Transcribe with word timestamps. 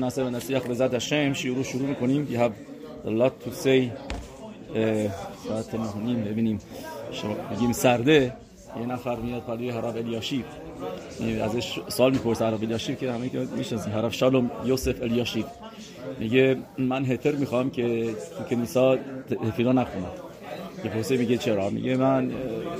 ناصر 0.00 0.22
و 0.24 0.30
نصیح 0.30 0.58
بزرد 0.58 0.94
هشم 0.94 1.32
شیعه 1.32 1.54
رو 1.54 1.64
شروع 1.64 1.88
می‌کنیم 1.88 2.28
you 2.30 2.36
have 2.36 2.52
a 3.06 3.10
lot 3.10 3.46
to 3.46 3.50
say 3.64 3.90
ساعت 5.48 5.74
نهونیم 5.74 6.24
ببینیم 6.24 6.58
بگیم 7.52 7.72
سرده 7.72 8.32
یه 8.80 8.86
نفر 8.86 9.16
میاد 9.16 9.42
پلوی 9.42 9.70
حرف 9.70 9.96
الیاشیب 9.96 10.44
ازش 11.42 11.78
سال 11.88 12.12
می‌پرسه 12.12 12.44
حرف 12.44 12.62
الیاشیب 12.62 12.98
که 12.98 13.12
همه 13.12 13.28
که 13.28 13.38
می‌شناسیم 13.56 13.92
حرف 13.92 14.14
شالوم 14.14 14.50
یوسف 14.64 15.02
الیاشیب 15.02 15.46
میگه 16.18 16.56
من 16.78 17.04
هتر 17.04 17.32
می‌خوام 17.32 17.70
که 17.70 18.14
تو 18.38 18.44
کنیسا 18.44 18.98
تفیلا 19.48 19.72
نخونم 19.72 20.12
یه 20.84 20.90
پرسه 20.90 21.16
میگه 21.16 21.36
چرا 21.38 21.70
میگه 21.70 21.96
من 21.96 22.30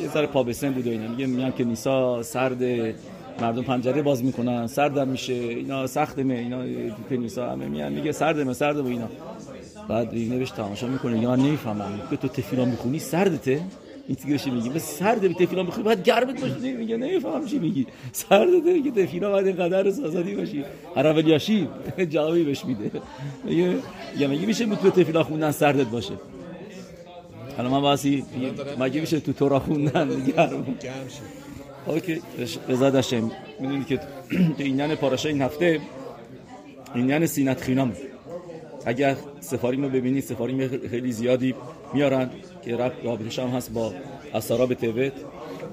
یه 0.02 0.08
ذره 0.08 0.26
پا 0.26 0.42
بسن 0.42 0.72
بود 0.72 0.86
و 0.86 0.90
اینا 0.90 1.08
میگه 1.08 1.26
میگم 1.26 1.50
کنیسا 1.50 2.22
سرد 2.22 2.62
مردم 3.40 3.62
پنجره 3.62 4.02
باز 4.02 4.24
می‌کنن 4.24 4.66
سردم 4.66 5.08
میشه 5.08 5.32
اینا 5.32 5.86
سختمه 5.86 6.34
اینا 6.34 6.62
تو 6.90 7.02
کنیسا 7.10 7.50
همه 7.50 7.66
میان 7.68 7.92
میگه 7.92 8.12
سردمه 8.12 8.52
سرده 8.52 8.82
و 8.82 8.86
اینا. 8.86 9.08
بعد 9.88 10.14
نوشت 10.14 10.54
تماشا 10.54 10.86
می‌کنه 10.86 11.18
یا 11.18 11.36
نمی‌فهمم 11.36 12.00
که 12.10 12.16
تو 12.16 12.28
تفیلا 12.28 12.64
می‌خونی؟ 12.64 12.98
سردته؟ 12.98 13.60
این 14.08 14.16
تیگرش 14.16 14.46
میگه 14.46 14.70
بس 14.70 14.98
سرده 14.98 15.28
به 15.28 15.34
تفیلا 15.34 15.62
می‌خونی 15.62 15.84
باید 15.84 16.02
گرمت 16.02 16.40
باشه 16.40 16.72
میگه 16.72 16.96
نمیفهم 16.96 17.46
چی 17.46 17.58
میگی. 17.58 17.86
سردته 18.12 18.82
که 18.82 18.90
تفیلا 18.90 19.30
باید 19.30 19.46
اینقدر 19.46 19.90
سازادی 19.90 20.34
باشی. 20.34 20.64
حرف 20.96 21.16
الیاشی 21.16 21.68
جوابی 22.10 22.44
بهش 22.44 22.64
میده. 22.64 22.90
میگه 23.44 23.74
یا 24.18 24.28
میگه 24.28 24.46
میشه 24.46 24.66
تو 24.66 24.90
تفیلا 24.90 25.22
خوندن 25.24 25.50
سردت 25.50 25.86
باشه. 25.86 26.14
حالا 27.56 27.70
من 27.70 27.80
واسی 27.80 28.24
مگه 28.78 29.00
میشه 29.00 29.20
تو 29.20 29.32
تورا 29.32 29.58
خوندن؟ 29.58 30.08
گرم 30.24 30.76
اوکی 31.90 32.22
بزاد 32.68 32.94
هشم 32.94 33.30
می‌دونید 33.60 33.86
که 33.86 33.96
تو 33.96 34.02
اینیان 34.58 34.94
پاراشه 34.94 35.28
این 35.28 35.42
هفته 35.42 35.80
اینیان 36.94 37.26
سینت 37.26 37.60
خینام 37.60 37.92
اگر 38.84 39.16
سفاریم 39.40 39.82
رو 39.82 39.88
ببینید 39.88 40.24
سفاریم 40.24 40.88
خیلی 40.88 41.12
زیادی 41.12 41.54
میارن 41.94 42.30
که 42.64 42.76
رب 42.76 42.92
رابطش 43.04 43.38
هم 43.38 43.48
هست 43.48 43.72
با 43.72 43.92
اثارا 44.34 44.66
به 44.66 45.12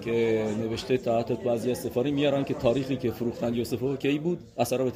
که 0.01 0.45
نوشته 0.61 0.97
تا 0.97 1.19
حتی 1.19 1.35
بعضی 1.45 1.71
از 1.71 1.77
سفاریم 1.77 2.15
میارن 2.15 2.43
که 2.43 2.53
تاریخی 2.53 2.95
که 2.95 3.11
فروختن 3.11 3.53
یوسفو 3.53 3.95
کی 3.95 4.19
بود؟ 4.19 4.39
اثارا 4.57 4.85
به 4.85 4.91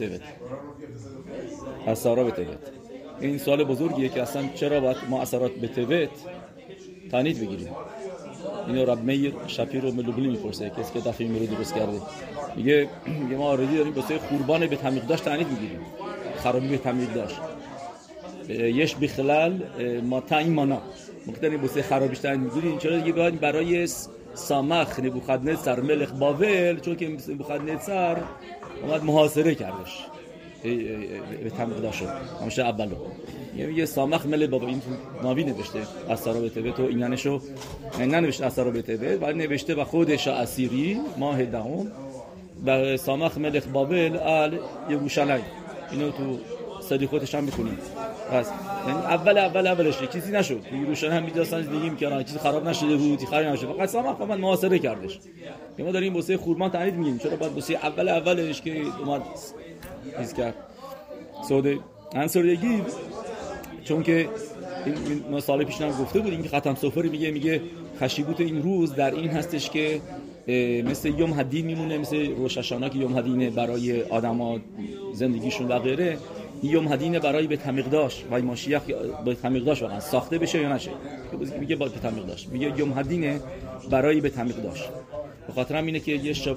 به 2.23 2.31
تیوت 2.31 2.59
این 3.22 3.38
سوال 3.38 3.64
بزرگیه 3.64 4.09
که 4.09 4.22
اصلا 4.22 4.44
چرا 4.55 4.80
باید 4.80 4.97
ما 5.09 5.22
اثرات 5.22 5.52
به 5.52 5.67
تیوت 5.67 6.09
تانید 7.11 7.39
بگیریم؟ 7.39 7.69
اینو 8.67 8.86
رب 8.86 9.04
میر 9.04 9.34
شپیرو 9.48 9.92
ملوبلی 9.92 10.28
می‌پرسه 10.28 10.70
کسی 10.70 10.94
که 10.94 11.00
دفعه 11.00 11.40
رو 11.40 11.45
درست 11.45 11.76
کرده. 11.76 12.02
میگه 12.56 12.90
میگه 13.23 13.38
ما 13.38 13.45
آردی 13.45 13.78
داریم 13.78 13.95
واسه 13.95 14.17
قربان 14.17 14.67
به 14.67 14.76
تمیق 14.76 15.08
داشت 15.08 15.23
تعنید 15.23 15.48
می‌گیریم. 15.48 15.80
خرابی 16.44 16.67
به 16.67 16.78
تمیق 16.78 17.14
داشت. 17.14 17.39
یش 18.50 18.95
بخلال 18.95 19.64
ما 20.04 20.23
این 20.32 20.54
مانا. 20.54 20.82
مقداری 21.28 21.56
واسه 21.56 21.82
خرابیش 21.82 22.20
تعنید 22.20 22.42
می‌گیریم. 22.42 22.78
چرا 22.78 22.98
دیگه 22.98 23.12
باید 23.12 23.39
برای 23.39 23.88
سامخ 24.34 25.00
نبوخدنصر 25.00 25.80
ملک 25.80 26.09
باول 26.09 26.80
چون 26.80 26.95
که 26.95 27.17
نبوخدنصر 27.30 28.17
اومد 28.84 29.04
محاصره 29.04 29.56
کردش. 29.56 30.06
به 30.64 31.50
تمیق 31.58 31.78
داشت 31.78 32.04
همشه 32.42 32.62
اولو 32.62 32.95
یه 33.76 33.86
سامخ 33.86 34.26
مل 34.26 34.48
بابا 34.48 34.67
این 34.67 34.81
ناوی 35.23 35.44
نوشته 35.44 35.80
اثر 36.09 36.34
به 36.34 36.50
تبه. 36.50 36.72
تو 36.72 36.84
اینانشو 36.84 37.42
ننوشته 38.00 38.45
اثر 38.45 38.70
به 38.70 39.17
ولی 39.17 39.48
نوشته 39.48 39.76
و 39.76 39.84
خودش 39.84 40.28
اسیری 40.28 41.00
ماه 41.17 41.45
دهم. 41.45 41.92
و 42.66 42.98
سامخ 42.98 43.38
ملک 43.38 43.67
بابل 43.67 44.17
ال 44.17 44.59
یروشلایم 44.89 45.44
اینو 45.92 46.12
تو 46.12 46.39
صدیقاتش 46.82 47.36
هم 47.36 47.44
می‌کنیم 47.44 47.78
پس 48.32 48.48
یعنی 48.88 49.00
اول 49.00 49.38
اول 49.38 49.67
اولش 49.67 50.09
چیزی 50.14 50.32
نشد. 50.32 50.62
یروشلایم 50.73 51.16
هم 51.16 51.23
میداستن 51.23 51.62
دیگه 51.62 51.95
که 51.95 52.23
چیزی 52.23 52.39
خراب 52.39 52.67
نشده 52.67 52.95
بود 52.95 53.20
خراب 53.26 53.45
نشده 53.45 53.73
فقط 53.73 53.89
سامخ 53.89 54.17
فقط 54.17 54.39
محاصره 54.39 54.80
کردش. 54.80 55.20
که 55.77 55.83
ما 55.83 55.92
داریم 55.92 56.16
واسه 56.16 56.38
خورمان 56.38 56.70
تعریف 56.70 56.94
میگیم 56.94 57.17
چرا 57.17 57.36
باید 57.36 57.54
واسه 57.54 57.73
اول 57.73 58.10
اولش 58.10 58.61
که 58.61 58.82
اومد 59.05 59.21
چیز 60.20 60.34
کرد. 60.34 60.56
سوده 61.48 61.80
انصاریگی 62.16 62.82
چون 63.84 64.04
که 64.04 64.30
ما 65.32 65.39
سال 65.39 65.64
پیش 65.64 65.82
هم 65.82 65.89
گفته 65.89 66.20
بودیم 66.20 66.44
که 66.44 66.50
ختم 66.50 66.76
سفری 66.76 67.10
میگه 67.10 67.32
میگه 67.32 67.62
خشیبوت 68.00 68.39
این 68.39 68.62
روز 68.62 68.95
در 68.95 69.12
این 69.12 69.30
هستش 69.30 69.70
که 69.70 70.02
مثل 70.86 71.10
یوم 71.10 71.34
حدین 71.34 71.66
میمونه 71.66 71.98
مثل 71.98 72.36
روششانا 72.36 72.89
که 72.89 72.98
یوم 72.98 73.17
حدینه 73.17 73.50
برای 73.50 74.04
آدما 74.04 74.60
زندگیشون 75.14 75.67
و 75.67 75.80
غیره. 75.80 76.18
یوم 76.64 76.88
حدینه 76.88 77.20
برای 77.20 77.48
به 77.48 77.58
تمیق 77.58 77.89
داشت 77.89 78.26
و 78.32 78.42
ماشیخ 78.42 78.82
به 79.26 79.36
تمیق 79.36 79.64
داشت 79.64 79.82
واقعا 79.82 80.00
ساخته 80.00 80.38
بشه 80.38 80.62
یا 80.62 80.76
نشه. 80.76 80.92
میگه 81.60 81.76
با 81.76 81.86
به 81.86 82.00
تمیق 82.00 82.26
داشت 82.26 82.50
میگه 82.50 82.80
یوم 82.80 82.94
حدینه 82.94 83.39
برای 83.89 84.22
به 84.22 84.30
تمیق 84.30 84.56
داشت 84.56 84.89
به 85.47 85.53
خاطر 85.53 85.75
هم 85.75 85.85
اینه 85.85 85.99
که 85.99 86.11
یه 86.11 86.33
شب 86.33 86.55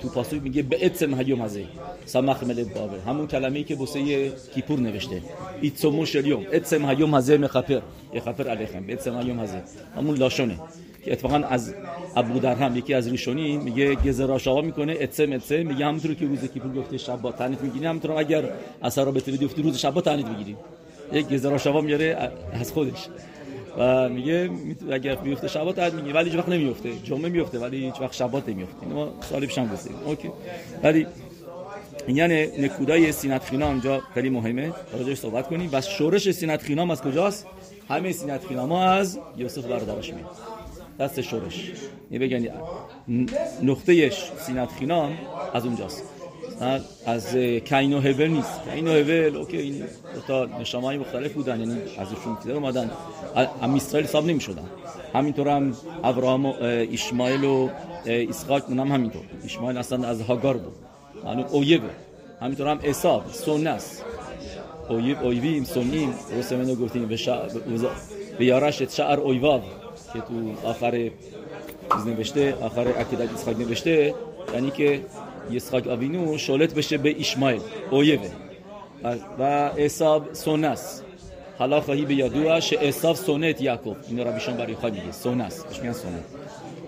تو 0.00 0.08
پاسوی 0.08 0.38
میگه 0.38 0.62
به 0.62 0.86
اتسم 0.86 1.20
هیوم 1.20 1.42
هزه. 1.42 1.64
سمخ 2.04 2.42
مل 2.42 2.64
بابل. 2.64 2.98
همون 3.06 3.26
کلمه‌ای 3.26 3.64
که 3.64 3.74
بوسه 3.74 4.30
کیپور 4.54 4.80
نوشته. 4.80 5.22
ایتسومو 5.60 6.06
شلیوم 6.06 6.46
اتسم 6.52 6.90
هیوم 6.90 7.14
هزه 7.14 7.38
مخفر 7.38 7.82
یخفر 8.14 8.48
علیکم. 8.48 8.84
اتسم 8.88 9.20
هیوم 9.20 9.40
هزه. 9.40 9.62
همون 9.96 10.16
لاشونه. 10.16 10.58
که 11.04 11.12
اتفاقا 11.12 11.36
از 11.36 11.74
ابو 12.16 12.38
درهم 12.38 12.76
یکی 12.76 12.94
از 12.94 13.08
ریشونی 13.08 13.56
میگه 13.56 13.94
گزراشاوا 13.94 14.60
می‌کنه 14.60 14.96
اتسم 15.00 15.32
اتسم 15.32 15.66
میگه 15.66 15.86
همونطور 15.86 16.14
که 16.14 16.26
روز 16.26 16.38
کیپور 16.38 16.72
گفته 16.72 16.98
شب 16.98 17.30
تنیت 17.38 17.60
می‌گیری 17.62 17.86
همونطور 17.86 18.12
اگر 18.12 18.44
اثر 18.82 19.04
رو 19.04 19.12
بتونی 19.12 19.36
گفتی 19.36 19.62
روز 19.62 19.78
شب 19.78 20.00
تنیت 20.00 20.26
می‌گیری 20.26 20.56
یک 21.12 21.28
גזרה 21.28 21.51
שווה 21.51 21.80
میاره 21.80 22.30
از 22.52 22.72
خودش. 22.72 23.08
و 23.78 24.08
میگه 24.08 24.50
اگر 24.92 25.14
بیفته 25.14 25.48
שבת 25.48 25.78
عد 25.78 25.94
میگه. 25.94 26.12
ولی 26.12 26.30
هیچ 26.30 26.38
وقت 26.38 26.48
نمیفته. 26.48 26.92
جمعه 27.04 27.28
میفته 27.28 27.58
ولی 27.58 27.84
هیچ 27.84 28.00
وقت 28.00 28.12
שבת 28.12 28.48
نمیفته. 28.48 28.82
اینو 28.82 28.94
ما 28.94 29.12
سال 29.30 29.46
پیشم 29.46 29.66
گفتیم 29.66 29.94
okay. 30.06 30.30
ولی 30.82 31.06
یعنی 32.08 32.46
נקודה 32.46 33.01
ی 33.01 33.12
שנאת 33.12 33.44
חינם 33.44 33.66
اونجا 33.66 34.02
خیلی 34.14 34.30
مهمه. 34.30 34.72
راجعش 34.92 35.18
صحبت 35.18 35.48
کنیم. 35.48 35.70
و 35.72 35.80
שורש 35.80 36.30
שנאת 36.30 36.62
חינם 36.62 36.90
از 36.90 37.02
کجاست؟ 37.02 37.46
همه 37.88 38.12
שנאת 38.12 38.46
חינם 38.46 38.72
از 38.72 39.18
یوسف 39.36 39.64
برادرش 39.64 40.14
میاد. 40.14 40.30
دست 41.00 41.20
שורש. 41.20 41.72
یعنی 42.10 42.26
بگن 42.26 42.48
نقطهش 43.62 44.32
שנאת 44.46 44.68
חינם 44.78 45.18
از 45.54 45.64
اونجاست. 45.66 46.02
از 47.06 47.36
کین 47.64 47.92
و 47.92 48.26
نیست. 48.26 48.60
کین 48.74 48.88
و 48.88 49.36
اوکی 49.36 49.56
این 49.58 49.84
تا 50.28 50.44
نشامای 50.60 50.98
مختلف 50.98 51.32
بودن 51.32 51.60
یعنی 51.60 51.76
ازشون 51.98 52.36
چیزا 52.42 52.54
اومدن. 52.54 52.90
هم 53.62 53.74
اسرائیل 53.74 54.08
حساب 54.08 54.26
نمی‌شدن. 54.26 54.64
همینطور 55.14 55.48
هم 55.48 55.76
ابراهام 56.04 56.46
و 56.46 56.54
اسماعیل 56.62 57.44
و 57.44 57.68
اسحاق 58.06 58.62
اونم 58.68 58.92
همینطور. 58.92 59.22
اسماعیل 59.44 59.78
اصلا 59.78 60.08
از 60.08 60.20
هاگار 60.20 60.56
بود. 60.56 60.74
یعنی 61.26 61.42
اویبه 61.42 61.90
همینطور 62.40 62.68
هم 62.68 62.78
عیسی 62.78 63.18
سنه 63.32 63.70
است. 63.70 64.04
اویب 64.88 65.18
اویبیم 65.22 65.64
سنیم 65.64 66.14
رسمنو 66.38 66.74
گفتیم 66.74 67.06
به 67.06 67.16
شعر 67.16 67.48
به 68.38 68.44
یارش 68.44 68.82
شعر 68.82 69.20
اویواو 69.20 69.60
که 70.12 70.20
تو 70.20 70.68
آخر 70.68 71.10
نوشته 72.06 72.54
آخر 72.54 72.88
عقیدت 72.88 73.32
اسحاق 73.34 73.58
نوشته. 73.58 74.14
یعنی 74.54 74.70
که 74.70 75.00
یسحاق 75.50 75.88
آوینو 75.88 76.38
شولت 76.38 76.74
بشه 76.74 76.98
به 76.98 77.20
اسماعیل 77.20 77.60
اویبه 77.90 78.30
و 79.38 79.70
سنه 80.32 80.66
است 80.66 81.04
حالا 81.58 81.80
خواهی 81.80 82.04
به 82.04 82.14
یادوه 82.14 82.60
شه 82.60 82.76
عیسی 82.76 83.14
سنت 83.14 83.60
یعقوب. 83.60 83.96
اینو 84.08 84.24
را 84.24 84.30
بیشان 84.30 84.56
برای 84.56 84.74
خواهی 84.74 84.94
میگه. 84.94 85.44
است 85.44 85.68
بهش 85.68 85.78
میگن 85.78 85.92
سنت. 85.92 86.24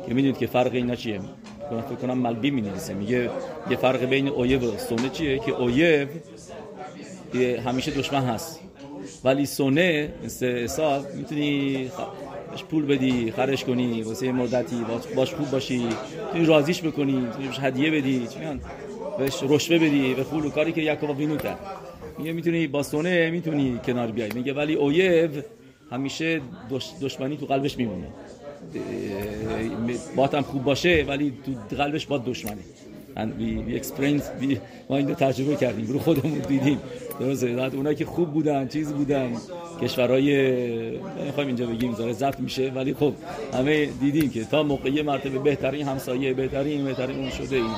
که 0.06 0.14
می‌دونید 0.14 0.38
که 0.38 0.46
فرق 0.46 0.74
اینا 0.74 0.94
چیه؟ 0.94 1.20
من 1.72 1.80
فکر 1.80 1.94
کنم 1.94 2.18
ملبی 2.18 2.50
می 2.50 2.60
نویسه 2.60 2.94
میگه 2.94 3.30
یه 3.70 3.76
فرق 3.76 4.04
بین 4.04 4.28
اویب 4.28 4.62
و 4.62 4.76
سنه 4.76 5.08
چیه؟ 5.08 5.38
که 5.38 5.52
اویب 5.52 6.08
همیشه 7.66 7.90
دشمن 7.90 8.24
هست. 8.24 8.60
ولی 9.24 9.46
سنه 9.46 10.12
مثل 10.24 10.46
عیسی 10.46 10.98
می‌تونی 11.16 11.90
باش 12.50 12.64
پول 12.64 12.86
بدی 12.86 13.30
خرج 13.30 13.64
کنی 13.64 14.02
واسه 14.02 14.32
مدتی 14.32 14.76
باش 15.16 15.34
خوب 15.34 15.50
باشی. 15.50 15.88
توی 16.32 16.44
رازیش 16.44 16.82
بکنی 16.82 17.26
توی 17.36 17.48
هدیه 17.60 17.90
بدی 17.90 18.26
چیان 18.26 18.60
بهش 19.18 19.42
رشوه 19.42 19.78
بدی 19.78 20.14
به 20.14 20.22
پول 20.22 20.44
و 20.44 20.50
کاری 20.50 20.72
که 20.72 20.98
وینو 21.18 21.36
کرد 21.36 21.58
میگه 22.18 22.32
می‌تونی 22.32 22.66
با 22.66 22.82
سونه 22.82 23.30
می‌تونی 23.30 23.80
کنار 23.86 24.06
بیای. 24.06 24.30
میگه 24.34 24.52
ولی 24.52 24.74
اویو 24.74 25.30
همیشه 25.90 26.40
دش 26.70 26.90
دشمنی 27.02 27.36
تو 27.36 27.46
قلبش 27.46 27.76
میمونه. 27.78 28.06
باتم 30.16 30.42
خوب 30.42 30.64
باشه 30.64 31.04
ولی 31.08 31.32
تو 31.70 31.76
قلبش 31.76 32.06
با 32.06 32.18
دشمنه. 32.18 32.62
And 33.16 33.28
we, 33.38 33.48
we 34.40 34.58
ما 34.88 34.96
اینو 34.96 35.14
تجربه 35.14 35.56
کردیم 35.56 35.86
رو 35.86 35.98
خودمون 35.98 36.38
دیدیم. 36.38 36.80
درسته 37.20 37.76
اونایی 37.76 37.96
که 37.96 38.04
خوب 38.04 38.32
بودن 38.32 38.68
چیز 38.68 38.92
بودن 38.92 39.32
کشورهای 39.82 40.60
نمی‌خوایم 41.20 41.46
اینجا 41.46 41.66
بگیم 41.66 41.94
زاره 41.94 42.12
ضبط 42.12 42.40
میشه 42.40 42.72
ولی 42.74 42.94
خب 42.94 43.12
همه 43.54 43.86
دیدیم 43.86 44.30
که 44.30 44.44
تا 44.44 44.62
موقعی 44.62 45.02
مرتبه 45.02 45.38
بهترین 45.38 45.88
همسایه 45.88 46.34
بهترین 46.34 46.84
بهترین 46.84 47.18
اون 47.18 47.30
شده 47.30 47.56
این 47.56 47.70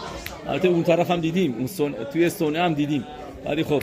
البته 0.47 0.69
اون 0.69 0.83
طرف 0.83 1.11
هم 1.11 1.21
دیدیم 1.21 1.55
اون 1.55 1.67
سن... 1.67 1.93
توی 2.13 2.31
سونه 2.31 2.59
هم 2.59 2.75
دیدیم. 2.75 3.05
ولی 3.45 3.65
خب 3.65 3.83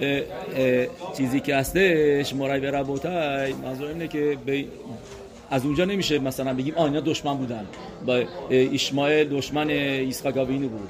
اه، 0.00 0.20
اه، 0.56 0.86
چیزی 1.16 1.40
که 1.40 1.56
هستش 1.56 2.34
مرای 2.34 2.60
به 2.60 2.70
ربوتای 2.70 3.52
منظور 3.52 3.88
اینه 3.88 4.08
که 4.08 4.36
به 4.46 4.64
از 5.50 5.64
اونجا 5.64 5.84
نمیشه 5.84 6.18
مثلا 6.18 6.54
بگیم 6.54 6.74
آ 6.74 6.84
اینا 6.84 7.00
دشمن 7.00 7.34
بودن. 7.36 7.66
با 8.06 8.14
اه، 8.14 8.26
ایشمائیل 8.50 9.28
دشمن 9.28 9.70
ایسحاق 9.70 10.36
وینو 10.36 10.68
بود. 10.68 10.88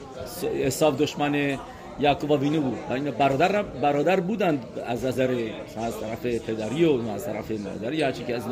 اساو 0.65 0.95
دشمن 0.95 1.59
یعقوب 2.01 2.31
وینو 2.31 2.61
بود. 2.61 2.79
و 2.91 2.93
اینا 2.93 3.11
برادر 3.11 3.63
برادر 3.63 4.21
بودن 4.21 4.59
از 4.87 5.05
نظر 5.05 5.31
از 5.77 6.01
طرف 6.01 6.27
پدری 6.27 6.85
و 6.85 7.09
از 7.09 7.25
طرف 7.27 7.51
مادری 7.51 8.03
هرچی 8.03 8.25
که 8.25 8.37
از 8.37 8.43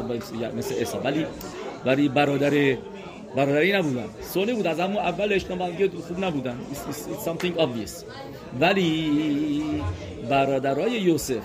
مثل 0.56 0.74
اسا 0.80 1.00
ولی 1.00 1.26
ولی 1.84 2.08
برادر 2.08 2.76
برادری 3.36 3.72
نبودن. 3.72 4.04
سونه 4.32 4.54
بود. 4.54 4.66
از 4.66 4.80
همون 4.80 4.96
اولش 4.96 5.50
نمازگی 5.50 5.88
خوب 5.88 6.24
نبودن. 6.24 6.56
It's, 6.72 6.94
it's 6.94 7.28
something 7.28 7.60
obvious. 7.60 8.04
ولی 8.60 9.62
برادرای 10.30 10.92
یوسف 10.92 11.42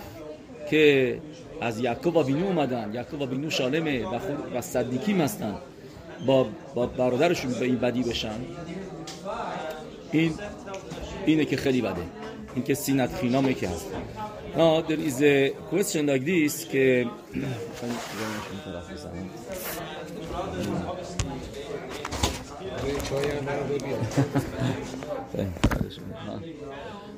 که 0.70 1.18
از 1.62 1.80
یعقوب 1.80 2.16
و 2.16 2.24
بینو 2.24 2.46
اومدن. 2.46 2.92
یعقوب 2.94 3.22
و 3.22 3.26
بینو 3.26 3.50
شالمه 3.50 4.06
و 4.06 4.20
خود 4.20 4.56
و 4.56 4.62
صدیکیم 4.62 5.22
هستن. 5.22 5.56
با, 6.26 6.48
با 6.76 6.86
برادرشون 6.86 7.52
به 7.54 7.66
این 7.66 7.78
بدی 7.78 8.04
بشن. 8.04 8.40
این 10.12 10.34
اینه 11.26 11.46
که 11.46 11.58
خیلی 11.58 11.82
بده. 11.82 12.02
این 12.56 12.64
که 12.64 12.74
שנאת 12.74 13.16
חינם 13.16 13.46
ه 13.46 13.54
که 13.54 13.70
هست. 13.70 13.86
Now 14.56 14.82
there 14.88 15.00
is 15.00 15.22
a 15.22 15.54
question 15.72 16.04
like 16.10 16.26
this 16.26 16.66
که 16.72 17.06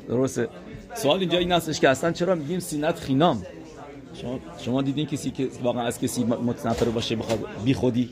درسته. 0.08 0.48
سوال 0.96 1.20
اینجا 1.20 1.38
این 1.38 1.52
هستش 1.52 1.80
که 1.80 1.90
اصلا 1.90 2.12
چرا 2.12 2.36
میگیم 2.36 2.60
שנאת 2.60 3.00
חינם؟ 3.00 3.46
شما, 4.58 4.82
دیدین 4.82 5.06
کسی 5.06 5.32
که 5.32 5.48
واقعا 5.64 5.84
از 5.84 6.00
کسی 6.00 6.24
متنفر 6.24 6.86
باشه 6.86 7.16
بخواد 7.16 7.40
بی 7.66 7.74
خودی 7.74 8.10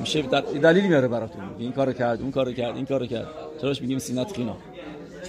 میشه 0.00 0.22
در 0.22 0.40
دلیلی 0.40 0.88
میاره 0.88 1.08
براتون. 1.08 1.42
این 1.58 1.72
کارو 1.72 1.92
کرد 1.92 2.22
اون 2.22 2.30
کارو 2.30 2.52
کرد 2.52 2.76
این 2.76 2.86
کارو 2.86 3.06
کرد. 3.06 3.26
چراش 3.60 3.82
میگیم 3.82 3.98
سینت 3.98 4.32
خینام 4.36 4.56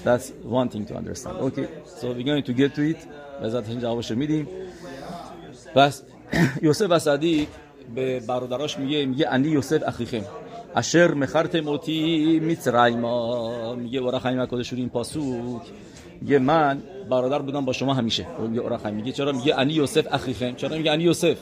That's 0.05 0.31
one 0.43 0.69
thing 0.69 0.85
to 0.85 0.95
understand. 0.95 1.37
Okay, 1.37 1.67
so 1.85 2.11
we're 2.13 2.23
going 2.23 2.43
to 2.43 2.53
get 2.53 2.75
to 2.75 2.81
it. 2.81 2.97
بذات 3.43 3.71
جوابشو 3.71 4.15
میدیم. 4.15 4.47
بس 5.75 6.03
یوسف 6.61 6.91
اسدی 6.91 7.47
به 7.95 8.19
برادراش 8.19 8.79
میگه 8.79 9.05
میگه 9.05 9.29
انی 9.29 9.47
یوسف 9.47 9.83
اخیخم 9.87 10.21
اشر 10.75 11.13
مخرت 11.13 11.55
موتی 11.55 12.39
میترایما. 12.39 13.75
میگه 13.75 13.99
اورخیم 13.99 14.45
کدشون 14.45 14.79
این 14.79 14.89
پاسوک. 14.89 15.61
میگه 16.21 16.39
من 16.39 16.81
برادر 17.09 17.39
بودم 17.39 17.65
با 17.65 17.73
شما 17.73 17.93
همیشه. 17.93 18.25
میگه 18.49 18.61
اورخیم 18.61 18.93
میگه 18.93 19.11
چرا 19.11 19.31
میگه 19.31 19.59
انی 19.59 19.73
یوسف 19.73 20.07
اخیخم 20.11 20.55
چرا 20.55 20.77
میگه 20.77 20.91
انی 20.91 21.03
یوسف؟ 21.03 21.37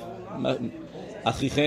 اخیخم 1.26 1.62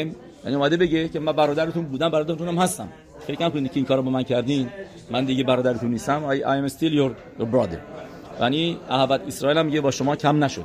یعنی 0.45 0.57
اومده 0.57 0.77
بگه 0.77 1.09
که 1.09 1.21
من 1.21 1.33
برادرتون 1.33 1.85
بودم 1.85 2.09
برادرتونم 2.09 2.59
هستم. 2.59 2.89
فکر 3.21 3.43
نکنید 3.43 3.73
که 3.73 3.77
این 3.77 3.87
کارو 3.87 4.03
با 4.03 4.11
من 4.11 4.23
کردین. 4.23 4.69
من 5.11 5.25
دیگه 5.25 5.45
برادرتون 5.45 5.91
نیستم. 5.91 6.23
I, 6.31 6.39
I 6.39 6.71
am 6.71 6.73
still 6.73 6.93
your, 6.93 7.41
your 7.41 7.47
brother. 7.55 7.79
یعنی 8.41 8.79
احبت 8.91 9.21
اسرائیل 9.27 9.59
هم 9.59 9.67
میگه 9.67 9.81
با 9.81 9.91
شما 9.91 10.17
کم 10.17 10.45
نشده. 10.45 10.65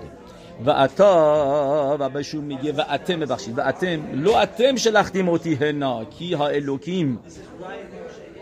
و 0.65 0.69
اتا 0.69 1.97
و 1.99 2.09
بهشون 2.09 2.43
میگه 2.43 2.71
و 2.71 2.81
اتم 2.91 3.19
ببخشید. 3.19 3.57
و 3.57 3.61
اتم 3.61 4.21
لو 4.21 4.31
اتم 4.31 4.75
شلختی 4.75 5.21
موتی 5.21 5.55
هنا 5.55 6.05
کی 6.05 6.33
ها 6.33 6.47
الوکیم 6.47 7.19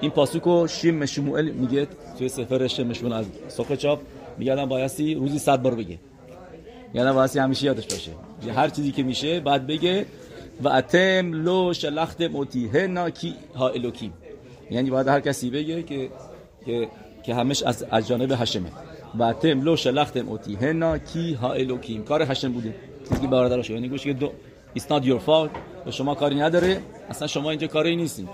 این 0.02 0.12
پاسوکو 0.12 0.68
شیم 0.68 1.06
شموئل 1.06 1.50
میگه 1.50 1.88
توی 2.18 2.30
سفر 2.30 2.68
شیم 2.68 3.12
از 3.12 3.26
سفر 3.48 3.76
چاپ. 3.76 4.00
میگه 4.38 4.54
آدم 4.54 4.66
بایستی 4.66 5.16
روزی 5.16 5.40
صد 5.40 5.62
بار 5.62 5.76
بگه. 5.76 6.00
یعنی 6.94 7.10
واسه 7.10 7.42
همیشه 7.42 7.66
یادش 7.66 7.86
باشه. 7.86 8.12
هر 8.54 8.70
چیزی 8.70 8.92
که 8.92 9.04
میشه 9.04 9.40
بعد 9.40 9.68
بگه 9.68 10.06
و 10.64 10.68
اتم 10.68 11.34
لو 11.34 11.74
شلخت 11.74 12.22
هنا 12.74 13.10
کی 13.10 13.36
ها 13.56 13.70
الوکیم 13.70 14.14
یعنی 14.72 14.90
باید 14.90 15.08
هر 15.08 15.20
کسی 15.20 15.50
بگه 15.50 15.84
که 15.84 16.10
که 16.66 16.88
که 17.24 17.36
همش 17.36 17.64
از 17.64 17.86
از 17.92 18.08
جانب 18.08 18.32
هشمه. 18.32 18.72
و 19.16 19.24
اتم 19.24 19.62
لو 19.62 19.76
شلخت 19.76 20.18
هنا 20.62 20.98
کی 20.98 21.34
ها 21.34 21.54
الوکیم 21.54 22.04
کار 22.04 22.22
هشم 22.22 22.52
بوده. 22.52 22.76
چیزی 23.10 23.28
برادرش 23.28 23.70
یعنی 23.70 23.90
گوش 23.90 24.04
که 24.04 24.14
دو 24.14 24.32
it's 24.78 24.82
not 24.82 25.04
your 25.04 25.20
fault. 25.28 25.50
شما 25.92 26.16
کاری 26.16 26.36
نداره. 26.36 26.82
اصلا 27.10 27.28
شما 27.28 27.50
اینجا 27.50 27.68
کاری 27.68 27.96
نیستین. 27.96 28.30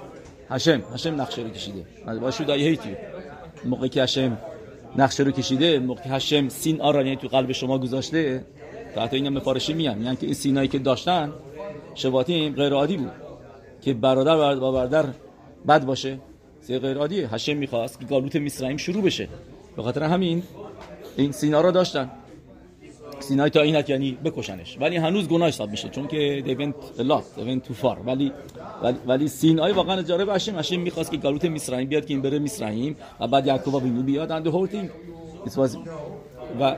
هشم 0.49 0.83
هشم 0.93 1.21
نقشه 1.21 1.41
رو 1.41 1.49
کشیده 1.49 1.85
با 2.21 2.31
شو 2.31 2.43
دای 2.43 2.67
هیتی 2.67 2.95
موقعی 3.65 3.89
که 3.89 4.03
هشم 4.03 4.37
نقشه 4.97 5.23
رو 5.23 5.31
کشیده 5.31 5.79
موقع 5.79 6.01
که 6.01 6.09
هشم 6.09 6.49
سین 6.49 6.81
آرا 6.81 7.03
یعنی 7.03 7.15
تو 7.15 7.27
قلب 7.27 7.51
شما 7.51 7.77
گذاشته 7.77 8.45
تا 8.95 9.01
حتی 9.01 9.15
اینا 9.15 9.29
مفارشی 9.29 9.73
میان 9.73 10.01
یعنی 10.01 10.15
که 10.15 10.25
این 10.25 10.35
سینایی 10.35 10.67
که 10.67 10.79
داشتن 10.79 11.33
شباتیم 11.95 12.55
غیر 12.55 12.73
عادی 12.73 12.97
بود 12.97 13.11
که 13.81 13.93
برادر 13.93 14.55
با 14.55 14.71
برادر 14.71 15.05
بد 15.67 15.85
باشه 15.85 16.19
سه 16.61 16.79
غیر 16.79 16.97
عادیه 16.97 17.33
هشم 17.33 17.57
می‌خواست 17.57 17.99
که 17.99 18.05
گالوت 18.05 18.35
میسرائیم 18.35 18.77
شروع 18.77 19.03
بشه 19.03 19.27
به 19.75 19.83
خاطر 19.83 20.03
همین 20.03 20.43
این 21.17 21.31
سینا 21.31 21.61
رو 21.61 21.71
داشتن 21.71 22.09
سینای 23.19 23.49
تا 23.49 23.61
این 23.61 23.75
حد 23.75 23.89
یعنی 23.89 24.17
بکشنش. 24.25 24.77
ولی 24.79 24.95
هنوز 24.97 25.27
گناه 25.27 25.47
حساب 25.47 25.69
میشه 25.69 25.89
چون 25.89 26.07
که 26.07 26.43
lot 26.97 27.39
they 27.39 27.43
went 27.43 27.69
too 27.69 27.83
far. 27.85 27.97
ولی 28.05 28.31
ولی, 28.83 28.97
ولی 29.07 29.27
سینای 29.27 29.71
واقعا 29.71 29.99
اجاره 29.99 30.25
به 30.25 30.33
هشم 30.33 30.59
هشم 30.59 30.79
می‌خواست 30.79 31.11
که 31.11 31.17
گالوت 31.17 31.45
میسرائیم 31.45 31.89
بیاد 31.89 32.05
که 32.05 32.13
این 32.13 32.21
بره 32.21 32.39
میسرائیم 32.39 32.95
و 33.19 33.27
بعد 33.27 33.47
یعقوب 33.47 33.83
بینو 33.83 34.03
بیاد 34.03 34.31
it 35.45 35.51
was 35.51 35.77
و 36.59 36.75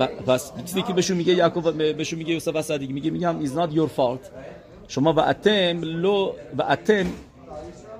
ب- 0.00 0.06
پس 0.26 0.52
چیزی 0.64 0.82
که 0.82 0.92
بهشون 0.92 1.16
میگه 1.16 1.34
یعقوب 1.34 1.96
بهشون 1.96 2.18
میگه 2.18 2.32
یوسف 2.34 2.56
اسدی 2.56 2.86
میگه 2.86 3.10
میگم 3.10 3.46
is 3.46 3.48
not 3.48 3.74
your 3.74 3.88
fault. 3.98 4.28
شما 4.88 5.12
و 5.12 5.20
اتم 5.20 5.80
لو 5.82 6.32
و 6.58 6.62
اتم 6.62 7.06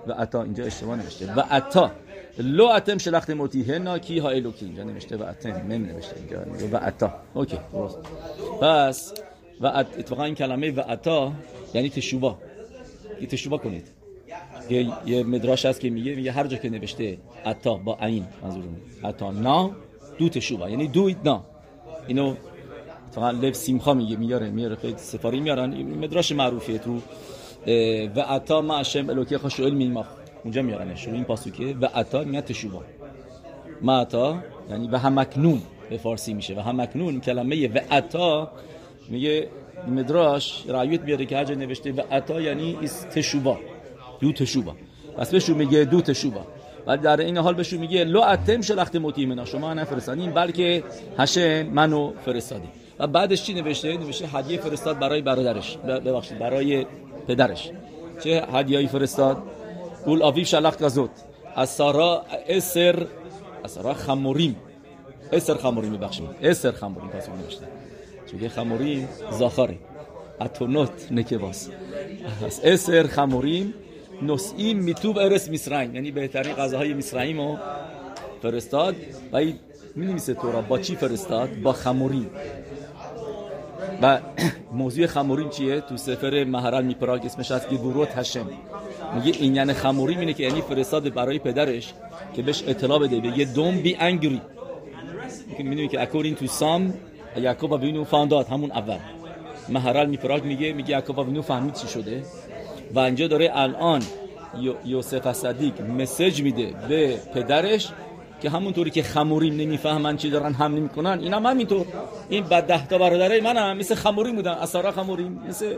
و 0.06 0.12
اتا 0.18 0.42
اینجا 0.42 0.64
اشتباه 0.64 0.96
نوشته. 0.96 1.34
و 1.34 1.42
اتا 1.50 1.90
لو 2.38 2.66
اتم 2.66 2.98
شلخت 2.98 3.30
موتی 3.30 3.62
هنا 3.62 3.98
کی 3.98 4.18
ها 4.18 4.30
الوکی 4.30 4.64
اینجا 4.64 5.18
و 5.18 5.22
اتم 5.22 5.50
مم 5.50 5.72
نوشته 5.72 6.16
اینجا. 6.16 6.68
و 6.72 6.80
اتا. 6.82 7.14
اوکی 7.34 7.58
درست. 7.72 7.98
پس 8.60 9.12
و 9.60 9.66
ات... 9.66 9.86
اتفاقا 9.98 10.24
این 10.24 10.34
کلمه 10.34 10.70
و 10.70 10.82
اتا 10.88 11.32
یعنی 11.74 11.90
تشوبا. 11.90 12.38
یه 13.20 13.26
تشوبا 13.26 13.58
کنید. 13.58 13.86
یه, 14.70 14.92
یه 15.06 15.22
مدراش 15.22 15.66
هست 15.66 15.80
که 15.80 15.90
میگه 15.90 16.14
میگه 16.14 16.32
هر 16.32 16.46
جا 16.46 16.56
که 16.56 16.70
نوشته 16.70 17.18
اتا 17.44 17.74
با 17.74 17.98
عین 18.00 18.24
منظورم 18.42 18.76
اتا 19.04 19.30
نا 19.30 19.70
دو 20.18 20.28
تشوبا. 20.28 20.70
یعنی 20.70 20.88
دو 20.88 21.02
ایت 21.02 21.16
نا. 21.24 21.44
اینو 22.06 22.34
اتفاقا 23.08 23.30
لب 23.30 23.52
سیمخا 23.52 23.94
میگه 23.94 24.16
میاره 24.16 24.50
میاره. 24.50 24.76
خیلی 24.76 24.94
سفاری 24.96 25.40
میارن. 25.40 25.82
مدراش 25.82 26.32
معروفیه 26.32 26.78
تو. 26.78 27.00
و 28.16 28.24
اتا 28.28 28.60
ما 28.60 28.76
اشم 28.76 29.10
الوکی 29.10 29.38
خشوئل 29.38 29.74
میماخ 29.74 30.06
اونجا 30.44 30.62
میارنش 30.62 31.08
این 31.08 31.24
پاسوکه 31.24 31.76
و 31.80 31.88
اتا 31.94 32.24
میاد 32.24 32.44
تشوبا 32.44 32.82
ועתה 33.82 34.38
یعنی 34.70 34.88
و 34.88 34.96
همکنون 34.96 35.62
به 35.90 35.96
فارسی 35.96 36.34
میشه. 36.34 36.54
و 36.54 36.60
همکنون 36.60 37.20
کلمه 37.20 37.68
ועתה 37.68 38.50
میگه 39.08 39.48
מדרש 39.88 40.64
ראיה 40.68 41.00
میاره 41.00 41.26
که 41.26 41.36
هر 41.36 41.44
جا 41.44 41.54
نوشته 41.54 41.92
ועתה 41.92 42.40
یعنی 42.40 42.78
it's 42.80 43.00
תשובה 43.00 43.58
do 44.20 44.32
תשובה 44.32 44.74
پس 45.16 45.30
بهشون 45.30 45.56
میگه 45.56 45.84
do 45.84 46.00
תשובה 46.00 46.46
و 46.86 46.96
در 46.96 47.20
این 47.20 47.36
حال 47.38 47.54
بهشون 47.54 47.80
میگه 47.80 48.04
לא 48.04 48.20
אתם 48.20 48.60
שלחתם 48.60 48.96
אותי 48.96 49.26
הנה. 49.26 49.44
شما 49.44 49.74
نفرستادین 49.74 50.30
بلکه 50.30 50.82
השם 51.18 51.62
منو 51.62 52.12
فرستادی 52.24 52.68
و 52.98 53.06
بعدش 53.06 53.42
چی 53.42 53.54
نوشته؟ 53.54 53.96
نوشته 53.96 54.26
هدیه 54.26 54.58
فرستاد 54.58 54.98
برای 54.98 55.22
برادرش. 55.22 55.76
ببخشید 55.76 56.38
برای 56.38 56.86
پدرش. 57.28 57.70
چه 58.24 58.44
هدیه‌ای 58.52 58.86
فرستاد؟ 58.86 59.42
شلخت 60.44 60.78
گازوت 60.78 61.10
از 61.56 61.70
سارا 61.70 62.24
اسر 62.48 63.06
از 63.64 63.70
سارا 63.70 63.94
خموریم 63.94 64.56
اسر 65.32 65.54
خموریم 65.54 65.96
ببخشید 65.96 66.28
اسر 66.42 66.70
خموریم 66.70 67.10
پس 67.10 67.28
اون 67.28 67.38
نوشته 67.38 67.66
چون 68.30 68.48
خموریم 68.48 69.08
زاخاره 69.30 69.78
اتونوت 70.40 71.12
نکباس 71.12 71.70
پس 72.42 72.60
اسر 72.64 73.06
خموریم 73.06 73.74
نسیم 74.22 74.78
میتوب 74.78 75.18
ارس 75.18 75.48
میسرائیم 75.48 75.94
یعنی 75.94 76.10
بهترین 76.10 76.54
غذاهای 76.54 76.94
میسرائیم 76.94 77.40
رو 77.40 77.56
فرستاد 78.42 78.96
و 79.32 79.36
این 79.36 79.58
می 79.94 80.06
نویسه 80.06 80.34
تورا 80.34 80.60
با 80.62 80.78
چی 80.78 80.96
فرستاد 80.96 81.48
با 81.62 81.72
خموریم 81.72 82.30
و 84.02 84.20
موضوع 84.72 85.06
خموریم 85.06 85.48
چیه 85.48 85.80
تو 85.80 85.96
سفر 85.96 86.44
مهرل 86.44 86.84
میپراگ 86.84 87.26
اسمش 87.26 87.50
از 87.50 87.68
گبوروت 87.68 88.18
هشم 88.18 88.46
میگه 89.14 89.38
این 89.38 89.54
یعنی 89.54 89.72
خموریم 89.72 90.18
اینه 90.18 90.32
که 90.32 90.42
یعنی 90.42 90.60
فرستاد 90.60 91.14
برای 91.14 91.38
پدرش 91.38 91.92
که 92.36 92.42
بهش 92.42 92.64
اطلاع 92.66 92.98
بده. 92.98 93.20
بگه 93.20 93.46
be 93.84 93.96
angry. 93.98 94.38
که 95.56 95.62
می‌دونی 95.62 95.88
که 95.88 96.04
according 96.06 96.38
to 96.42 96.46
some 96.60 96.82
یعقوب 97.40 97.80
بینو 97.80 98.04
فانداد 98.04 98.46
همون 98.46 98.72
اول. 98.72 98.98
مهرل 99.68 100.06
میپراگ 100.06 100.44
میگه 100.44 100.72
میگه 100.72 100.90
یعقوب 100.90 101.26
بینو 101.26 101.42
فهمید 101.42 101.74
چی 101.74 101.88
شده. 101.88 102.22
و 102.94 102.98
اینجا 102.98 103.26
داره 103.28 103.50
الان 103.54 104.02
یو- 104.60 104.74
یوسف 104.84 105.32
صدیق 105.32 105.80
مسج 105.80 106.42
میده 106.42 106.74
به 106.88 107.16
پدرش 107.34 107.88
که 108.44 108.50
همونطوری 108.50 108.90
که 108.90 109.02
خموریم 109.02 109.56
نمی‌فهمن 109.56 110.16
چی 110.16 110.30
دارن 110.30 110.52
حمل 110.52 110.78
می‌کنن 110.78 111.18
اینا 111.22 111.36
هم 111.36 111.46
همینطور. 111.46 111.86
این 112.28 112.44
بعد 112.44 112.66
ده 112.66 112.86
تا 112.86 112.98
برادرای 112.98 113.40
منم 113.40 113.76
مثل 113.76 113.94
خموریم 113.94 114.36
بودن 114.36 114.50
اسارا 114.50 114.92
خموریم 114.92 115.42
مثل 115.48 115.74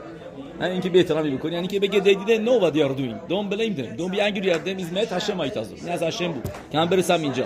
نه 0.60 0.66
اینکه 0.66 0.88
به 0.88 0.98
احترامی 0.98 1.36
بکنی 1.36 1.52
یعنی 1.52 1.66
که 1.66 1.80
بگه 1.80 2.00
دیدیده 2.00 2.38
نو 2.38 2.66
و 2.66 2.70
دیار 2.70 2.92
دوین 2.92 3.16
دون 3.28 3.48
بلیم 3.48 3.74
دم 3.74 3.96
دون 3.96 4.10
بی 4.10 4.20
انگری 4.20 4.50
از 4.50 4.60
مت 4.92 5.12
هشم 5.12 5.40
ایتازو 5.40 5.74
این 5.74 5.88
از 5.88 6.02
هشم 6.02 6.32
بود. 6.32 6.44
که 6.72 6.78
هم 6.78 6.88
برسم 6.88 7.22
اینجا. 7.22 7.44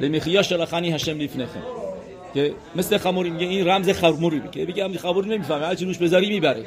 لمیخیا 0.00 0.42
شلخانی 0.42 0.92
هشم 0.92 1.18
لیفنخم 1.18 1.62
که 2.34 2.54
مثل 2.76 2.98
خموری 2.98 3.30
میگه 3.30 3.46
این 3.46 3.68
رمز 3.68 3.90
خموری 3.90 4.42
که 4.52 4.66
بگه 4.66 4.84
هم 4.84 4.96
خموری 4.96 5.30
نمی‌فهمه 5.30 5.66
هر 5.66 5.74
چی 5.74 5.84
روش 5.84 5.98
بذاری 5.98 6.28
می‌بره. 6.28 6.64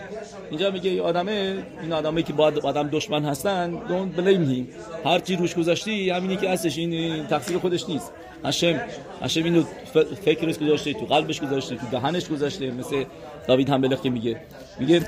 اینجا 0.49 0.71
میگه 0.71 1.01
آدمه 1.01 1.57
این 1.81 1.93
آدمایی 1.93 2.23
که 2.23 2.33
باید 2.33 2.59
آدم 2.59 2.89
دشمن 2.91 3.25
هستن 3.25 3.69
دون 3.87 4.09
بلیم 4.09 4.43
هیم 4.43 4.67
هر 5.05 5.19
چی 5.19 5.35
روش 5.35 5.55
گذاشتی 5.55 6.09
همینی 6.09 6.37
که 6.37 6.49
هستش 6.49 6.77
این 6.77 7.27
تقصیر 7.27 7.57
خودش 7.57 7.89
نیست. 7.89 8.11
هشم 8.45 8.81
هشم 9.21 9.43
اینو 9.43 9.63
فکرش 10.25 10.59
گذاشته 10.59 10.93
تو 10.93 11.05
قلبش 11.05 11.41
گذاشته 11.41 11.75
تو 11.75 11.87
دهنش 11.91 12.29
گذاشته 12.29 12.71
مثل 12.71 13.03
داوید 13.47 13.69
هم 13.69 13.81
بلخ 13.81 14.05
میگه. 14.05 14.41
میگه 14.79 15.01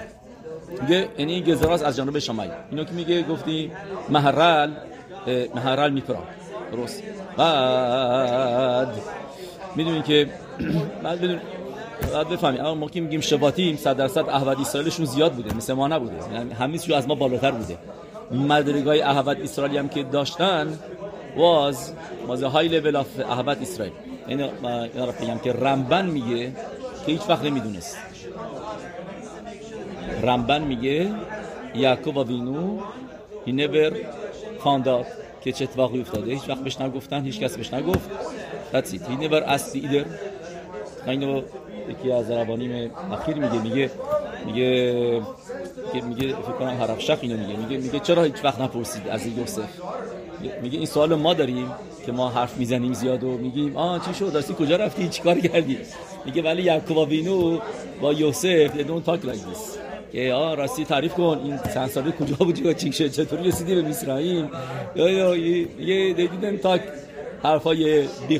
میگه 0.81 1.07
یعنی 1.17 1.41
گزراس 1.41 1.83
از 1.83 1.98
جانب 1.98 2.19
شمایی. 2.19 2.51
اینو 2.72 2.83
که 2.83 2.91
میگه 2.91 3.22
گفتی 3.22 3.72
محرل 4.10 4.72
محرل 5.55 5.91
میپرا. 5.91 6.24
درست. 6.72 7.03
بعد 7.38 8.88
می‌دونین 9.75 10.03
که 10.03 10.29
بعد 11.03 11.22
بدون 11.22 11.39
بعد 12.13 12.29
بفهمید 12.29 12.60
اما 12.60 12.75
ما 12.75 12.88
که 12.89 13.01
میگیم 13.01 13.22
شباتیم 13.22 13.75
100 13.77 13.98
درصد 13.98 14.29
احمد 14.29 14.60
اسرائیلشون 14.60 15.05
زیاد 15.05 15.33
بوده 15.33 15.55
مثل 15.55 15.74
ما 15.74 15.88
نبوده. 15.88 16.33
یعنی 16.33 16.53
همه 16.53 16.95
از 16.95 17.07
ما 17.07 17.15
بالاتر 17.15 17.51
بوده. 17.51 17.77
مدرگای 18.31 19.01
احمد 19.01 19.41
اسرائیلی 19.41 19.77
هم 19.77 19.89
که 19.89 20.03
داشتن 20.03 20.79
واز 21.38 21.93
واز 22.27 22.43
های 22.43 22.67
لول 22.67 22.95
اف 22.95 23.19
احمد 23.19 23.62
اسرائیل. 23.62 23.93
یعنی 24.27 24.43
اینا 24.43 25.05
رو 25.05 25.12
بگم 25.12 25.38
که 25.38 25.53
رمبن 25.53 26.05
میگه 26.05 26.51
که 27.05 27.12
هیچ 27.12 27.22
وقت 27.29 27.45
نمی‌دونست. 27.45 27.98
رمبن 30.24 30.62
میگه 30.62 31.12
یعقوب 31.75 32.17
وینو 32.17 32.79
never 33.48 33.93
found 34.63 34.86
out 34.86 35.05
که 35.43 35.51
چه 35.51 35.63
اتفاقی 35.63 36.01
افتاده. 36.01 36.31
هیچ 36.31 36.50
وقت 36.50 36.60
بهش 36.60 36.81
نگفتن 36.81 37.24
هیچ 37.24 37.39
کس 37.39 37.57
بهش 37.57 37.74
نگفت. 37.74 38.10
That's 38.74 38.91
it. 38.95 39.01
he 39.10 39.15
never 39.25 39.41
asked 39.55 39.75
either 39.75 40.05
اینو 41.07 41.41
یکی 41.89 42.12
از 42.12 42.31
روانیم 42.31 42.91
اخیر 43.12 43.36
میگه 43.36 43.62
میگه 43.63 43.91
میگه 44.45 46.05
میگه 46.07 46.27
فکر 46.27 46.51
کنم 46.60 46.69
حرف 46.69 47.01
شخ 47.01 47.17
اینو 47.22 47.38
میگه 47.38 47.60
میگه 47.60 47.77
میگه 47.77 48.00
چرا 48.00 48.24
هیچ 48.24 48.43
وقت 48.43 48.62
نپرسید 48.62 49.07
از 49.07 49.25
یوسف؟ 49.25 49.69
میگه 50.62 50.77
این 50.77 50.86
سوال 50.86 51.15
ما 51.15 51.33
داریم 51.33 51.72
که 52.05 52.12
ما 52.12 52.29
حرف 52.29 52.57
می‌زنیم 52.57 52.93
زیاد 52.93 53.24
و 53.24 53.38
میگیم 53.38 53.77
آه 53.77 54.05
چی 54.05 54.13
شد؟ 54.13 54.31
راستی 54.33 54.53
کجا 54.53 54.75
رفتی؟ 54.75 55.10
چیکار 55.10 55.39
کردی؟ 55.39 55.77
میگه 56.25 56.41
ولی 56.41 56.63
یعقوب 56.63 56.98
و 56.98 57.05
وینو 57.05 57.60
با 58.01 58.13
یوسف 58.13 58.72
talk 59.05 59.25
like 59.25 59.43
this 59.50 59.83
که 60.12 60.33
آ 60.33 60.53
راستی 60.53 60.86
تعریف 60.86 61.13
کن 61.13 61.41
این 61.43 61.60
چند 61.74 61.89
ساله 61.89 62.12
کجا 62.12 62.36
بودی 62.36 62.63
و 62.63 62.74
چی 62.74 62.91
شد؟ 62.91 63.07
چطوری 63.07 63.48
رسیدی 63.48 63.75
به 63.75 63.81
מצרים 63.81 64.50
یا 64.95 65.36
they 65.35 66.13
didn't 66.13 66.57
talk 66.57 66.81
حرفای 67.43 68.07
بی 68.27 68.39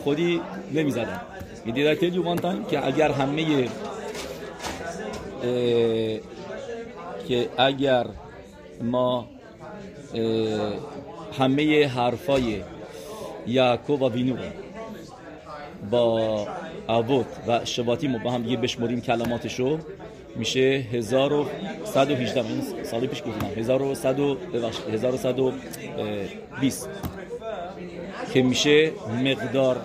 خودی 1.66 1.84
نمی‌زدن 1.84 1.94
didn't 1.94 1.96
tell 1.96 2.16
you 2.16 2.36
time 2.36 2.66
که 2.66 2.86
اگر 2.86 3.12
همه 3.12 3.70
که 7.28 7.50
اگر 7.58 8.06
ما 8.82 9.28
همه 11.40 11.88
حرفای 11.88 12.62
یعقوب 13.48 14.02
و 14.02 14.10
وینو 14.10 14.36
با 15.92 16.48
عبود 16.90 17.26
و 17.48 17.66
شباتیم 17.66 18.18
با 18.18 18.32
هم 18.32 18.44
دیگه 18.44 18.58
بشمریم 18.58 19.02
کلماتشو 19.02 19.80
میشه 20.36 20.86
1118 20.92 22.46
این 22.46 22.62
سال 22.84 23.08
پیش 23.08 23.24
گفتم 23.24 23.48
1100 23.58 24.20
1120 24.92 26.90
که 28.34 28.44
میشه 28.44 28.92
مقدار 29.24 29.82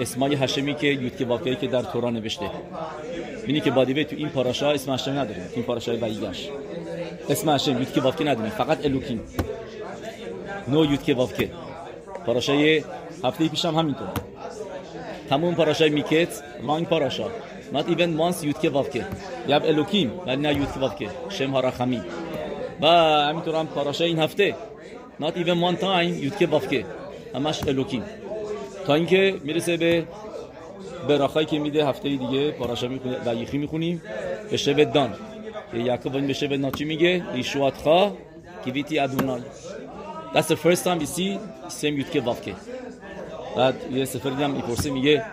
اسمای 0.00 0.34
هشمی 0.34 0.74
که 0.74 0.86
یوتک 0.86 1.28
واقعی 1.28 1.56
که 1.56 1.66
در 1.66 1.82
توران 1.82 2.12
نوشته. 2.12 2.50
بینی 3.46 3.60
که 3.60 3.70
بادیوه 3.70 4.04
تو 4.04 4.16
این 4.16 4.28
پاراشا 4.28 4.70
اسم 4.70 4.92
هشمی 4.92 5.14
نداریم. 5.14 5.42
این 5.54 5.64
پاراشای 5.64 5.96
ویگش 5.96 6.48
اسم 7.28 7.48
هشم 7.48 7.78
یوتک 7.78 8.04
واقعی 8.04 8.24
نداریم. 8.24 8.50
فقط 8.50 8.84
الوکیم. 8.84 9.20
نو 10.68 10.84
یوتک 10.84 11.16
واقعی. 11.16 11.50
پاراشای 12.26 12.84
هفته 13.24 13.48
پیشم 13.48 13.74
همینطور. 13.74 14.08
تمام 15.30 15.54
پاراشای 15.54 15.90
میکت 15.90 16.42
لانگ 16.66 16.86
پاراشا. 16.86 17.28
Not 17.72 17.86
even 17.86 18.10
once 18.18 18.44
یوتکه 18.44 18.70
وافکه 18.70 19.06
یاب 19.48 19.64
الوکیم 19.64 20.12
ولی 20.26 20.36
نه 20.36 20.54
یوتکه 20.54 20.80
وافکه 20.80 21.08
شم 21.28 21.50
هارخمی 21.50 22.00
و 22.82 22.86
همینطور 23.28 23.54
هم 23.54 23.66
پاراشا 23.66 24.04
این 24.04 24.18
هفته. 24.18 24.54
Not 25.20 25.32
even 25.32 25.58
one 25.70 25.80
time 25.80 26.22
یوتکه 26.24 26.46
وافکه 26.46 26.84
همش 27.34 27.62
الوکیم. 27.68 28.02
تا 28.88 28.94
اینکه 28.94 29.34
می‌رسه 29.44 29.76
به 29.76 30.04
براخایی 31.08 31.46
که 31.46 31.58
میده 31.58 31.86
هفته 31.86 32.08
دیگه 32.08 32.50
پاراشا 32.50 32.88
می‌خونه 32.88 33.16
و 33.26 33.34
یخی 33.34 33.58
می‌خونیم. 33.58 34.02
به 34.50 34.56
شب 34.56 34.92
دان. 34.92 35.14
یعقوب 35.74 36.26
به 36.26 36.32
شب 36.32 36.52
ناچی 36.52 36.84
میگه؟ 36.84 37.22
ایشوات 37.34 37.74
خا 37.74 38.12
کیویتی 38.64 38.98
ادونای. 38.98 39.40
That's 40.34 40.46
the 40.46 40.56
first 40.56 40.84
time 40.84 40.98
we 41.00 41.06
see 41.16 41.38
same 41.80 41.84
یوتکه 41.84 42.20
وافکه 42.20 42.54
بعد 43.56 43.74
یه 43.92 44.04
سفر 44.04 44.30
دیدم 44.30 44.50
می‌پرسه 44.50 44.90
میگه 44.90 45.24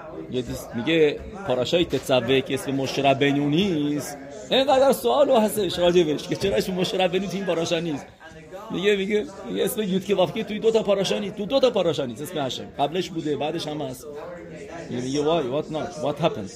میگه 0.76 1.20
پاراشای 1.48 1.86
تتصوه 1.86 2.42
که 2.42 2.54
اسم 2.54 2.72
مشربنو 2.72 3.50
نیست. 3.50 4.18
اینقدر 4.52 4.92
سوال 4.92 5.32
هستش. 5.32 5.80
راجبش 5.80 6.28
که 6.28 6.36
چرا 6.36 6.56
اسم 6.56 6.74
مشربنو 6.74 7.28
تو 7.28 7.38
این 7.38 7.46
پاراشا 7.46 7.80
نیست؟ 7.80 8.06
میگه 8.72 8.96
میگه 8.96 9.26
میگه 9.50 9.64
اسم 9.64 9.82
یوت 9.82 10.06
که 10.06 10.16
وافکی 10.16 10.44
توی 10.44 10.60
دو 10.60 10.72
تا 10.72 10.84
پاراشا 10.84 11.20
نیست 11.20 11.36
تو 11.36 11.46
دو 11.46 11.60
تا 11.60 11.70
پاراشا 11.70 12.06
نیست 12.06 12.22
اسم 12.22 12.38
هشم. 12.40 12.68
قبلش 12.80 13.10
بوده 13.10 13.38
بعدش 13.38 13.68
هم 13.68 13.82
هست. 13.82 14.08
میگه 14.90 15.22
why 15.24 15.44
what 15.44 15.66
not 15.72 15.90
what 16.06 16.18
happened. 16.20 16.52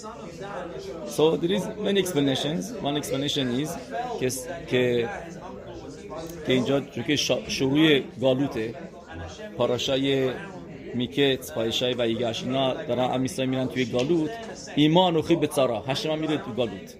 So 1.15 1.23
there 1.41 1.53
is 1.57 1.63
many 1.87 1.99
explanations. 2.03 2.63
One 2.89 2.97
explanation 3.01 3.45
is 3.63 3.69
که 4.19 4.29
که 4.67 5.09
که 6.47 6.53
اینجا 6.53 6.79
چون 6.81 7.03
که 7.03 7.15
شروع 7.47 7.99
گالوته 8.21 8.75
پاراشای 9.57 10.31
میکت 10.95 11.53
پایشای 11.53 11.93
و 11.93 12.01
ایگاش 12.01 12.43
اینا 12.43 12.73
دارن 12.73 13.11
امیسای 13.11 13.45
میرن 13.45 13.67
توی 13.67 13.85
گالوت. 13.85 14.29
ایمان 14.75 15.15
و 15.15 15.21
خیب 15.21 15.39
بتسارا 15.41 15.79
هشما 15.79 16.15
میره 16.15 16.37
تو 16.37 16.53
گالوت. 16.53 16.95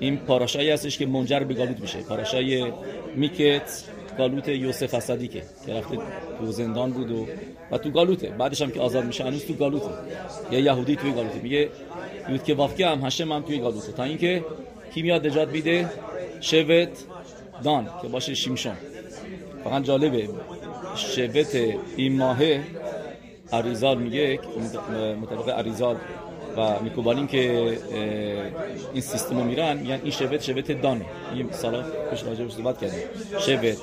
این 0.00 0.16
پاراشایی 0.16 0.70
هستش 0.70 0.98
که 0.98 1.06
منجر 1.06 1.40
به 1.40 1.54
گالوت 1.54 1.80
میشه. 1.80 1.98
پاراشای 1.98 2.72
میکت 3.16 3.84
گالوت 4.18 4.48
یوسف 4.48 4.94
اسدیکه 4.94 5.42
که 5.66 5.74
رفته 5.74 5.98
تو 6.38 6.52
زندان 6.52 6.90
بود 6.90 7.10
و 7.10 7.26
و 7.70 7.78
تو 7.78 7.90
گالوته. 7.90 8.28
بعدش 8.28 8.62
هم 8.62 8.70
که 8.70 8.80
آزاد 8.80 9.04
میشه 9.04 9.24
هنوز 9.24 9.44
تو 9.44 9.54
گالوته. 9.54 9.90
یه 10.50 10.60
یهودی 10.60 10.96
توی 10.96 11.12
گالوته. 11.12 11.40
میگه 11.42 11.68
یود 12.28 12.44
که 12.44 12.54
وافکه 12.54 12.86
هم 12.86 13.06
هشم 13.06 13.32
هم 13.32 13.42
توی 13.42 13.58
گالوته. 13.58 13.92
تا 13.92 14.02
اینکه 14.02 14.44
کی 14.94 15.02
میاد 15.02 15.48
بیده 15.50 15.90
شوت 16.40 16.88
دان 17.64 17.88
که 18.02 18.08
باشه 18.08 18.34
شیمشون. 18.34 18.76
فقط 19.64 19.82
جالبه 19.84 20.28
شبت 20.96 21.54
این 21.96 22.16
ماهه 22.16 22.64
عریزال 23.52 23.98
میگه 23.98 24.40
مطابق 25.20 25.48
عریزال 25.48 25.96
و 26.60 26.82
میکوبالیم 26.82 27.26
که 27.26 27.42
این 28.92 29.02
سیستم 29.02 29.38
رو 29.38 29.44
میرن. 29.44 29.86
یعنی 29.86 30.02
این 30.02 30.10
شبت 30.10 30.42
شبت 30.42 30.82
دانه. 30.82 31.04
این 31.34 31.52
سالا 31.52 31.82
پیش 32.10 32.22
راجع 32.22 32.44
به 32.44 32.50
صحبت 32.50 32.80
کردیم. 32.80 33.00
شبت 33.40 33.76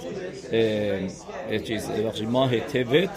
چیز 1.63 1.89
ماه 2.21 2.59
توت 2.59 3.09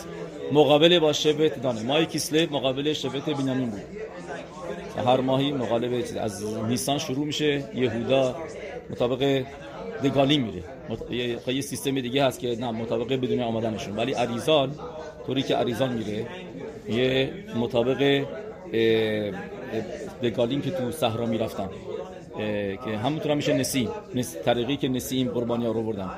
مقابل 0.53 0.99
با 0.99 1.13
شبت 1.13 1.63
دانه. 1.63 1.83
ماه 1.83 2.05
کیسله 2.05 2.49
مقابل 2.51 2.93
شبت 2.93 3.31
بینامین 3.31 3.71
بود. 3.71 3.81
هر 5.07 5.21
ماهی 5.21 5.53
مقابل 5.53 6.03
از 6.21 6.45
نیسان 6.69 6.99
شروع 6.99 7.27
میشه. 7.27 7.65
یهودا 7.75 8.37
مطابق 8.91 9.43
دگالی 10.05 10.39
میره. 10.39 10.63
یه 11.47 11.61
سیستم 11.61 12.01
دیگه 12.01 12.25
هست 12.25 12.41
که 12.41 12.57
نه 12.61 12.71
مطابق 12.71 13.13
بدون 13.13 13.41
آمدنشون 13.41 13.97
ولی 13.97 14.13
عریزان 14.13 14.75
طوری 15.27 15.43
که 15.43 15.55
عریزان 15.57 15.93
میره 15.93 16.27
یه 16.89 17.31
مطابق 17.57 18.25
دگالین 20.23 20.63
که 20.63 20.71
تو 20.71 20.91
صحرا 20.91 21.27
می‌رفتن. 21.27 21.69
که 22.85 22.99
همونطور 22.99 23.31
هم 23.31 23.37
میشه 23.37 23.53
نسیم. 23.53 23.89
نس... 24.15 24.37
طریقی 24.45 24.77
که 24.77 24.89
نسیم 24.89 25.29
قربانی 25.29 25.67
ها 25.67 25.73
رو 25.73 25.83
بردن 25.83 26.11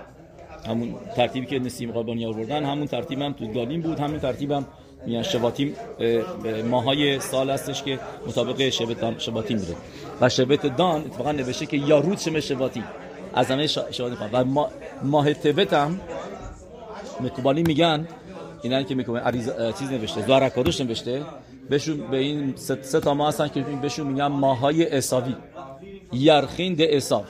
همون 0.67 0.95
ترتیبی 1.17 1.47
که 1.47 1.59
نسیم 1.59 1.93
قربانی 1.93 2.27
بردن 2.33 2.65
همون 2.65 2.87
ترتیب 2.87 3.23
هم 3.23 3.33
تو 3.33 3.47
گالین 3.47 3.81
بود 3.81 4.01
همون 4.01 4.19
ترتیب 4.19 4.53
هم 4.53 4.67
میان 5.07 5.23
شباتیم 5.23 5.77
ماهای 6.71 7.21
سال 7.21 7.51
هستش 7.51 7.83
که 7.83 7.99
مطابق 8.27 8.69
شبت 8.69 9.19
شباتیم 9.19 9.59
بوده. 9.59 9.77
و 10.21 10.29
شبت 10.29 10.77
دان 10.77 11.01
اتفاقا 11.01 11.33
نوشته 11.33 11.67
که 11.67 11.77
یارود 11.77 12.19
شمه 12.19 12.41
شباتی 12.41 12.83
از 13.35 13.51
همه 13.51 13.67
شاهد 13.67 14.31
و 14.33 14.45
ما 14.45 14.69
ماه 15.03 15.35
تبت 15.35 15.73
هم 15.73 16.01
مکوبالی 17.21 17.63
میگن 17.63 18.09
اینا 18.63 18.83
که 18.83 18.95
می‌کنه 18.95 19.33
چیز 19.79 19.91
نوشته 19.91 20.27
زارکادوش 20.27 20.81
نوشته. 20.81 21.23
بهشون 21.71 22.11
به 22.11 22.17
این 22.17 22.53
سه, 22.57 23.01
تا 23.01 23.15
ماه 23.15 23.29
هستن 23.29 23.49
که 23.49 23.61
بهشون 23.83 24.07
میگن 24.07 24.27
ماهای 24.27 24.97
اساوی 24.97 25.35
یرخین 26.13 26.75
ده 26.75 26.89
اساو 26.91 27.25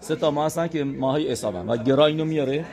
سه 0.00 0.16
تا 0.16 0.30
ماه 0.30 0.46
هستن 0.46 0.68
که 0.68 0.84
ماهای 0.84 1.32
اساون 1.32 1.68
و 1.68 1.76
گرا 1.76 2.06
اینو 2.06 2.24
میاره. 2.24 2.64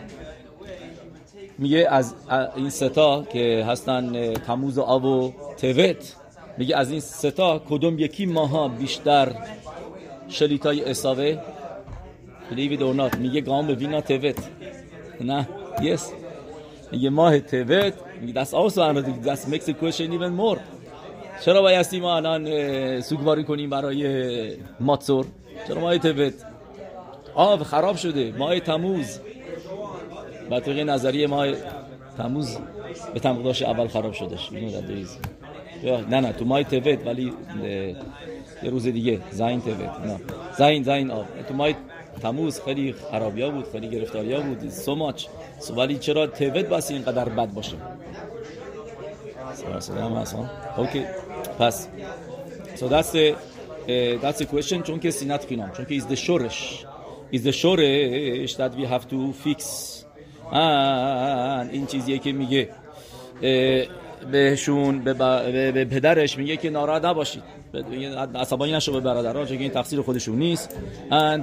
میگه 1.58 1.88
از 1.90 2.14
این 2.56 2.70
ستا 2.70 3.24
که 3.24 3.66
هستن 3.68 4.34
تموز 4.34 4.78
و 4.78 4.82
آب 4.82 5.06
و 5.06 5.34
توت 5.58 6.16
میگه 6.58 6.78
از 6.78 6.92
این 6.92 7.00
ستا 7.00 7.62
کدوم 7.70 8.00
یکی 8.00 8.26
ماها 8.26 8.68
بیشتر 8.68 9.36
شلیتای 10.28 10.84
اساوه 10.84 11.38
لیوی 12.52 12.78
دورنات 12.78 13.18
میگه 13.18 13.42
گام 13.42 13.68
وینا 13.68 14.02
توت 14.02 14.36
نه؟ 15.22 15.50
یس 15.82 16.12
میگه 16.92 17.10
ماه 17.10 17.40
توت 17.40 17.94
میگه 18.22 18.34
دست 18.34 18.54
آسو 18.54 19.02
دست 19.02 19.50
مکس 19.50 19.70
کوشن 19.70 20.12
ایون 20.12 20.28
مور 20.28 20.60
چرا 21.42 21.62
بایستی 21.62 22.00
ما 22.00 22.16
الان 22.16 23.02
سوگواری 23.02 23.44
کنیم 23.44 23.70
برای 23.70 24.58
ماتسور. 24.80 25.26
چرا 25.68 25.82
ماه 25.82 25.98
توت 25.98 26.34
آب 27.36 27.64
خراب 27.64 27.96
شده. 27.96 28.34
ماه 28.38 28.60
تموز. 28.60 29.20
با 30.50 30.60
طبق 30.60 30.80
نظریه 30.80 31.28
ماه 31.28 31.48
تموز. 32.18 32.58
به 33.14 33.20
تمقداش 33.20 33.62
اول 33.62 33.88
خراب 33.88 34.14
شدش 34.14 34.52
نه 36.10 36.20
نه 36.20 36.32
تو 36.34 36.46
ماه 36.46 36.64
توت 36.64 37.08
ولی 37.08 37.34
یه 38.64 38.70
روز 38.70 38.84
دیگه. 38.84 39.20
זין 39.32 39.62
טבת 39.62 39.78
نه. 39.80 40.20
זין 40.58 40.84
זין 40.84 41.12
אב 41.12 41.26
تو 41.48 41.54
ماه 41.54 41.70
תמוז 42.22 42.62
خیلی 42.66 42.96
خرابیا 43.12 43.50
بود 43.50 43.66
خیلی 43.72 43.90
گرفتاریا 43.90 44.40
بود. 44.42 44.70
so 44.70 44.96
much 44.96 45.26
ولی 45.78 45.98
چرا 45.98 46.28
توت 46.28 46.66
باسی 46.66 46.94
اینقدر 46.94 47.30
بد 47.30 47.54
باشه؟ 47.54 47.76
اوکی. 50.78 51.04
پس 51.60 51.88
so 52.76 52.84
that's 52.84 53.12
the 53.12 53.34
uh, 53.34 54.22
that's 54.22 54.40
the 54.40 54.46
question. 54.46 54.84
چون 54.84 55.00
که 55.00 55.12
שנאת 55.12 55.46
חינם 55.46 55.72
چون 55.72 55.86
که 55.86 56.00
is 56.00 56.04
the 56.04 56.16
שורש 56.16 56.86
is 57.34 57.38
the 57.38 57.50
שורש 57.50 58.56
that 58.56 58.72
we 58.78 58.86
have 58.86 59.06
to 59.12 59.48
fix. 59.48 59.64
این 61.72 61.86
چیزیه 61.86 62.20
که 62.20 62.32
میگه 62.32 62.70
بهشون 64.32 65.00
به, 65.00 65.14
به 65.72 65.86
پدرش 65.86 66.38
میگه 66.38 66.58
که 66.58 66.70
ناراحت 66.70 67.06
نباشید. 67.06 67.44
عصبانی 68.36 68.72
نشو 68.72 68.92
به 68.92 69.00
برادرها 69.00 69.46
چون 69.46 69.58
این 69.58 69.72
تقصیر 69.72 70.02
خودشون 70.02 70.36
نیست. 70.36 70.76
And 71.12 71.42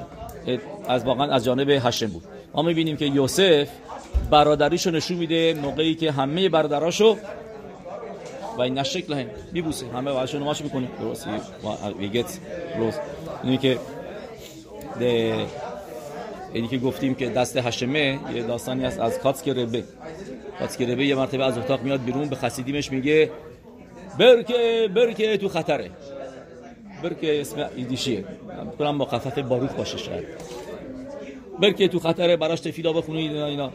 از 0.89 1.05
واقعا 1.05 1.33
از 1.33 1.45
جانب 1.45 1.71
هشم 1.71 2.07
بود. 2.07 2.23
ما 2.55 2.63
می‌بینیم 2.63 2.97
که 2.97 3.05
یوسف 3.05 3.69
برادریشو 4.31 4.91
نشون 4.91 5.17
میده 5.17 5.55
موقعی 5.55 5.95
که 5.95 6.13
همه 6.13 6.49
برادراشو 6.49 7.17
و 8.59 8.61
این 8.61 8.79
نشکل 8.79 9.15
هم 9.15 9.27
میبوسه. 9.53 9.87
همه 9.87 10.11
واسه 10.11 10.39
نماش 10.39 10.61
می‌کنه. 10.61 10.89
درست 11.01 11.29
ویگت 11.99 12.39
روز 12.79 12.95
اینی 13.45 13.59
که 13.59 13.79
اینی 16.53 16.69
که 16.69 16.79
گفتیم 16.79 17.15
که 17.15 17.29
دست 17.29 17.57
هشمه 17.57 18.19
یه 18.35 18.43
داستانی 18.43 18.85
است 18.85 19.01
از 19.01 19.19
کاتسک 19.19 19.49
ربه 19.49 19.85
کاتسک 20.59 20.83
ربه 20.83 21.07
یه 21.07 21.15
مرتبه 21.15 21.45
از 21.45 21.59
اتاق 21.59 21.83
میاد 21.83 22.05
بیرون 22.05 22.29
به 22.29 22.37
خسیدیمش 22.37 22.93
میگه 22.93 23.31
برکه 24.19 24.89
برکه 24.95 25.37
تو 25.37 25.49
خطره. 25.49 25.91
برکه 27.03 27.41
اسم 27.41 27.69
ایدیشیه. 27.77 28.25
کنم 28.79 28.99
با 28.99 29.05
خفف 29.05 29.39
باروخ 29.39 29.73
باشه 29.73 29.99
شاید. 29.99 30.25
برکه 31.61 31.89
تو 31.89 31.99
خطره 31.99 32.37
براش 32.37 32.61
تفیلا 32.61 32.93
بخونید 32.93 33.37
اینا 33.37 33.71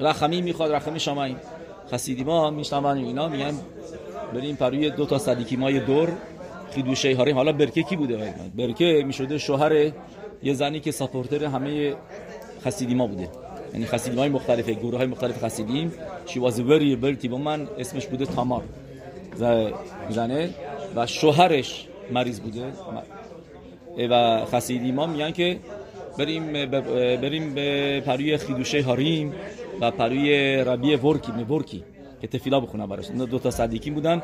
رخمی 0.00 0.42
می‌خواد 0.42 0.72
رخمی 0.72 1.00
شمایی 1.00 1.36
خسیدی 1.90 2.24
ما 2.24 2.50
میشنون 2.50 2.96
اینا 2.96 3.28
میگن 3.28 3.54
بریم 4.34 4.56
پروی 4.56 4.90
دو 4.90 5.06
تا 5.06 5.18
صدیکی 5.18 5.56
مای 5.56 5.80
دور 5.80 6.12
خیدوشه 6.70 7.16
هاریم 7.16 7.36
حالا 7.36 7.52
برکه 7.52 7.82
کی 7.82 7.96
بوده 7.96 8.34
برکه 8.56 9.02
می‌شده 9.06 9.38
شوهر 9.38 9.92
یه 10.42 10.54
زنی 10.54 10.80
که 10.80 10.90
ساپورتر 10.90 11.44
همه 11.44 11.94
خسیدی 12.64 12.94
ما 12.94 13.06
بوده. 13.06 13.28
یعنی 13.72 13.86
خسیدی 13.86 14.18
های 14.18 14.28
مختلف 14.28 14.68
گروه 14.68 14.98
های 14.98 15.06
مختلف 15.06 15.44
خسیدیم. 15.44 15.92
واز 16.36 16.60
وری 16.60 16.96
برتی 16.96 17.28
با 17.28 17.38
من 17.38 17.68
اسمش 17.78 18.06
بوده 18.06 18.26
تامار. 18.26 18.62
زنه 20.10 20.50
و 20.96 21.06
شوهرش 21.06 21.86
مریض 22.12 22.40
بوده. 22.40 22.72
و 24.10 24.44
خسیدی 24.44 24.92
ما 24.92 25.06
میگن 25.06 25.30
که 25.30 25.58
بریم 26.18 26.52
بریم 27.16 27.54
به 27.54 28.00
پروی 28.06 28.36
خیدوشه 28.36 28.82
هاریم 28.82 29.32
و 29.82 29.90
پروی 29.90 30.56
ربی 30.56 30.94
ورکی 30.94 31.32
ورکی 31.32 31.82
که 32.20 32.26
تفیلا 32.26 32.60
بخونن 32.60 32.86
براش. 32.86 33.10
اینا 33.10 33.24
دو 33.24 33.38
تا 33.38 33.50
صدیکی 33.50 33.90
بودن 33.90 34.22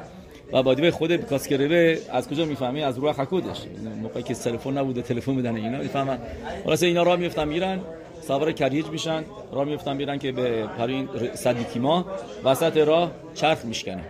و 0.53 0.63
بادی 0.63 0.91
خود 0.91 1.17
کاسکربه 1.17 1.99
از 2.13 2.29
کجا 2.29 2.45
می‌فهمی؟ 2.45 2.83
از 2.83 2.99
روح 2.99 3.13
خکودش 3.13 3.63
موقعی 4.03 4.23
که 4.23 4.35
تلفن 4.35 4.79
نبوده 4.79 5.03
تلفن 5.03 5.33
میدن 5.33 5.57
اینا 5.57 5.79
می‌فهمن. 5.79 6.19
خلاص 6.65 6.83
اینا 6.83 7.03
راه 7.03 7.17
میفتن 7.17 7.49
میرن 7.49 7.81
سوار 8.21 8.53
کریج 8.53 8.87
میشن 8.87 9.25
راه 9.53 9.65
میفتن 9.65 9.97
میرن 9.97 10.19
که 10.19 10.33
به 10.33 10.67
پرین 10.67 11.09
صدیکی 11.35 11.79
ما 11.79 12.07
وسط 12.45 12.77
راه 12.77 13.13
چرخ 13.35 13.65
میشکنه. 13.65 14.05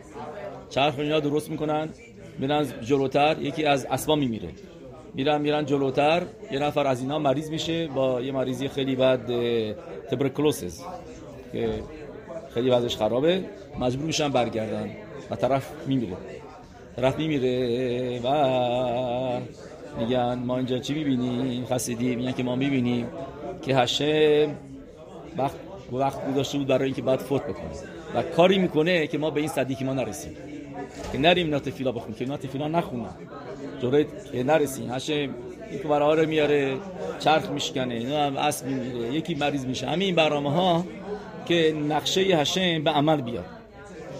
چرخ 0.71 0.99
اینا 0.99 1.21
درست 1.21 1.51
می‌کنن 1.51 1.89
میرن 2.39 2.67
جلوتر 2.83 3.37
یکی 3.41 3.65
از 3.65 3.87
اسبا 3.91 4.15
میمیره. 4.15 4.49
میرن 5.15 5.41
میرن 5.41 5.67
جلوتر 5.67 6.23
یه 6.53 6.59
نفر 6.59 6.87
از 6.87 7.01
اینا 7.01 7.19
مریض 7.19 7.51
میشه 7.51 7.87
با 7.87 8.21
یه 8.21 8.33
مریضی 8.33 8.69
خیلی 8.69 8.97
بد 8.97 9.21
تبرکلوسز 10.11 10.81
که 11.53 11.69
خیلی 12.55 12.71
وضعش 12.71 12.97
خرابه 12.97 13.45
مجبور 13.81 14.07
میشن 14.07 14.29
برگردن 14.29 14.91
و 15.31 15.37
طرف 15.37 15.71
میمیره. 15.87 16.17
طرف 16.97 17.19
میمیره 17.19 18.21
و 18.21 19.41
میگن 19.99 20.35
ما 20.35 20.57
اینجا 20.57 20.79
چی 20.79 20.95
می‌بینیم؟ 20.95 21.65
خسیدی 21.65 22.17
میگن 22.17 22.33
که 22.33 22.43
ما 22.43 22.57
می‌بینیم 22.57 23.07
که 23.63 23.77
هشم 23.77 24.55
وقت 25.37 25.55
وقت 25.93 26.33
گذاشته 26.33 26.59
بود 26.59 26.67
برای 26.67 26.85
اینکه 26.85 27.03
بعد 27.03 27.19
فوت 27.19 27.43
بکنه. 27.43 27.71
و 28.15 28.23
کاری 28.23 28.59
می‌کنه 28.59 29.07
که 29.07 29.19
ما 29.19 29.31
به 29.31 29.41
این 29.41 29.49
صدیقی 29.49 29.85
ما 29.85 29.93
نرسیم. 29.93 30.37
که 31.13 31.19
نریم 31.19 31.51
ناتفیلا 31.51 31.93
بخونیم. 31.93 32.15
که 32.15 32.25
ناتفیلا 32.25 32.69
نخونم 32.69 33.15
جوره 33.83 34.07
که 34.33 34.43
نرسیم. 34.43 34.93
هشم 34.93 35.29
یک 35.73 35.83
برای 35.83 36.17
رو 36.17 36.29
میاره 36.29 36.77
چرخ 37.19 37.51
میشکنه 37.51 37.95
اینا 37.95 38.27
هم 38.27 38.37
اسب 38.37 38.67
یکی 39.13 39.35
مریض 39.35 39.67
میشه. 39.67 39.87
همین 39.87 40.15
برنامه 40.15 40.53
ها 40.53 40.85
که 41.49 41.75
نقشه 41.89 42.21
هشم 42.21 42.85
به 42.85 42.91
عمل 42.91 43.21
بیاد. 43.21 43.45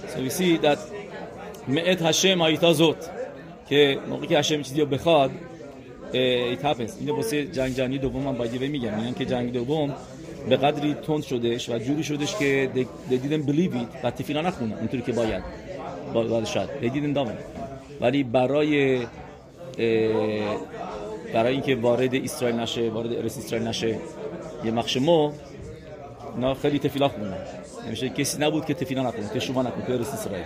So 0.09 0.19
we 0.19 0.31
see 0.31 0.65
that 0.65 0.79
معت 1.69 2.03
هشم 2.03 2.43
آیتا 2.43 2.73
زوت 2.73 3.11
که 3.69 3.99
موقعی 4.09 4.27
که 4.27 4.39
هشم 4.39 4.63
چیزی 4.63 4.81
رو 4.81 4.87
بخواد 4.87 5.31
it 6.13 6.63
happens. 6.63 6.93
اینه 7.01 7.13
واسه 7.13 7.47
جنگ 7.47 7.75
جهانی 7.75 7.99
دوم 7.99 8.23
من 8.23 8.33
باید 8.33 8.61
میگم. 8.61 8.95
میگن 8.95 9.15
که 9.15 9.25
جنگ 9.25 9.53
دوم 9.53 9.95
به 10.49 10.57
قدری 10.57 10.95
تند 10.95 11.23
شدش 11.23 11.69
و 11.69 11.79
جوری 11.79 12.03
شدش 12.03 12.37
که 12.37 12.71
they 13.11 13.15
didn't 13.15 13.51
believe 13.51 13.75
it. 13.75 14.05
و 14.05 14.11
تفیلا 14.11 14.41
نخونن 14.41 14.73
اونطوری 14.73 15.03
که 15.03 15.13
باید. 15.13 15.43
باید 16.15 16.45
شد 16.45 16.69
they 16.83 16.87
didn't 16.87 17.17
do 17.17 17.29
ولی 18.01 18.23
برای 18.23 19.07
برای 21.35 21.53
اینکه 21.53 21.77
وارد 21.77 22.15
اسرائیل 22.15 22.57
نشه 22.57 22.91
وارد 22.91 23.13
ارس 23.13 23.39
اسرائیل 23.39 23.69
نشه 23.69 23.99
یه 24.65 24.71
مخشمو 24.71 25.33
نه 26.39 26.55
خیلی 26.55 26.79
تفیلا 26.79 27.09
خوندن 27.09 27.37
نمیشه 27.87 28.09
کسی 28.09 28.39
نبود 28.39 28.65
که 28.65 28.75
تفیلا 28.75 29.03
نکنه 29.03 29.31
که 29.35 29.41
شما 29.41 29.63
نکنه 29.63 29.87
که 29.87 29.93
اسرائیل 30.01 30.45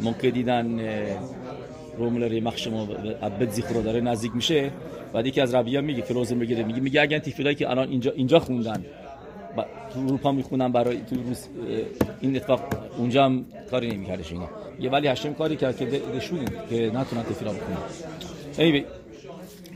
ممکن 0.00 0.28
دیدن 0.28 0.80
روملر 1.98 2.32
یه 2.32 2.40
مخشمو 2.40 2.86
عبد 3.22 3.50
زیخرو 3.50 3.82
داره 3.82 4.00
نزدیک 4.00 4.32
میشه 4.34 4.70
بعد 5.12 5.26
یکی 5.26 5.40
از 5.40 5.54
ربیان 5.54 5.84
میگه 5.84 6.02
که 6.02 6.14
روزم 6.14 6.38
بگیره 6.38 6.62
میگه 6.62 6.80
میگه 6.80 7.00
اگه 7.00 7.18
تفیلایی 7.18 7.56
که 7.56 7.70
الان 7.70 7.88
اینجا 7.88 8.10
اینجا 8.10 8.38
خوندن 8.38 8.84
تو 9.94 10.00
اروپا 10.00 10.32
می‌خونن 10.32 10.72
برای 10.72 11.00
تو 11.10 11.16
روز 11.22 11.48
این 12.20 12.36
اتفاق 12.36 12.60
اونجا 12.98 13.24
هم 13.24 13.44
کاری 13.70 13.88
نمیکردش 13.90 14.32
اینا 14.32 14.48
یه 14.80 14.90
ولی 14.90 15.08
هشم 15.08 15.34
کاری 15.34 15.56
کرد 15.56 15.76
که 15.76 15.84
دشونیم 16.16 16.48
که 16.70 16.90
نتونن 16.94 17.22
تفیلا 17.22 17.52
بکنن 17.52 17.76
anyway 18.58 18.84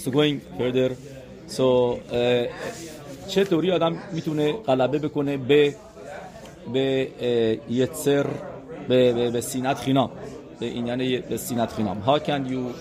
so 0.03 0.11
going 0.11 0.61
further 0.61 0.91
so 1.57 1.67
چه 2.11 2.49
طوری 3.35 3.71
آدم 3.71 3.99
می‌تونه 4.13 4.53
غلبه 4.53 4.99
بکنه 4.99 5.37
به 5.37 5.75
به 6.73 7.09
יצר 7.71 8.27
به 8.89 9.13
به, 9.13 9.31
به 9.31 9.41
שנאת 9.41 9.79
חינם. 9.79 10.11
به 10.61 10.67
این 10.67 10.87
یعنی 10.87 11.19
به 11.19 11.37
שנאת 11.37 11.73
חינם. 11.73 12.03
How 12.07 12.19
can 12.21 12.51
you 12.51 12.75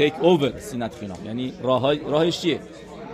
take 0.00 0.22
over 0.22 0.58
שנאת 0.58 0.94
חינם؟ 0.94 1.18
یعنی 1.26 1.52
راه 1.62 1.94
راهش 1.94 2.40
چیه؟ 2.40 2.60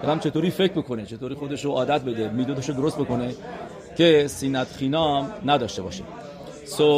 آدم 0.02 0.18
چطوری 0.18 0.50
فکر 0.50 0.72
بکنه؟ 0.72 1.06
چطوری 1.06 1.34
خودش 1.34 1.64
رو 1.64 1.70
عادت 1.70 2.02
بده؟ 2.04 2.28
מידות 2.28 2.57
ش 2.57 2.68
رو 2.68 2.74
درست 2.74 2.98
بکنه 2.98 3.34
که 3.96 4.26
שנאת 4.28 4.66
חינם 4.66 5.30
نداشته 5.46 5.82
باشه. 5.82 6.02
So 6.66 6.88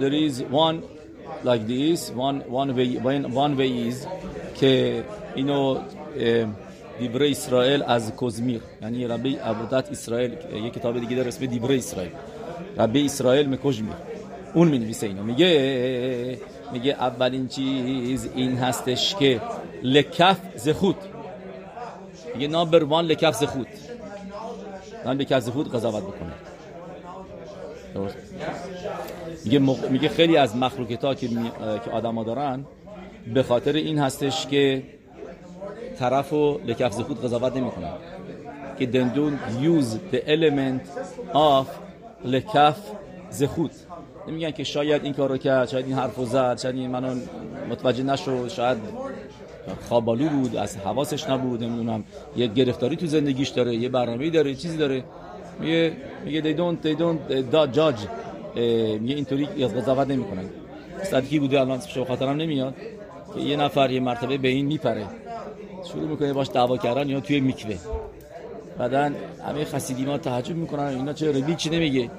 there 0.00 0.12
is 0.12 0.42
one 0.52 0.76
like 1.44 1.66
this 1.66 2.10
one 2.10 2.38
one 2.60 2.70
way 2.76 2.88
one, 3.10 3.24
one 3.44 3.54
way 3.58 3.90
is 3.90 4.06
که 4.60 5.04
اینو 5.34 5.78
دیبره 6.98 7.30
اسرائیل 7.30 7.82
از 7.82 8.12
کوزمیر 8.12 8.60
یعنی 8.82 9.06
ربی 9.06 9.36
عبودت 9.36 9.90
اسرائیل. 9.90 10.32
یک 10.52 10.72
کتاب 10.72 11.00
دیگه 11.00 11.16
در 11.16 11.28
اسم 11.28 11.46
دیبره 11.46 11.76
اسرائیل. 11.76 12.12
ربی 12.78 13.04
اسرائیل 13.04 13.48
مکوزمیر 13.48 13.94
اون 14.54 14.68
می 14.68 14.78
نویسه 14.78 15.06
اینو. 15.06 15.22
میگه 15.22 16.38
میگه 16.72 16.92
اولین 16.92 17.48
چیز 17.48 18.28
این 18.34 18.58
هستش 18.58 19.14
که 19.14 19.40
لکف 19.82 20.38
زخود. 20.56 20.96
میگه 22.34 22.48
نامبر 22.48 22.84
وان 22.84 23.04
لکف 23.04 23.34
زخود. 23.34 23.66
نام 25.04 25.18
لکف 25.18 25.40
زخود 25.40 25.72
قضاوت 25.74 26.02
بکنه 26.02 26.32
میگه, 29.44 29.58
میگه 29.90 30.08
خیلی 30.08 30.36
از 30.36 30.56
مخلوقات 30.56 31.18
که, 31.18 31.28
می... 31.28 31.50
که 31.84 31.90
آدم 31.90 32.14
ها 32.14 32.24
دارن 32.24 32.64
به 33.34 33.42
خاطر 33.42 33.72
این 33.72 33.98
هستش 33.98 34.46
که 34.46 34.82
طرف 35.98 36.32
و 36.32 36.58
لکف 36.66 36.92
زخود 36.92 37.24
قضاوت 37.24 37.56
نمی 37.56 37.70
کنن 37.70 37.92
که 38.78 38.86
دندون 38.86 39.38
use 39.62 40.14
the 40.14 40.18
element 40.18 40.82
of 41.34 41.66
لکف 42.24 42.78
زخود 43.30 43.70
نمیگن 44.28 44.50
که 44.50 44.64
شاید 44.64 45.04
این 45.04 45.12
کار 45.12 45.28
رو 45.28 45.36
کرد 45.36 45.68
شاید 45.68 45.86
این 45.86 45.94
حرف 45.94 46.16
رو 46.16 46.24
زد 46.24 46.58
شاید 46.58 46.76
این 46.76 46.90
منو 46.90 47.14
متوجه 47.70 48.02
نشد 48.02 48.48
شاید 48.48 48.78
خوابالو 49.88 50.28
بود 50.28 50.56
از 50.56 50.76
حواسش 50.76 51.30
نبود 51.30 51.64
نمی‌دونم. 51.64 52.04
یه 52.36 52.46
گرفتاری 52.46 52.96
تو 52.96 53.06
زندگیش 53.06 53.48
داره 53.48 53.76
یه 53.76 53.88
برنامه‌ای 53.88 54.30
داره 54.30 54.54
چیزی 54.54 54.76
داره. 54.76 55.04
میگه 55.60 55.92
میگه 56.24 56.42
they 56.42 56.56
don't 56.56 56.86
they 56.86 57.00
don't 57.00 57.32
uh, 57.52 57.76
judge. 57.76 58.02
میگه 59.00 59.14
اینطوری 59.14 59.46
قضاوت 59.46 60.08
نمی‌کنن. 60.08 60.44
صدقی 61.02 61.38
بوده 61.38 61.60
الان 61.60 61.80
شو 61.80 62.04
خاطرم 62.04 62.36
نمیاد. 62.36 62.74
که 63.34 63.40
یه 63.40 63.56
نفر 63.56 63.90
یه 63.90 64.00
مرتبه 64.00 64.38
به 64.38 64.48
این 64.48 64.66
میپره. 64.66 65.06
شروع 65.84 66.08
می‌کنه 66.08 66.32
باش 66.32 66.48
دعوا 66.54 66.76
کردن 66.76 67.08
یا 67.08 67.20
توی 67.20 67.40
میکوه. 67.40 67.76
بعدا 68.78 69.10
همه 69.48 69.64
خسیدی 69.64 70.04
ما 70.04 70.18
تعجب 70.18 70.56
می‌کنن. 70.56 70.82
اینا 70.82 71.12
چه 71.12 71.32
ربی 71.32 71.54
چی 71.54 71.70
نمیگه؟ 71.70 72.10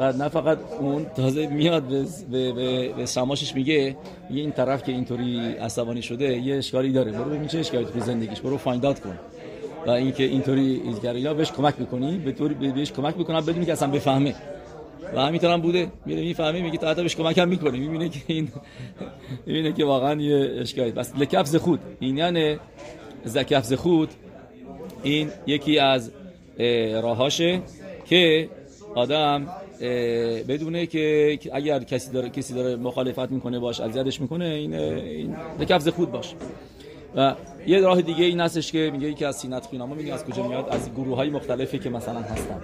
و 0.00 0.12
نه 0.12 0.28
فقط 0.28 0.58
اون 0.80 1.06
تازه 1.16 1.46
میاد 1.46 1.82
به, 1.82 2.04
به, 2.30 2.52
به, 2.52 2.88
به 2.88 3.06
سماشش 3.06 3.54
میگه. 3.54 3.74
یه 3.74 3.96
این 4.30 4.52
طرف 4.52 4.82
که 4.82 4.92
اینطوری 4.92 5.38
عصبانی 5.38 6.02
شده 6.02 6.38
یه 6.38 6.56
اشکالی 6.56 6.92
داره. 6.92 7.12
برو 7.12 7.24
ببین 7.24 7.46
چه 7.46 7.58
اشکالی 7.58 7.84
تو 7.84 8.00
زندگیش. 8.00 8.40
برو 8.40 8.56
فایندات 8.56 9.00
کن. 9.00 9.18
و 9.86 9.90
اینکه 9.90 10.24
اینطوری 10.24 10.82
اینا 11.04 11.34
بهش 11.34 11.52
کمک 11.52 11.74
می‌کنی 11.78 12.18
به 12.18 12.32
طور 12.32 12.52
بهش 12.52 12.92
کمک 12.92 13.18
می‌کنن 13.18 13.40
بدون 13.40 13.64
که 13.64 13.72
اصلا 13.72 13.90
بفهمه. 13.90 14.34
و 15.14 15.20
همینطور 15.20 15.50
هم 15.50 15.60
بوده. 15.60 15.88
میره 16.06 16.20
می‌فهمه 16.20 16.62
میگه 16.62 16.78
تا 16.78 16.94
بهش 16.94 17.16
کمک 17.16 17.38
هم 17.38 17.48
می‌کنه 17.48 17.78
می‌بینه 17.78 18.08
که 18.08 18.20
این 18.26 18.48
می‌بینه 19.46 19.72
که 19.72 19.84
واقعا 19.84 20.20
یه 20.20 20.60
اشکالی. 20.60 20.90
بس 20.90 21.12
لکفز 21.18 21.56
خود. 21.56 21.80
این 22.00 22.56
زکفز 23.24 23.72
خود 23.72 24.08
این 25.02 25.30
یکی 25.46 25.78
از 25.78 26.10
راهاشه 27.02 27.60
که 28.04 28.48
آدم 28.94 29.46
بدونه 30.48 30.86
که 30.86 31.38
اگر 31.52 31.80
کسی 31.80 32.12
داره 32.12 32.28
کسی 32.28 32.54
داره 32.54 32.76
مخالفت 32.76 33.30
می‌کنه 33.30 33.58
باش 33.58 33.80
اذیتش 33.80 34.20
می‌کنه 34.20 34.44
این 34.44 34.74
این 34.74 35.36
لکفز 35.60 35.88
خود 35.88 36.12
باش. 36.12 36.34
و 37.16 37.34
یه 37.66 37.80
راه 37.80 38.02
دیگه 38.02 38.24
این 38.24 38.40
هستش 38.40 38.72
که 38.72 38.90
میگه 38.92 39.08
یکی 39.08 39.24
از 39.24 39.36
שנאת 39.36 39.66
חינם 39.66 39.88
ا 39.88 39.94
میگه 39.94 40.14
از 40.14 40.24
کجا 40.24 40.48
میاد؟ 40.48 40.68
از 40.70 40.92
گروه 40.94 41.16
های 41.16 41.30
مختلفی 41.30 41.78
که 41.78 41.90
مثلا 41.90 42.20
هستن. 42.20 42.60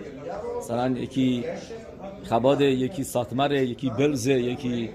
مثلا 0.58 0.98
یکی 0.98 1.44
خباد 2.24 2.60
یکی 2.60 3.04
ساتمر 3.04 3.52
یکی 3.52 3.90
بلز 3.90 4.26
یکی 4.26 4.90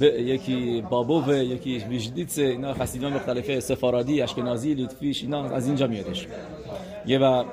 ب... 0.00 0.02
یکی 0.02 0.84
بابوه 0.90 1.38
یکی 1.38 1.78
ویژدیتس 1.78 2.38
اینا 2.38 2.74
חסידים 2.74 3.12
مختلفه 3.12 3.60
سفارادی 3.60 4.22
اشکنازی 4.22 4.74
لیتفیش 4.74 5.22
اینا 5.22 5.44
از 5.44 5.66
اینجا 5.66 5.86
میادش. 5.86 6.26
یه 7.06 7.18
و 7.18 7.44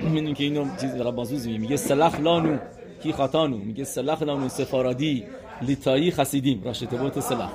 می‌دونیم 0.00 0.34
که 0.34 0.44
اینو 0.44 0.66
چیز 0.80 0.96
را 0.96 1.10
بازوزی 1.10 1.58
میگه 1.58 1.76
סלח 1.76 2.20
לנו 2.20 2.58
כי 3.02 3.12
חטאנו؟ 3.12 3.56
میگه 3.56 3.84
סלח 3.84 4.22
לנו 4.22 4.48
سفارادی 4.48 5.24
ליטאי 5.62 6.10
חסידים. 6.10 6.62
ראשי 6.64 6.86
תיבות 6.86 7.20
סלח 7.20 7.50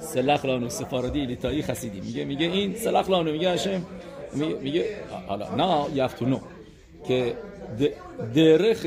سلخ 0.00 0.44
لانو 0.44 0.68
سفارادی 0.68 1.26
لیتایی 1.26 1.62
خسیدیم. 1.62 2.04
میگه 2.04 2.24
میگه 2.24 2.46
این 2.46 2.74
سلخ 2.74 3.10
لانو 3.10 3.32
میگه 3.32 3.50
هشم 3.50 3.86
میگه 4.62 4.84
حالا 5.28 5.54
نه 5.54 5.84
یفتونو 5.94 6.38
که 7.08 7.34
درخ 8.34 8.86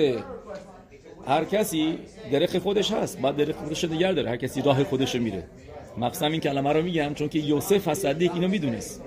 هر 1.27 1.43
کسی 1.43 1.97
درخ 2.31 2.55
خودش 2.55 2.91
هست 2.91 3.21
بعد 3.21 3.35
درخ 3.35 3.55
خودش 3.55 3.83
دیگر 3.83 4.11
داره 4.11 4.29
هر 4.29 4.37
کسی 4.37 4.61
راه 4.61 4.83
خودش 4.83 5.15
میره. 5.15 5.43
مقصم 5.97 6.31
این 6.31 6.41
کلمه 6.41 6.73
رو 6.73 6.81
میگم 6.81 7.13
چون 7.13 7.29
که 7.29 7.39
یوسف 7.39 7.87
حسدیک 7.87 8.31
اینو 8.33 8.47
می‌دونست 8.47 9.03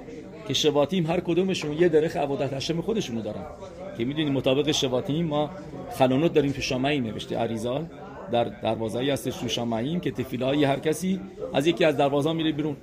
که 0.48 0.54
شواتیم 0.54 1.06
هر 1.06 1.20
کدومشون 1.20 1.72
یه 1.72 1.88
درخ 1.88 2.16
عبادت 2.16 2.52
هشم 2.52 2.80
خودشونو 2.80 3.22
دارن. 3.22 3.44
که 3.98 4.04
می‌دونیم 4.04 4.32
مطابق 4.32 4.70
شواتیم 4.70 5.26
ما 5.26 5.50
خلانوت 5.98 6.32
داریم 6.32 6.52
تو 6.52 6.60
شامعی 6.60 7.00
نوشته 7.00 7.36
عریزال 7.36 7.86
در 8.32 8.44
دروازه‌ای 8.44 9.10
هستش 9.10 9.36
تو 9.36 9.48
شامعیم 9.48 10.00
که 10.00 10.10
تفیلای 10.10 10.64
هر 10.64 10.78
کسی 10.78 11.20
از 11.54 11.66
یکی 11.66 11.84
از 11.84 11.96
دروازه 11.96 12.32
میره 12.32 12.52
بیرون. 12.52 12.76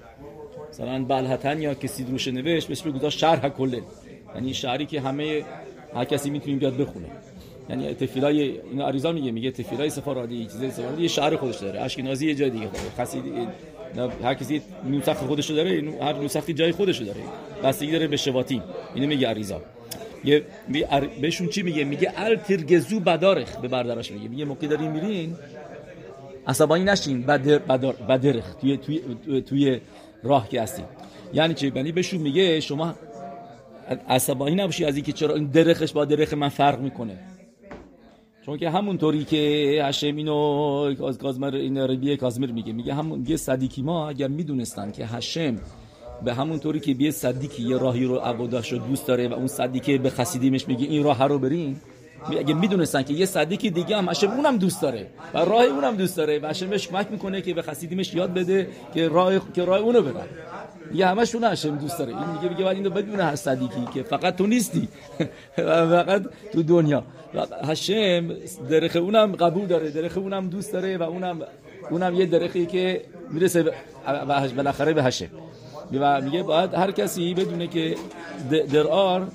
مثلا 0.69 1.05
بلحتن 1.05 1.61
یا 1.61 1.73
کسی 1.73 2.03
دروش 2.03 2.27
نوشت 2.27 2.67
بهش 2.67 2.81
بگو 2.81 3.09
شرح 3.09 3.49
کله. 3.49 3.81
یعنی 4.35 4.53
شعری 4.53 4.85
که 4.85 5.01
همه 5.01 5.45
هر 5.95 6.05
کسی 6.05 6.29
می‌تونیم 6.29 6.59
بیاد 6.59 6.77
بخونه. 6.77 7.05
یعنی 7.69 7.93
تفیلای 7.93 8.41
این 8.41 8.81
عریضا 8.81 9.11
میگه 9.11 9.31
میگه 9.31 9.51
تفیلای 9.51 9.89
سفارادی 9.89 10.45
چیزای 10.45 10.71
سفارادی 10.71 11.01
یه 11.01 11.07
شعر 11.07 11.35
خودش 11.35 11.57
داره 11.57 11.81
اشکنازی 11.81 12.27
یه 12.27 12.35
جای 12.35 12.49
دیگه 12.49 12.65
داره 12.65 12.89
خاصی 12.97 13.21
هر 14.23 14.33
کسی 14.33 14.61
نوسخ 14.85 15.17
خودش 15.17 15.51
داره 15.51 15.83
هر 16.01 16.13
نوسخی 16.13 16.53
جای 16.53 16.71
خودش 16.71 16.97
داره 16.97 17.21
بستگی 17.63 17.91
داره 17.91 18.07
به 18.07 18.17
شواتی 18.17 18.61
اینو 18.95 19.07
میگه 19.07 19.27
عریضا. 19.27 19.61
یه 20.23 20.43
بهشون 21.21 21.47
چی 21.47 21.63
میگه؟ 21.63 21.83
میگه 21.83 22.13
الترگزو 22.15 22.99
بدارخ 22.99 23.55
به 23.55 23.67
بردارش 23.67 24.11
میگه. 24.11 24.27
میگه 24.27 24.45
موقع 24.45 24.67
دارین 24.67 24.91
میرین 24.91 25.35
عصبانی 26.47 26.83
نشین 26.83 27.21
بدر 27.21 27.57
بدر 27.57 27.91
بدرخ 27.91 28.55
توی 28.55 28.77
توی 28.77 29.41
توی 29.41 29.79
راه 30.23 30.49
که 30.49 30.61
هستین. 30.61 30.85
یعنی 31.33 31.53
چی؟ 31.53 31.71
یعنی 31.75 31.91
بهشون 31.91 32.21
میگه 32.21 32.59
شما 32.59 32.93
عصبانی 34.09 34.55
نباشی 34.55 34.85
از 34.85 34.95
اینکه 34.95 35.11
چرا 35.11 35.35
این 35.35 35.45
درخش 35.45 35.91
با 35.91 36.05
درخ 36.05 36.33
من 36.33 36.49
فرق 36.49 36.79
می‌کنه. 36.79 37.19
چون 38.45 38.57
که 38.57 38.69
همونطوری 38.69 39.23
که 39.23 39.37
هشم 39.83 40.15
اینو 40.15 40.33
از 41.07 41.17
کازمر 41.17 41.55
این 41.55 41.77
ربیه 41.77 42.17
کازمر 42.17 42.51
میگه. 42.51 42.73
میگه 42.73 42.93
همون 42.93 43.25
یه 43.27 43.37
صدیکی 43.37 43.81
ما 43.81 44.09
اگر 44.09 44.27
می‌دونستن 44.27 44.91
که 44.91 45.05
هشم 45.05 45.55
به 46.25 46.33
همون 46.33 46.59
طوری 46.59 46.79
که 46.79 46.93
بیه 46.93 47.11
صدیکی 47.11 47.63
یه 47.63 47.77
راهی 47.77 48.05
رو 48.05 48.15
عبادش 48.15 48.71
رو 48.71 48.77
دوست 48.77 49.07
داره 49.07 49.27
و 49.27 49.33
اون 49.33 49.47
صدیکی 49.47 49.97
به 49.97 50.09
خسیدیمش 50.09 50.67
میگه 50.67 50.85
این 50.85 51.03
راه 51.03 51.27
رو 51.27 51.39
برین. 51.39 51.75
اگه 52.39 52.53
می‌دونستن 52.53 53.03
که 53.03 53.13
یه 53.13 53.25
صدیکی 53.25 53.69
دیگه 53.69 53.97
هم 53.97 54.09
هشم 54.09 54.31
اونم 54.31 54.57
دوست 54.57 54.81
داره 54.81 55.07
و 55.33 55.37
راه 55.37 55.63
اونم 55.63 55.95
دوست 55.95 56.17
داره 56.17 56.39
و 56.39 56.45
هشم 56.45 56.69
بهش 56.69 56.87
کمک 56.87 57.07
می‌کنه 57.11 57.41
که 57.41 57.53
به 57.53 57.61
خسیدیمش 57.61 58.13
یاد 58.13 58.33
بده 58.33 58.67
که 58.93 59.07
راه 59.07 59.53
که 59.53 59.65
راه 59.65 59.79
اونو 59.79 60.01
برن 60.01 60.27
یه 60.93 61.07
همشون 61.07 61.43
هشم 61.43 61.77
دوست 61.77 61.99
داره. 61.99 62.17
این 62.17 62.29
میگه 62.29 62.49
میگه 62.49 62.67
اینو 62.67 62.89
بدونه 62.89 63.23
هر 63.23 63.35
صدیکی 63.35 63.85
که 63.93 64.03
فقط 64.03 64.35
تو 64.35 64.47
نیستی. 64.47 64.87
فقط 65.55 66.23
تو 66.53 66.63
دنیا. 66.63 67.03
هشم 67.63 68.27
درخ 68.69 68.95
اونم 68.95 69.35
قبول 69.35 69.65
داره 69.65 69.91
درخ 69.91 70.17
اونم 70.17 70.49
دوست 70.49 70.73
داره 70.73 70.97
و 70.97 71.03
اونم 71.03 71.41
اونم 71.89 72.13
یه 72.13 72.25
درخی 72.25 72.65
که 72.65 73.01
می‌رسه 73.31 73.65
بالاخره 74.55 74.93
به 74.93 75.03
هشم 75.03 75.29
و 75.93 76.21
میگه 76.21 76.43
باید 76.43 76.73
هر 76.73 76.91
کسی 76.91 77.33
بدونه 77.33 77.67
که 77.67 77.95
درار 78.73 79.27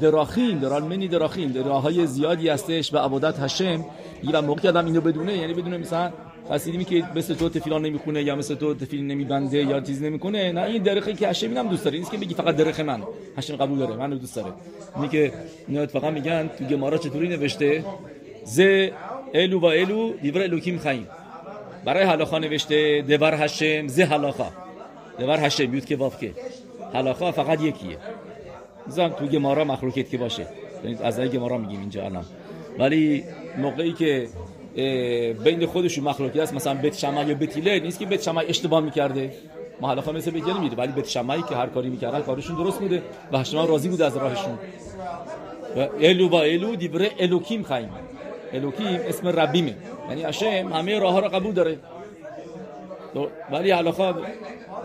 دراخیم 0.00 0.58
درال 0.58 0.82
منی 0.82 1.08
دراخیم 1.08 1.52
دراهای 1.52 2.06
زیادی 2.06 2.48
هستش 2.48 2.94
و 2.94 2.98
عبادت 2.98 3.40
هشم 3.40 3.84
و 4.32 4.42
موقع 4.42 4.68
آدم 4.68 4.86
اینو 4.86 5.00
بدونه 5.00 5.36
یعنی 5.36 5.54
بدونه 5.54 5.78
مثلا 5.78 6.12
خاصیدی 6.50 6.84
که 6.84 7.04
مثل 7.14 7.34
تو 7.34 7.48
تفیلان 7.48 7.82
نمی‌خونه 7.82 8.22
یا 8.22 8.36
مثل 8.36 8.54
تو 8.54 8.74
تفیل 8.74 9.04
نمیبنده 9.04 9.58
یا 9.58 9.80
چیز 9.80 10.02
نمی‌کنه 10.02 10.52
نه 10.52 10.62
این 10.62 10.82
درخی 10.82 11.14
که 11.14 11.28
هشم 11.28 11.48
اینم 11.48 11.68
دوست 11.68 11.84
داره. 11.84 11.98
نیست 11.98 12.10
که 12.10 12.16
بگی 12.16 12.34
فقط 12.34 12.56
درخ 12.56 12.80
من. 12.80 13.02
هشم 13.36 13.56
قبول 13.56 13.78
داره 13.78 13.96
منو 13.96 14.16
دوست 14.16 14.36
داره. 14.36 14.52
اینی 14.96 15.08
که 15.08 15.32
اینا 15.68 15.82
اتفاقا 15.82 16.10
میگن 16.10 16.50
تو 16.58 16.64
گمارا 16.64 16.98
چطوری 16.98 17.28
نوشته؟ 17.28 17.84
ز 18.44 18.60
الو 19.34 19.60
و 19.60 19.64
الو 19.64 20.12
دیور 20.22 20.42
الوکیم 20.42 20.78
خایم 20.78 21.06
برای 21.84 22.04
حلاخا 22.04 22.38
نوشته 22.38 23.04
دور 23.08 23.34
هشم 23.34 23.86
ز 23.86 24.00
حلاخا. 24.00 24.48
دور 25.18 25.46
هشم 25.46 25.66
بیوت 25.66 25.86
که 25.86 25.96
واف 25.96 26.20
که. 26.20 26.32
حلاخا 26.94 27.32
فقط 27.32 27.60
یکیه. 27.60 27.96
مثلا 28.88 29.08
تو 29.08 29.26
گمارا 29.26 29.64
مخلوقیت 29.64 30.10
که 30.10 30.18
باشه. 30.18 30.46
از 31.02 31.18
این 31.18 31.28
گمارا 31.28 31.58
میگیم 31.58 31.80
اینجا 31.80 32.04
الان. 32.04 32.24
ولی 32.78 33.24
موقعی 33.58 33.92
که 33.92 34.28
بین 35.44 35.66
خودشون 35.66 36.04
مخلوقی 36.04 36.40
هست 36.40 36.54
مثلا 36.54 36.74
بیت 36.74 36.98
شمع 36.98 37.28
یا 37.28 37.34
بیت 37.34 37.56
نیست 37.56 37.98
که 37.98 38.06
بیت 38.06 38.22
شمع 38.22 38.44
اشتباه 38.48 38.80
می‌کرده. 38.80 39.32
ما 39.80 39.88
حالا 39.88 40.12
مثل 40.12 40.30
بیت 40.30 40.46
میره 40.46 40.76
ولی 40.76 40.92
بیت 40.92 41.08
شمعی 41.08 41.42
که 41.42 41.56
هر 41.56 41.66
کاری 41.66 41.88
می‌کردن 41.88 42.20
کارشون 42.20 42.56
درست 42.56 42.78
بوده 42.78 43.02
و 43.32 43.38
هشتما 43.38 43.64
راضی 43.64 43.88
بوده 43.88 44.06
از 44.06 44.16
راهشون. 44.16 44.58
و 45.76 45.88
الو 46.00 46.28
با 46.28 46.42
الو 46.42 46.76
دیبره 46.76 47.10
الوکیم 47.18 47.62
خواهیم. 47.62 47.88
الوکیم 48.52 48.86
اسم 48.86 49.28
ربیمه. 49.28 49.74
یعنی 50.08 50.22
هشم 50.22 50.72
همه 50.72 50.98
راه 50.98 51.12
ها 51.12 51.18
را 51.18 51.28
قبول 51.28 51.52
داره. 51.52 51.78
ولی 53.52 53.70
حلاخا 53.70 54.14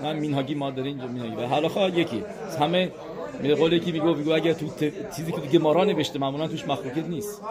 من 0.03 0.15
مینهاگی 0.15 0.55
ما 0.55 0.71
داره 0.71 0.87
اینجا 0.87 1.07
مینهاگی 1.07 1.43
حلاخا 1.43 1.89
یکی. 1.89 2.23
همه 2.59 2.91
به 3.41 3.55
قول 3.55 3.73
یکی 3.73 3.91
میگو 3.91 4.15
میگو 4.15 4.31
اگه 4.31 4.53
تو 4.53 4.65
چیزی 5.15 5.31
که 5.31 5.41
دیگه 5.41 5.59
مارا 5.59 5.83
نوشته 5.83 6.19
معمولا 6.19 6.47
توش 6.47 6.67
مخلوقیت 6.67 7.05
نیست. 7.05 7.41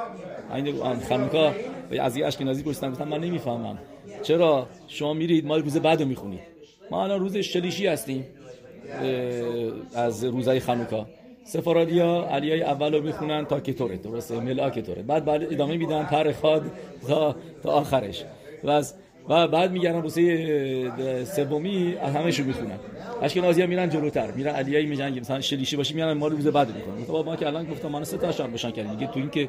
این 0.55 0.83
خانوکا 1.09 1.53
از 2.01 2.17
یه 2.17 2.27
اشکنازی 2.27 2.63
پرسیدم 2.63 2.91
گفتم 2.91 3.09
من 3.09 3.21
نمی‌فهمم. 3.21 3.79
چرا؟ 4.23 4.67
شما 4.89 5.13
میرید 5.13 5.47
ما 5.47 5.57
روز 5.57 5.77
بعد 5.77 6.03
می‌خونید 6.03 6.41
ما 6.91 7.05
الان 7.05 7.21
روز 7.21 7.37
شلیشی 7.37 7.87
هستیم 7.87 8.25
از 9.95 10.25
روزای 10.25 10.61
خانوکا 10.61 11.07
سفارادیا 11.45 12.29
علیای 12.31 12.63
اول 12.63 12.95
رو 12.95 13.03
می‌خونن 13.03 13.45
تا 13.45 13.61
کتوره 13.61 13.97
درسته؟ 13.97 14.41
ملا 14.41 14.71
کتوره 14.71 15.03
بعد 15.03 15.25
بعد 15.25 15.43
ادامه 15.53 15.77
میدن 15.77 16.05
پر 16.05 16.33
خاد 16.33 16.63
تا, 17.09 17.37
تا 17.63 17.73
آخرش. 17.73 18.25
و 18.65 18.71
از 18.71 18.95
و 19.29 19.49
بعد 19.49 19.73
میگردن 19.73 20.01
بوسه 20.01 21.25
سومی 21.25 21.95
همه 21.95 22.31
رو 22.31 22.45
می‌خونن 22.45 22.79
اشکنازی 23.23 23.61
ها 23.61 23.67
میرن 23.67 23.89
جلوتر. 23.89 24.31
میرن 24.31 24.55
علیایی 24.55 24.87
میگن 24.87 25.21
مثلا 25.21 25.41
شلیشی 25.41 25.77
باشی 25.77 25.95
میرن 25.95 26.13
ما 26.13 26.27
روز 26.27 26.47
بعد 26.47 26.69
می‌کنن. 26.77 27.05
خب 27.05 27.27
ما 27.27 27.37
که 27.37 27.47
الان 27.47 27.65
گفتم 27.65 27.89
من 27.89 28.05
سه 28.05 28.17
تا 28.17 28.33
شام 28.33 28.53
بشن 28.53 28.71
کردیم. 28.71 28.95
دیگه 28.95 29.07
تو 29.07 29.21
این 29.21 29.31
که 29.31 29.49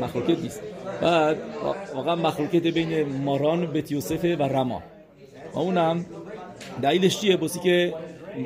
مخلوقات 0.00 0.40
نیست. 0.40 0.62
بعد 1.02 1.36
واقعا 1.94 2.16
مخلوقات 2.16 2.66
بین 2.66 3.04
ماران 3.04 3.66
بیت 3.66 3.92
یوسف 3.92 4.24
و 4.24 4.42
رما. 4.42 4.82
و 5.54 5.58
اونم 5.58 6.06
دلیلش 6.82 7.20
چیه؟ 7.20 7.36
بوسی 7.36 7.60
که 7.60 7.94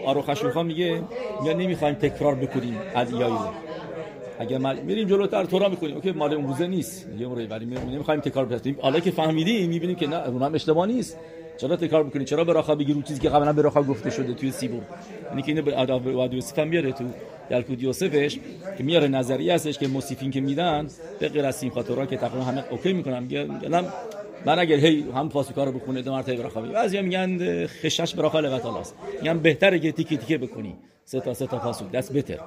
آرو 0.06 0.22
خشوخا 0.22 0.62
میگه 0.62 1.02
میگه 1.40 1.54
نمی‌خوایم 1.54 1.94
تکرار 1.94 2.34
بکنیم 2.34 2.78
علیایی 2.94 3.34
رو 3.34 3.63
اگر 4.38 4.58
ما 4.58 4.72
میریم 4.72 5.08
جلوتر 5.08 5.44
تورا 5.44 5.68
می‌کنیم 5.68 5.94
اوکی 5.94 6.12
مال 6.12 6.34
اون 6.34 6.46
روزه 6.46 6.66
نیست. 6.66 7.08
یه 7.18 7.26
موری 7.26 7.46
ولی 7.46 7.66
نمی‌خوایم 7.66 8.20
تکرار 8.20 8.44
بکنیم 8.44 8.76
حالا 8.80 9.00
که 9.00 9.10
فهمیدیم 9.10 9.68
می‌بینیم 9.68 9.96
که 9.96 10.06
نه 10.06 10.28
اونم 10.28 10.54
اشتباه 10.54 10.86
نیست. 10.86 11.18
چرا 11.56 11.76
تکرار 11.76 12.04
می‌کنی؟ 12.04 12.24
چرا 12.24 12.44
براخا 12.44 12.74
بگی 12.74 12.92
رو 12.92 13.02
چیزی 13.02 13.20
که 13.20 13.28
قبلا 13.28 13.52
براخا 13.52 13.82
گفته 13.82 14.10
شده 14.10 14.34
توی 14.34 14.50
سیبور 14.50 14.82
یعنی 15.30 15.42
که 15.42 15.48
اینو 15.48 15.62
به 15.62 16.12
واد 16.12 16.34
یوسف 16.34 16.58
هم 16.58 16.68
میاره 16.68 16.92
تو 16.92 17.04
یلکود 17.50 17.82
یوسفش 17.82 18.38
که 18.78 18.84
میاره 18.84 19.08
نظریه 19.08 19.54
هستش 19.54 19.78
که 19.78 19.88
موسیفین 19.88 20.30
که 20.30 20.40
میدن 20.40 20.88
به 21.20 21.28
غیر 21.28 21.46
از 21.46 21.56
سیمخاتورا 21.56 22.06
که 22.06 22.16
تقریبا 22.16 22.44
همه 22.44 22.64
اوکی 22.70 22.92
می‌کنن. 22.92 23.22
میگه 23.22 23.44
من 24.46 24.58
اگر 24.58 24.76
هی 24.76 25.04
هم 25.14 25.28
فاسوکا 25.28 25.64
رو 25.64 25.72
بخونه 25.72 26.02
دو 26.02 26.12
مرتبه 26.12 26.36
براخا 26.36 26.60
بعضیا 26.60 27.02
میگن 27.02 27.66
خشش 27.66 28.14
براخا 28.14 28.40
لغت 28.40 28.66
است 28.66 28.94
میگن 29.22 29.38
بهتره 29.38 29.78
که 29.78 29.92
تیکه 29.92 30.16
تیکه 30.16 30.38
بکنی 30.38 30.74
سه 31.04 31.20
تا 31.20 31.34
سه 31.34 31.46
تا 31.46 31.58
پاسوک 31.58 31.88
that's 31.92 32.06
better. 32.06 32.40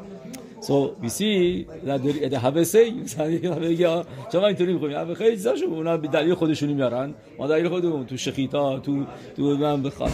So 0.60 0.96
we 1.02 1.10
see 1.10 1.68
that 1.86 2.02
the 2.04 2.40
have 2.40 2.58
a 2.58 2.66
say 2.66 2.94
شما 4.32 4.48
اینطوری 4.48 4.74
می‌خونید 4.74 5.14
خیلی 5.14 5.36
زاشو 5.36 5.66
اونا 5.66 5.98
به 5.98 6.08
دلیل 6.08 6.34
خودشونی 6.34 6.74
میارن. 6.74 7.14
ما 7.40 7.48
دلیل 7.48 7.70
خودمون 7.70 8.06
تو 8.06 8.18
شخیتا 8.18 8.80
تو 8.80 9.06
تو 9.38 9.58
من 9.58 9.84
بخوام 9.84 10.12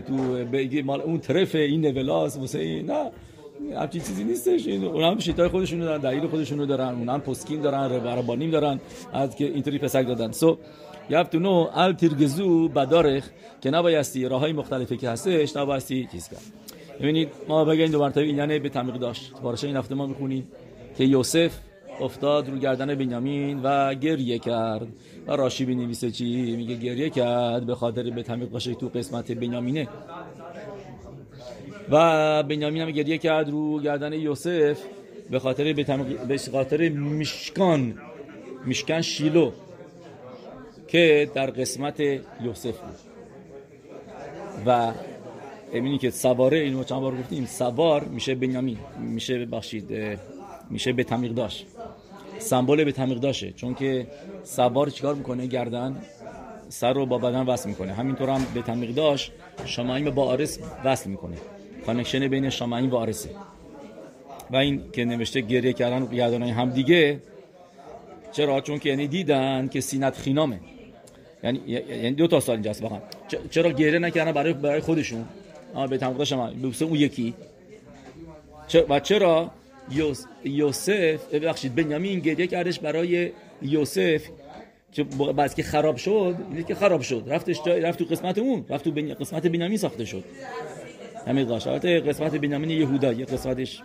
تو 0.00 0.44
بگی 0.52 0.82
مال 0.82 1.00
اون 1.00 1.18
طرف 1.18 1.54
این 1.54 1.86
نولاس 1.86 2.36
واسه 2.36 2.82
نه. 2.82 3.10
همچین 3.76 4.02
چیزی 4.02 4.24
نیستش. 4.24 4.66
اونا 4.66 5.10
هم 5.10 5.18
شیطای 5.18 5.48
خودشون 5.48 5.78
دارن 5.78 6.00
دلیل 6.00 6.26
خودشون 6.26 6.66
دارن 6.66 6.94
اونا 6.94 7.12
هم 7.12 7.20
پسکین 7.20 7.60
دارن 7.60 8.06
ربانیم 8.18 8.50
دارن 8.50 8.80
از 9.12 9.36
که 9.36 9.44
اینطوری 9.44 9.78
پسک 9.78 10.06
دادن. 10.06 10.32
سو 10.32 10.58
you 11.10 11.14
have 11.14 11.30
to 11.30 11.38
know 11.38 11.96
تیرگزو 11.96 12.68
بدارخ 12.68 13.24
که 13.60 13.70
نبایستی 13.70 14.28
راه 14.28 14.40
های 14.40 14.52
مختلفی 14.52 14.96
که 14.96 15.10
هستش 15.10 15.56
نبایستی 15.56 16.08
چیز 16.12 16.28
کرد. 16.28 16.61
ببینید 17.00 17.28
ما 17.48 17.64
بگیم 17.64 17.90
دو 17.90 18.00
مرتبه 18.00 18.26
یعنی 18.26 18.58
به 18.58 18.68
تمیق 18.68 18.94
داشت. 18.94 19.32
پارچه 19.42 19.66
این 19.66 19.76
هفته 19.76 19.94
ما 19.94 20.06
می‌خونیم 20.06 20.48
که 20.98 21.04
یوسف 21.04 21.52
افتاد 22.00 22.48
رو 22.50 22.58
گردن 22.58 22.94
بنیامین 22.94 23.60
و 23.62 23.94
گریه 23.94 24.38
کرد. 24.38 24.86
و 25.26 25.32
راشی 25.32 25.64
بنویسه 25.64 26.10
چی؟ 26.10 26.56
میگه 26.56 26.74
گریه 26.74 27.10
کرد 27.10 27.66
به 27.66 27.74
خاطر 27.74 28.10
به 28.10 28.22
تمیق 28.22 28.48
باشه 28.48 28.74
تو 28.74 28.88
قسمت 28.88 29.32
بنیامینه. 29.32 29.88
و 31.90 32.42
بنیامین 32.42 32.82
هم 32.82 32.90
گریه 32.90 33.18
کرد 33.18 33.50
رو 33.50 33.80
گردن 33.80 34.12
یوسف 34.12 34.78
به 35.30 35.38
خاطر 35.38 35.72
به 36.28 36.38
خاطر 36.52 36.88
میشکان 36.88 37.94
میشکن 38.64 39.00
شیلو 39.00 39.50
که 40.88 41.30
در 41.34 41.50
قسمت 41.50 42.00
یوسف 42.40 42.80
بود. 42.80 42.96
و 44.66 44.92
امینی 45.72 45.98
که 45.98 46.10
سواره 46.10 46.58
اینو 46.58 46.84
چند 46.84 47.00
بار 47.00 47.16
گفتیم 47.16 47.46
سوار 47.46 48.04
میشه 48.04 48.34
بنیامین 48.34 48.78
میشه 48.98 49.46
بخشید 49.46 50.18
میشه 50.70 50.92
به 50.92 51.04
تمیق 51.04 51.32
داشت 51.32 51.66
سمبل 52.38 52.84
به 52.84 52.92
تمیق 52.92 53.18
داشه 53.18 53.52
چون 53.52 53.74
که 53.74 54.06
سوار 54.44 54.90
چیکار 54.90 55.14
می‌کنه؟ 55.14 55.46
گردن 55.46 55.96
سر 56.68 56.92
رو 56.92 57.06
با 57.06 57.18
بدن 57.18 57.46
وصل 57.46 57.68
می‌کنه. 57.68 57.92
همینطور 57.92 58.28
هم 58.28 58.46
به 58.54 58.62
تمیق 58.62 58.94
داشت 58.94 59.32
شماعیم 59.64 60.10
با 60.10 60.24
آرس 60.24 60.58
وصل 60.84 61.10
می‌کنه. 61.10 61.36
کانکشن 61.86 62.28
بین 62.28 62.50
شماعیم 62.50 62.90
و 62.90 62.96
آرسه. 62.96 63.30
و 64.50 64.56
این 64.56 64.82
که 64.92 65.04
نوشته 65.04 65.40
گریه 65.40 65.72
کردن 65.72 66.06
گردن 66.06 66.42
هم 66.42 66.70
دیگه. 66.70 67.22
چرا؟ 68.32 68.60
چون 68.60 68.78
که 68.78 68.88
یعنی 68.88 69.06
دیدن 69.06 69.68
که 69.68 69.80
سینت 69.80 70.16
خینامه. 70.16 70.60
یعنی 71.44 71.60
یعنی 71.66 72.12
دو 72.12 72.26
تا 72.26 72.40
سال 72.40 72.54
اینجاست 72.54 72.82
واقعا. 72.82 72.98
چرا 73.50 73.72
گریه 73.72 73.98
نکردن 73.98 74.32
برای 74.32 74.52
برای 74.52 74.80
خودشون؟ 74.80 75.24
آ 75.74 75.86
به 75.86 75.98
تمام 75.98 76.24
شما. 76.24 76.50
به 76.50 76.84
اون 76.84 76.94
یکی. 76.94 77.34
و 78.88 79.00
چرا 79.00 79.50
یوسف 80.44 81.34
ببخشید 81.34 81.74
بنیامین 81.74 82.18
گریه 82.18 82.46
کردش 82.46 82.78
برای 82.78 83.30
یوسف. 83.62 84.22
که 84.92 85.04
بعد 85.36 85.54
که 85.54 85.62
خراب 85.62 85.96
شد 85.96 86.36
اینه 86.50 86.62
که 86.62 86.74
خراب 86.74 87.00
شد. 87.00 87.24
رفتش 87.26 87.66
رفت 87.66 87.98
تو 87.98 88.04
قسمت 88.04 88.38
اون. 88.38 88.64
رفت 88.68 88.84
تو 88.84 89.14
قسمت 89.20 89.46
بنیامین 89.46 89.78
ساخته 89.78 90.04
شد. 90.04 90.24
همین 91.26 91.44
قاش. 91.44 91.66
قسمت 91.66 92.34
بنیامین 92.34 92.70
یهودا 92.70 93.12
یه 93.12 93.24
قسمتش 93.24 93.82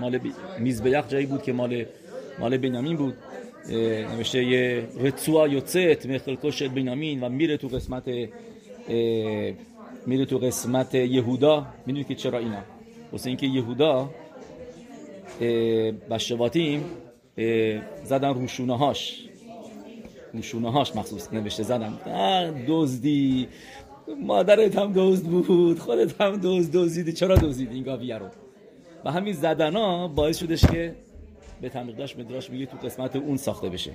مال 0.00 0.18
بی... 0.18 0.32
میزبیخ 0.58 1.08
جایی 1.08 1.26
بود 1.26 1.42
که 1.42 1.52
مال 1.52 1.84
مال 2.38 2.56
بنیامین 2.56 2.96
بود. 2.96 3.14
نوشته 3.70 4.44
یه 4.44 4.82
رتسوا 5.00 5.48
یوتست 5.48 6.06
مخلکو 6.06 6.50
شد 6.50 6.74
بنیامین 6.74 7.20
و 7.20 7.28
میره 7.28 7.56
تو 7.56 7.68
قسمت 7.68 8.04
میره 10.06 10.24
تو 10.24 10.38
قسمت 10.38 10.94
یهودا. 10.94 11.66
می‌دونی 11.86 12.04
که 12.04 12.14
چرا 12.14 12.38
اینا؟ 12.38 12.62
واسه 13.12 13.28
اینکه 13.30 13.46
یهودا 13.46 14.10
بشواتیم 16.10 16.84
زدن 18.04 18.34
روشونه 18.34 18.78
هاش 18.78 19.22
روشونه 20.34 20.72
هاش 20.72 20.96
مخصوص 20.96 21.32
نوشته 21.32 21.62
زدن. 21.62 21.98
دزدی. 22.68 23.48
مادرت 24.22 24.78
هم 24.78 24.92
دزد 24.96 25.24
بود 25.26 25.78
خودت 25.78 26.20
هم 26.20 26.40
دزد 26.42 26.72
دزدیدی. 26.72 27.12
چرا 27.12 27.36
دزدیدی 27.36 27.74
این 27.74 27.82
گاویه 27.82 28.18
رو؟ 28.18 28.26
و 29.04 29.12
همین 29.12 29.32
زدن 29.32 29.76
ها 29.76 30.08
باعث 30.08 30.38
شدش 30.38 30.66
که 30.66 30.94
به 31.60 31.68
تمیق 31.68 31.96
داشت 31.96 32.18
مدراش 32.18 32.50
میگه 32.50 32.66
تو 32.66 32.76
قسمت 32.76 33.16
اون 33.16 33.36
ساخته 33.36 33.68
بشه. 33.68 33.90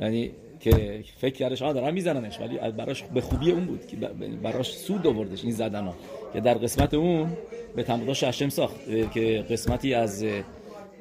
یعنی 0.00 0.30
که 0.60 1.04
فکر 1.16 1.34
کردش 1.34 1.62
آ 1.62 1.72
دارن 1.72 1.94
میزننش 1.94 2.40
ولی 2.40 2.58
براش 2.58 3.02
به 3.02 3.20
خوبی 3.20 3.50
اون 3.50 3.64
بود 3.64 3.86
که 3.86 3.96
براش 4.42 4.76
سود 4.76 5.06
آوردش 5.06 5.44
این 5.44 5.52
زدن 5.52 5.84
ها 5.84 5.94
که 6.32 6.40
در 6.40 6.54
قسمت 6.54 6.94
اون 6.94 7.30
به 7.76 7.82
تمقداش 7.82 8.24
هشم 8.24 8.48
ساخت 8.48 8.76
که 9.14 9.44
قسمتی 9.50 9.94
از 9.94 10.24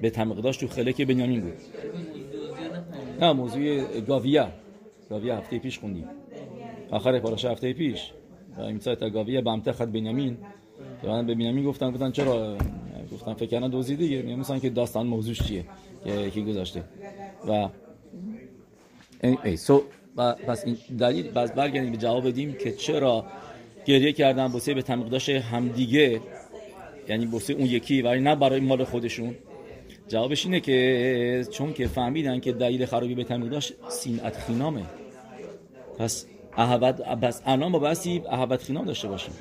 به 0.01 0.09
تمقداش 0.09 0.57
تو 0.57 0.67
خلک 0.67 1.01
بنیامین 1.01 1.41
بود. 1.41 1.53
نه 3.19 3.33
موضوع 3.33 3.83
گاویا. 4.01 4.51
گاویا 5.09 5.37
هفته 5.37 5.59
پیش 5.59 5.79
خوندیم. 5.79 6.05
آخر 6.91 7.19
پاراشه 7.19 7.49
هفته 7.49 7.73
پیش. 7.73 8.11
و 8.57 8.61
این 8.61 8.79
سایت 8.79 9.13
گاویا 9.13 9.41
به 9.41 9.51
امته 9.51 9.71
خد 9.71 9.91
بنیامین. 9.91 10.37
که 11.01 11.07
من 11.07 11.25
به 11.25 11.33
بنیامین 11.33 11.65
گفتن 11.65 11.91
گفتن 11.91 12.11
چرا؟ 12.11 12.57
گفتن 13.11 13.33
فکر 13.33 13.45
کردن 13.45 13.69
دوزی 13.69 13.95
دیگه. 13.95 14.35
مثلا 14.35 14.59
که 14.59 14.69
داستان 14.69 15.07
موضوعش 15.07 15.43
چیه؟ 15.43 15.65
که 16.33 16.41
گذاشته؟ 16.41 16.83
و 17.47 17.69
ای 19.43 19.57
سو 19.57 19.83
پس 20.47 20.65
این 20.65 20.77
دلیل 20.99 21.31
باز 21.31 21.53
برگردیم 21.53 21.91
به 21.91 21.97
جواب 21.97 22.27
بدیم 22.27 22.53
که 22.53 22.71
چرا 22.71 23.25
گریه 23.85 24.13
کردن 24.13 24.47
بوسه 24.47 24.73
به 24.73 24.81
تمیق 24.81 25.29
همدیگه 25.29 26.21
یعنی 27.09 27.25
بوسه 27.25 27.53
اون 27.53 27.65
یکی 27.65 28.01
ولی 28.01 28.21
نه 28.21 28.35
برای 28.35 28.59
مال 28.59 28.83
خودشون. 28.83 29.35
جوابش 30.07 30.45
اینه 30.45 30.59
که 30.59 31.47
چون 31.51 31.73
که 31.73 31.87
فهمیدن 31.87 32.39
که 32.39 32.51
دلیل 32.51 32.85
خرابی 32.85 33.15
به 33.15 33.23
تمیق 33.23 33.49
داشت 33.49 33.73
سینعت 33.89 34.37
خینامه. 34.37 34.83
پس 35.99 36.25
احبت 36.57 37.01
بس 37.01 37.41
الان 37.45 37.71
با 37.71 37.79
بسی 37.79 38.21
احبت 38.31 38.63
خینام 38.63 38.85
داشته 38.85 39.07
باشیم. 39.07 39.33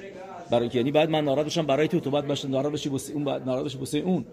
برای 0.51 0.71
یعنی 0.75 0.91
بعد 0.91 1.11
من 1.11 1.25
ناراحت 1.25 1.47
بشم 1.47 1.67
برای 1.67 1.89
تو 1.89 2.01
تو 2.01 2.11
بعد 2.11 2.27
باشه 2.27 2.49
ناراحت 2.49 2.75
بشی 2.75 2.89
بوسه 2.89 3.12
اون 3.12 3.25
بعد 3.25 3.43
ناراحت 3.43 3.65
بشی 3.65 3.79
بوسه 3.79 3.99
اون. 3.99 4.25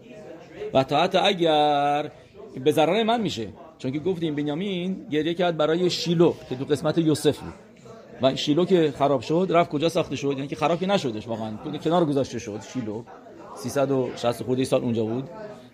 و 0.73 0.83
تا 0.83 1.01
حتی 1.03 1.17
اگر 1.17 2.11
به 2.63 2.71
ضرر 2.71 3.03
من 3.03 3.21
میشه. 3.21 3.47
چون 3.77 3.91
که 3.91 3.99
گفتیم 3.99 4.35
بنیامین 4.35 5.05
گریه 5.11 5.33
کرد 5.33 5.57
برای 5.57 5.89
شیلو 5.89 6.33
که 6.49 6.55
تو 6.55 6.65
قسمت 6.65 6.97
یوسف 6.97 7.39
بود. 7.39 7.53
و 8.21 8.35
شیلو 8.35 8.65
که 8.65 8.93
خراب 8.97 9.21
شد 9.21 9.47
رفت 9.49 9.69
کجا 9.69 9.89
ساخته 9.89 10.15
شد؟ 10.15 10.31
یعنی 10.31 10.47
که 10.47 10.55
خراب 10.55 10.79
که 10.79 10.87
نشدش 10.87 11.27
واقعا. 11.27 11.51
کنار 11.83 12.05
گذاشته 12.05 12.39
شد 12.39 12.59
شیلو. 12.73 13.03
360 13.55 14.43
خورده 14.43 14.63
سال 14.63 14.81
اونجا 14.81 15.03
بود. 15.03 15.29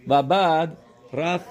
و 0.07 0.23
بعد 0.23 0.77
رفت 1.13 1.45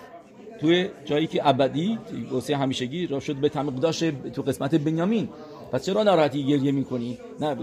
توی 0.61 0.89
جایی 1.05 1.27
که 1.27 1.49
ابدی 1.49 1.99
واسه 2.31 2.57
همیشگی 2.57 3.07
رفت 3.07 3.27
شد 3.27 3.37
به 3.37 3.49
تمیق 3.49 3.75
داشت 3.75 4.33
تو 4.33 4.43
قسمت 4.43 4.75
بنیامین. 4.75 5.29
پس 5.73 5.87
چرا 5.87 6.03
ناراحتی 6.03 6.45
گریه 6.45 6.73
می‌کنی؟ 6.73 7.19
نه 7.41 7.57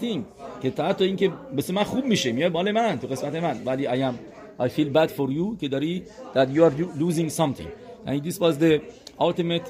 thing. 0.00 0.20
که 0.62 0.70
تا 0.70 0.92
تو 0.92 1.04
اینکه 1.04 1.32
بس 1.56 1.70
من 1.70 1.82
خوب 1.82 2.04
میشه 2.04 2.32
میاد 2.32 2.52
مال 2.52 2.72
من 2.72 2.98
تو 2.98 3.06
قسمت 3.06 3.34
من. 3.34 3.62
ولی 3.64 3.86
am 3.86 4.14
I 4.58 4.68
feel 4.68 4.90
bad 4.92 5.10
for 5.10 5.28
you 5.30 5.60
که 5.60 5.68
داری 5.68 6.02
that 6.34 6.48
you 6.56 6.62
are 6.62 6.72
losing 7.00 7.30
something. 7.30 7.68
And 8.06 8.22
this 8.24 8.38
was 8.40 8.58
the 8.58 8.80
ultimate 9.20 9.68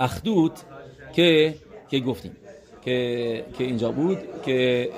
اخدود 0.00 0.52
که 1.12 1.54
که 1.90 2.00
گفتیم 2.00 2.36
که 2.84 3.44
که 3.58 3.64
اینجا 3.64 3.92
بود 3.92 4.18
که 4.44 4.90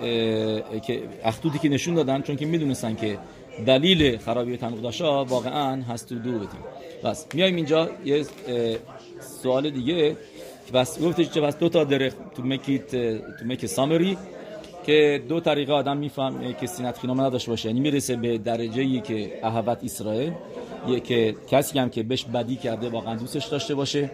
که 0.87 1.03
اخدودی 1.25 1.59
که 1.59 1.69
نشون 1.69 1.95
دادن 1.95 2.23
چون 2.23 2.37
که 2.37 2.47
می‌دونستن 2.47 2.95
که 2.95 3.19
دلیل 3.67 4.19
خرابی 4.19 4.57
تنقداشا 4.57 5.25
واقعا 5.25 5.83
هست 5.83 6.09
تو 6.09 6.15
دو 6.15 6.33
بدیم 6.33 6.61
بس 7.05 7.27
میایم 7.35 7.57
اینجا 7.57 7.91
یه 8.05 8.27
سوال 9.21 9.71
دیگه 9.71 10.17
بس 10.75 11.03
گفتش 11.03 11.31
چه 11.31 11.41
بس 11.41 11.59
دو 11.59 11.69
تا 11.69 11.85
داره 11.85 12.13
تو 12.37 12.43
مکیت 12.43 12.91
تو 13.39 13.45
مک 13.47 13.67
سامری 13.67 14.17
که 14.87 15.23
دو 15.29 15.41
طریقه 15.41 15.73
آدم 15.73 15.97
میفهم 15.97 16.55
که 16.61 16.67
سینت 16.67 16.99
خینامه 16.99 17.23
نداشته 17.23 17.51
باشه. 17.51 17.69
یعنی 17.69 17.81
می‌رسه 17.81 18.17
به 18.17 18.39
درجه 18.39 18.83
ای 18.83 19.01
که 19.01 19.41
احوت 19.43 19.85
اسرائیل 19.85 20.33
یه 20.89 21.01
که 21.01 21.35
کسی 21.51 21.79
هم 21.79 21.91
که 21.91 22.03
بهش 22.03 22.25
بدی 22.25 22.57
کرده 22.57 22.89
واقعا 22.89 23.17
دوستش 23.17 23.45
داشته 23.47 23.75
باشه. 23.75 24.11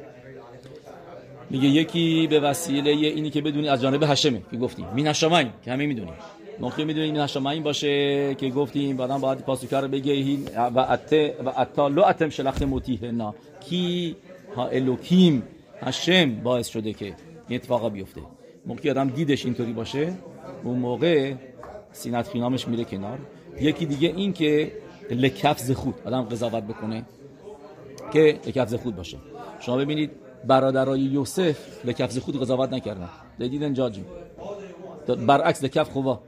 میگه 1.50 1.68
یکی 1.68 2.26
به 2.26 2.40
وسیله 2.40 2.90
اینی 2.90 3.30
که 3.30 3.40
بدونی 3.40 3.68
از 3.68 3.83
جانب 3.83 4.02
השם 4.02 4.35
ه 4.35 4.42
که 4.50 4.56
گفتیم 4.56 4.87
مین 4.94 5.12
که 5.12 5.72
همه 5.72 5.87
می‌دونیم. 5.87 6.14
موقع 6.61 6.85
می‌دونیم 6.85 7.28
این 7.46 7.62
باشه 7.62 8.35
که 8.35 8.48
گفتیم 8.48 8.96
بعدم 8.96 9.18
باید 9.18 9.38
פסוק 9.38 9.70
رو 9.70 9.87
بگه. 9.87 10.38
ועת 10.74 11.12
ועתה 11.44 11.88
לא 11.88 12.02
אתם 12.02 12.28
שלחתם 12.28 12.62
אותי 12.62 13.04
הנה 13.04 13.35
כי 13.61 14.16
האלוקים 14.56 15.42
השם 15.83 16.35
باعث 16.35 16.68
شده 16.68 16.92
که 16.92 17.04
این 17.48 17.61
اتفاقا 17.61 17.88
بیفته. 17.88 18.20
موقعی 18.66 18.90
آدم 18.90 19.09
دیدش 19.09 19.44
اینطوری 19.44 19.72
باشه. 19.72 20.12
اون 20.64 20.79
موقع 20.79 21.35
שנאת 21.92 22.28
חינם 22.28 22.55
ش 22.55 22.68
میره 22.68 22.85
کنار. 22.85 23.18
یکی 23.61 23.87
دیگه 23.87 24.09
این 24.09 24.33
که 24.33 24.72
לכף 25.11 25.70
זכות 25.70 25.94
آدم 26.05 26.22
قضاوت 26.22 26.64
بکنه 26.64 27.05
که 28.12 28.38
لکفز 28.46 28.74
خود 28.74 28.96
باشه. 28.96 29.18
شما 29.61 29.76
ببینید 29.76 30.11
برادرای 30.44 31.00
یوسف 31.00 31.85
لکفز 31.85 32.18
خود 32.18 32.40
قضاوت 32.40 32.72
نکردن. 32.72 33.09
دیدن 33.38 33.74
جاجی 33.74 34.05
برعکس 35.26 35.64
لکف 35.64 35.90
خوبا 35.90 36.20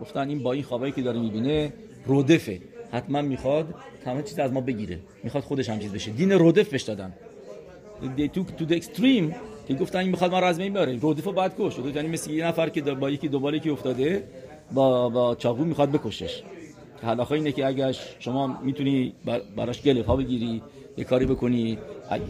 گفتن 0.00 0.28
این 0.28 0.42
با 0.42 0.52
این 0.52 0.62
خوابایی 0.62 0.92
که 0.92 1.02
داره 1.02 1.20
می‌بینه 1.20 1.72
رودفه. 2.06 2.60
حتما 2.90 3.22
می‌خواد 3.22 3.74
تمام 4.04 4.22
چیز 4.22 4.38
از 4.38 4.52
ما 4.52 4.60
بگیره. 4.60 4.98
می‌خواد 5.24 5.44
خودش 5.44 5.68
هم 5.70 5.78
چیز 5.78 5.92
بشه. 5.92 6.10
دین 6.10 6.32
رودف 6.32 6.68
بهش 6.68 6.82
دادن. 6.82 7.12
The 8.02 8.80
extreme. 8.80 9.34
که 9.68 9.74
گفتن 9.74 9.98
این 9.98 10.08
می‌خواد 10.08 10.30
ما 10.30 10.38
از 10.38 10.58
بین 10.58 10.72
ببره 10.72 10.96
رودفو 10.96 11.32
بعد 11.32 11.54
کش 11.58 11.78
یعنی 11.94 12.08
مثل 12.08 12.30
یه 12.30 12.46
نفر 12.46 12.68
که 12.68 12.80
با 12.80 13.10
یکی 13.10 13.28
دوباره 13.28 13.60
که 13.60 13.72
افتاده 13.72 14.24
با 14.72 15.08
با 15.08 15.34
چاقو 15.34 15.64
می‌خواد 15.64 15.90
بکشش. 15.90 16.42
حالا 17.02 17.26
اینه 17.30 17.52
که 17.52 17.66
اگر 17.66 17.92
شما 18.18 18.58
می‌تونی 18.62 19.12
براش 19.56 19.82
گله 19.82 20.02
ها 20.02 20.16
بگیری 20.16 20.62
یه 20.96 21.04
کاری 21.04 21.26
بکنی 21.26 21.78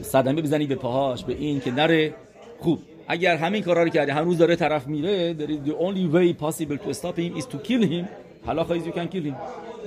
صدمه 0.03 0.43
بزنی 0.43 0.67
به 0.67 0.75
پاهاش 0.75 1.25
به 1.25 1.33
این 1.33 1.61
که 1.61 1.71
نره 1.71 2.15
خوب. 2.59 2.79
اگر 3.09 3.37
همین 3.37 3.63
کارا 3.63 3.83
رو 3.83 3.89
کردی 3.89 4.11
هنوز 4.11 4.39
داره 4.39 4.57
طرف 4.57 4.87
میره 4.87 5.35
the 5.67 5.71
only 5.71 6.15
way 6.15 6.45
possible 6.45 6.79
to 6.87 6.93
stop 6.95 7.17
him 7.17 7.41
is 7.41 7.45
to 7.45 7.69
kill 7.69 7.83
him. 7.83 8.05
حالا 8.47 8.65
خواهی 8.65 8.81
you 8.81 8.95
can 8.95 9.15
kill 9.15 9.33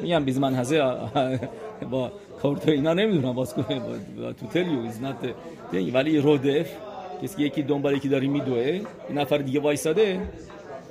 میگم 0.02 0.26
بیز 0.26 0.40
من 0.40 0.56
هزه 0.56 0.82
با 1.92 2.12
کارت 2.42 2.68
اینا 2.68 2.94
نمی‌دونم 2.94 3.34
باز 3.34 3.54
کنه 3.54 3.82
تو 4.40 4.48
تلیو 4.54 4.92
is 4.92 4.96
not 4.96 5.28
ولی 5.94 6.18
رودف 6.18 6.68
کسی 7.22 7.44
یکی 7.44 7.64
دنبال 7.64 7.96
یکی 7.98 8.10
داری 8.10 8.28
میدوه 8.28 8.82
این 9.10 9.18
نفر 9.18 9.38
دیگه 9.38 9.60
وایساده 9.60 10.20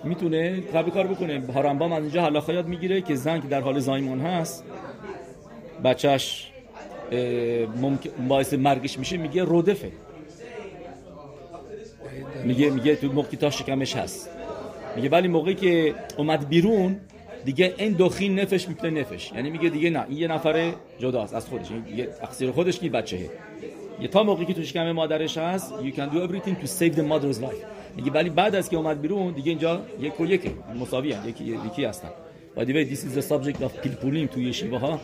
می‌تونه 0.04 0.60
قبل 0.60 0.90
کار 0.90 1.06
بکنه. 1.06 1.42
هارنبام 1.54 1.92
از 1.92 2.02
اینجا 2.02 2.20
حالا 2.20 2.42
یاد 2.48 2.66
می‌گیره 2.66 3.00
که 3.00 3.14
زن 3.14 3.40
که 3.40 3.48
در 3.48 3.60
حال 3.60 3.78
زایمان 3.78 4.20
هست. 4.20 4.64
بچهش 5.84 6.52
ممکن 7.80 8.10
باعث 8.28 8.54
مرگش 8.54 8.98
میشه 8.98 9.16
میگه 9.16 9.44
رودفه. 9.44 9.92
میگه 12.44 12.70
میگه 12.70 12.96
تو 12.96 13.12
موقعی 13.12 13.36
تا 13.36 13.50
شکمش 13.50 13.96
هست. 13.96 14.30
میگه 14.96 15.08
ولی 15.08 15.28
موقعی 15.28 15.54
که 15.54 15.94
اومد 16.16 16.48
بیرون 16.48 17.00
دیگه 17.44 17.74
این 17.78 17.92
دخین 17.92 18.40
نفش 18.40 18.68
میپله 18.68 18.90
نفش. 18.90 19.32
یعنی 19.32 19.50
میگه 19.50 19.68
دیگه 19.68 19.90
نه 19.90 20.04
این 20.08 20.18
یه 20.18 20.28
نفر 20.28 20.72
جداست 20.98 21.34
از 21.34 21.46
خودش. 21.46 21.66
یه 21.96 22.06
تقصیر 22.06 22.50
خودش 22.50 22.78
کی 22.78 22.88
بچهه. 22.88 23.30
تا 24.08 24.22
موقعی 24.22 24.46
که 24.46 24.54
تو 24.54 24.62
شکم 24.62 24.92
مادرش 24.92 25.38
هست 25.38 25.74
you 25.82 25.96
can 25.96 26.14
do 26.14 26.18
everything 26.28 26.54
to 26.62 26.66
save 26.66 26.94
the 26.96 27.02
mother's 27.02 27.40
life. 27.42 27.64
میگه 27.96 28.10
ولی 28.10 28.30
بعد 28.30 28.54
از 28.54 28.68
که 28.68 28.76
اومد 28.76 29.00
بیرون 29.00 29.32
دیگه 29.32 29.50
اینجا 29.50 29.82
یک 30.00 30.20
و 30.20 30.26
یک 30.26 30.50
مساوی 30.80 31.12
هم. 31.12 31.28
یکی 31.28 31.44
یکی 31.44 31.84
هستن. 31.84 32.08
و 32.56 32.64
دیگه 32.64 32.86
this 32.86 32.98
is 32.98 33.18
the 33.18 33.22
subject 33.22 33.62
of 33.62 33.80
پیلپولیم 33.82 34.26
توی 34.26 34.52
شیوه 34.52 34.78
ها. 34.78 35.00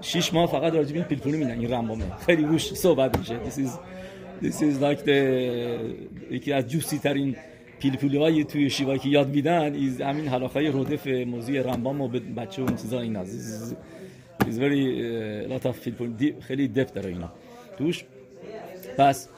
شش 0.00 0.34
ماه 0.34 0.46
فقط 0.46 0.74
راجع 0.74 0.94
به 0.94 1.02
پیلپولی 1.02 1.36
میدن 1.36 1.58
این 1.58 1.72
رمبامه 1.72 2.04
خیلی 2.26 2.44
روش 2.44 2.74
صحبت 2.74 3.18
میشه. 3.18 3.38
This 3.44 3.54
is 3.54 3.70
this 4.42 4.56
is 4.56 4.82
like 4.82 5.06
the 5.06 5.10
یکی 6.30 6.52
از 6.52 6.68
جوسی 6.68 6.98
ترین 6.98 7.36
پیلپولی 7.80 8.18
های 8.18 8.44
توی 8.44 8.70
شیوا 8.70 8.96
که 8.96 9.08
یاد 9.08 9.28
میدن 9.28 9.74
از 9.74 10.00
همین 10.00 10.28
حلاخای 10.28 10.68
رودف 10.68 11.06
موضوع 11.06 11.62
رمبام 11.62 12.00
و 12.00 12.08
بچه 12.08 12.62
و 12.62 12.64
اون 12.64 12.76
چیزا 12.76 13.00
این 13.00 13.16
از 13.16 13.74
is 14.48 14.58
very 14.58 14.84
uh, 14.84 15.52
lot 15.52 15.64
of 15.66 15.76
خیلی 16.40 16.68
دف 16.68 16.92
داره 16.92 17.10
اینا. 17.10 17.32
توش 17.78 18.04
پس 18.98 19.28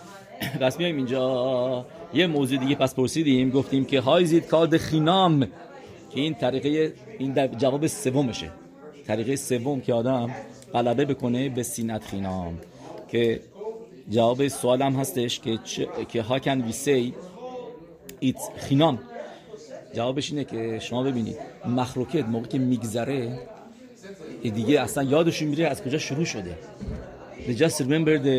پس 0.61 0.79
میایم 0.79 0.97
اینجا. 0.97 1.87
یه 2.15 2.27
موضوع 2.27 2.59
دیگه 2.59 2.75
پس 2.75 2.95
پرسیدیم. 2.95 3.51
گفتیم 3.51 3.85
که 3.85 4.01
هایزید 4.01 4.47
کاد 4.47 4.77
خینام 4.77 5.41
که 6.11 6.21
این 6.21 6.35
طریقه 6.35 6.93
این 7.19 7.57
جواب 7.57 7.87
سومشه. 7.87 8.51
طریقه 9.07 9.37
سوم 9.37 9.81
که 9.81 9.95
آدم 9.95 10.31
غلبه 10.73 11.05
بکنه 11.05 11.49
به 11.49 11.63
سینت 11.63 12.05
خینام. 12.05 12.59
که 13.09 13.41
جواب 14.11 14.49
سوالم 14.49 14.97
هستش 14.97 15.41
که 15.41 15.59
که 16.09 16.23
ها 16.23 16.39
کن 16.39 16.61
وی 16.61 16.73
سی 16.73 17.15
ایت 18.21 18.39
خینام 18.57 18.99
جوابش 19.95 20.31
اینه 20.31 20.45
که 20.45 20.79
شما 20.79 21.03
ببینید 21.03 21.37
مخلوقت 21.67 22.17
موقع 22.17 22.47
که 22.47 22.59
میگذره 22.59 23.39
دیگه 24.43 24.81
اصلا 24.81 25.03
یادشون 25.03 25.49
میره 25.49 25.67
از 25.67 25.83
کجا 25.83 25.99
شروع 25.99 26.25
شده. 26.25 26.59
They 27.47 27.55
just 27.55 27.81
remember 27.81 28.19
the, 28.19 28.39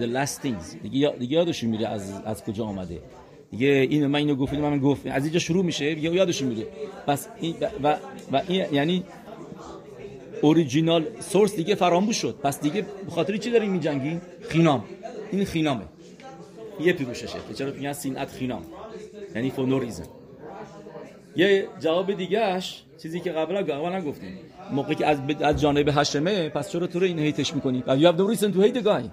the 0.00 0.06
last 0.06 0.36
things. 0.42 0.76
دیگه, 0.82 1.14
دیگه 1.18 1.36
یادشون 1.36 1.70
میره 1.70 1.88
از, 1.88 2.12
از 2.24 2.44
کجا 2.44 2.64
آمده. 2.64 2.98
دیگه 3.50 3.66
این 3.66 4.06
من 4.06 4.18
اینو 4.18 4.34
گفتم 4.34 4.56
من 4.56 4.78
گفت 4.78 5.06
از 5.06 5.24
اینجا 5.24 5.38
شروع 5.38 5.64
میشه 5.64 5.94
دیگه 5.94 6.10
یادشون 6.10 6.48
میره. 6.48 6.66
پس 7.06 7.28
این 7.40 7.54
و, 7.82 7.96
و 8.32 8.42
این 8.48 8.66
یعنی 8.72 9.04
original 10.42 11.06
source 11.20 11.56
دیگه 11.56 11.74
فراموش 11.74 12.16
شد. 12.16 12.36
پس 12.42 12.60
دیگه 12.60 12.86
بخاطر 13.06 13.36
چی 13.36 13.50
داریم 13.50 13.70
میجنگیم 13.70 14.20
חינם. 14.48 14.84
این 15.32 15.44
חינם 15.44 15.71
ه. 15.71 15.84
یه 16.80 16.92
פירוש 16.92 17.20
شه. 17.20 17.38
که 17.48 17.54
چرا 17.54 17.72
میگن 17.72 17.92
שנאת 17.92 18.28
חינם. 18.28 18.62
یعنی 19.34 19.50
for 19.50 19.66
no 19.66 19.78
reason 19.78 20.04
یه 21.36 21.68
جواب 21.80 22.12
دیگهش 22.12 22.82
چیزی 23.02 23.20
که 23.20 23.32
قبلا 23.32 23.62
قبلا 23.62 24.00
گفتیم 24.00 24.38
موقعی 24.70 24.94
که 24.94 25.06
از 25.06 25.18
از 25.40 25.60
جانب 25.60 25.88
هشمه 25.92 26.48
پس 26.48 26.70
چرا 26.70 26.86
تو 26.86 26.98
رو 26.98 27.06
این 27.06 27.18
هیتش 27.18 27.54
می‌کنی؟ 27.54 27.84
و 27.86 27.96
have 27.96 28.16
no 28.16 28.36
reason 28.36 28.44
to 28.44 28.58
hate 28.58 28.78
the 28.78 28.84
guy? 28.84 29.08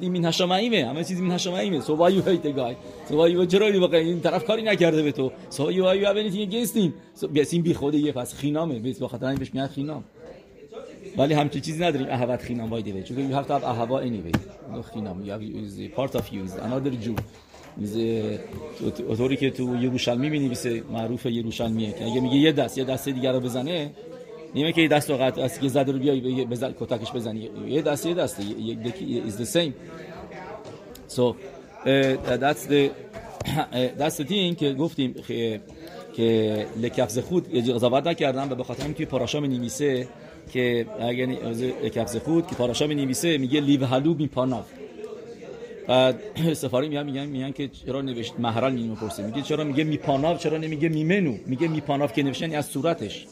این 0.00 0.24
هشمایمه 0.24 0.86
همه 0.86 1.04
چیزی 1.04 1.22
این 1.22 1.32
هشمایمه 1.32 1.80
so 1.80 1.84
why 1.84 2.10
you 2.10 2.28
hate 2.28 2.46
the 2.46 2.52
guy? 2.52 2.74
So 3.08 3.14
why 3.14 3.28
you 3.34 3.46
چرا 3.46 3.80
واقعا 3.80 4.00
این 4.00 4.20
طرف 4.20 4.44
کاری 4.44 4.62
نکرده 4.62 5.02
به 5.02 5.12
تو؟ 5.12 5.32
So 5.50 5.54
you 5.54 5.82
why 5.84 5.96
you 6.00 6.06
have 6.06 6.16
anything 6.16 6.50
against 6.50 7.62
بی 7.62 7.74
خوده 7.74 7.98
یه 7.98 8.12
پس 8.12 8.34
خینامه. 8.34 8.78
بیس 8.78 9.02
بخاطر 9.02 9.26
این 9.26 9.38
بهش 9.38 9.54
میگن 9.54 9.66
خینام. 9.66 10.04
ولی 11.18 11.34
همچین 11.34 11.60
چیزی 11.60 11.84
نداریم 11.84 12.06
اهوت 12.10 12.42
خینام 12.42 12.70
وای 12.70 12.82
دیوی 12.82 13.02
چون 13.02 13.16
you 13.16 13.34
have 13.34 13.48
to 13.48 13.50
have 13.50 13.64
اهوا 13.64 14.02
anyway. 14.02 14.36
No 14.72 14.94
خینام. 14.94 15.24
You 15.24 15.30
have 15.30 15.42
is 15.42 15.96
part 15.98 16.20
of 16.20 16.32
you. 16.32 16.44
Is 16.44 16.54
another 16.62 17.04
Jew. 17.04 17.20
اوتوری 19.08 19.36
که 19.36 19.50
تو 19.50 19.76
یروشلمی 19.76 20.30
می 20.30 20.38
نویسه 20.38 20.82
معروف 20.92 21.26
یروشلمیه 21.26 21.92
که 21.92 22.04
اگه 22.04 22.20
میگه 22.20 22.36
یه 22.36 22.52
دست 22.52 22.78
یه 22.78 22.84
دست 22.84 23.08
دیگر 23.08 23.32
رو 23.32 23.40
بزنه 23.40 23.90
نیمه 24.54 24.72
که 24.72 24.80
یه 24.80 24.88
دست 24.88 25.10
قطع 25.10 25.42
از 25.42 25.60
که 25.60 25.68
زده 25.68 25.92
رو 25.92 25.98
بیای 25.98 26.44
بزن 26.44 26.74
کتکش 26.80 27.12
بزنی 27.12 27.50
یه 27.66 27.82
دست 27.82 28.06
یه 28.06 28.14
دست. 28.14 28.40
یه 28.40 28.76
is 29.28 29.34
the 29.34 29.46
same. 29.46 29.72
So 31.08 31.22
uh, 31.22 32.36
that's 32.44 32.66
the 32.66 32.90
that's 33.98 34.16
the 34.16 34.24
thing 34.24 34.56
که 34.56 34.72
گفتیم 34.72 35.14
که 36.16 36.66
لکفز 36.76 37.18
خود 37.18 37.54
قضاوت 37.54 38.06
نکردم 38.06 38.50
و 38.50 38.54
به 38.54 38.64
خاطر 38.64 38.92
توی 38.92 39.06
پاراشا 39.06 39.40
می 39.40 39.48
نویسه 39.48 40.08
که 40.52 40.86
اگه 41.00 41.26
لکفز 41.82 42.16
خود 42.16 42.46
که 42.46 42.54
پاراشا 42.54 42.86
می 42.86 42.94
نویسه 42.94 43.38
میگه 43.38 43.60
لیو 43.60 43.84
هلو 43.84 44.14
می 44.14 44.26
پاناف 44.26 44.66
بعد 45.88 46.20
سفاری 46.62 46.88
میگن 46.88 47.02
میگن 47.02 47.26
میگن 47.26 47.52
که 47.52 47.68
چرا 47.68 48.00
نوشت 48.00 48.34
محرل 48.38 48.72
می 48.72 48.96
پرسه 48.96 49.22
میگه 49.26 49.42
چرا 49.42 49.64
میگه 49.64 49.84
میپاناف 49.84 50.42
چرا 50.42 50.58
نمیگه 50.58 50.88
میمنو 50.88 51.34
میگه 51.46 51.68
میپاناف 51.68 52.12
که 52.12 52.22
نوشتن 52.22 52.54
از 52.54 52.66
صورتش. 52.66 53.26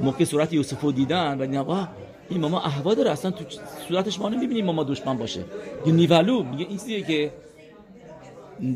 موقع 0.00 0.24
صورت 0.24 0.52
یوسفو 0.52 0.92
دیدن 0.92 1.38
و 1.38 1.46
دیدن 1.46 1.88
این 2.30 2.40
ماما 2.40 2.60
احوا 2.60 2.94
داره 2.94 3.10
اصلا 3.10 3.30
تو 3.30 3.44
صورتش 3.88 4.18
ما 4.18 4.28
نمی‌بینیم 4.28 4.64
ماما 4.64 4.84
دشمن 4.84 5.18
باشه. 5.18 5.40
یه 5.86 5.92
نیولو 5.92 6.42
میگه 6.42 6.66
این 6.68 6.78
چیزیه 6.78 7.02
که 7.02 7.30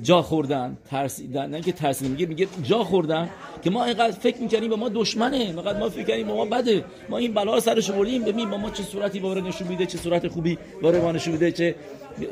جا 0.03 0.23
خوردن 0.23 0.77
ترسیدن 0.91 1.51
نه 1.51 1.61
که 1.61 1.73
ترسیدن 1.73 2.11
میگه 2.11 2.27
میگه 2.27 2.49
جا 2.63 2.85
خوردن 2.85 3.31
که 3.63 3.71
ما 3.71 3.85
اینقدر 3.85 4.13
فکر 4.13 4.41
می‌کنیم 4.41 4.71
با 4.71 4.77
ما 4.77 4.89
دشمنه 4.89 5.37
اینقدر 5.37 5.79
ما 5.79 5.89
فکر 5.89 6.05
کنیم 6.05 6.27
ما 6.27 6.45
بده. 6.45 6.85
ما 7.09 7.19
این 7.19 7.35
بلا 7.35 7.55
رو 7.55 7.61
سرش 7.61 7.91
بردیم 7.91 8.25
ببین 8.25 8.51
با 8.51 8.57
ما 8.57 8.71
چه 8.71 8.83
صورتی 8.83 9.21
باره 9.21 9.41
نشون 9.41 9.69
میده 9.69 9.87
چه 9.87 9.99
صورت 9.99 10.29
خوبی 10.29 10.59
باره 10.83 11.01
ما 11.01 11.13
نشون 11.13 11.33
میده 11.33 11.53
چه 11.53 11.75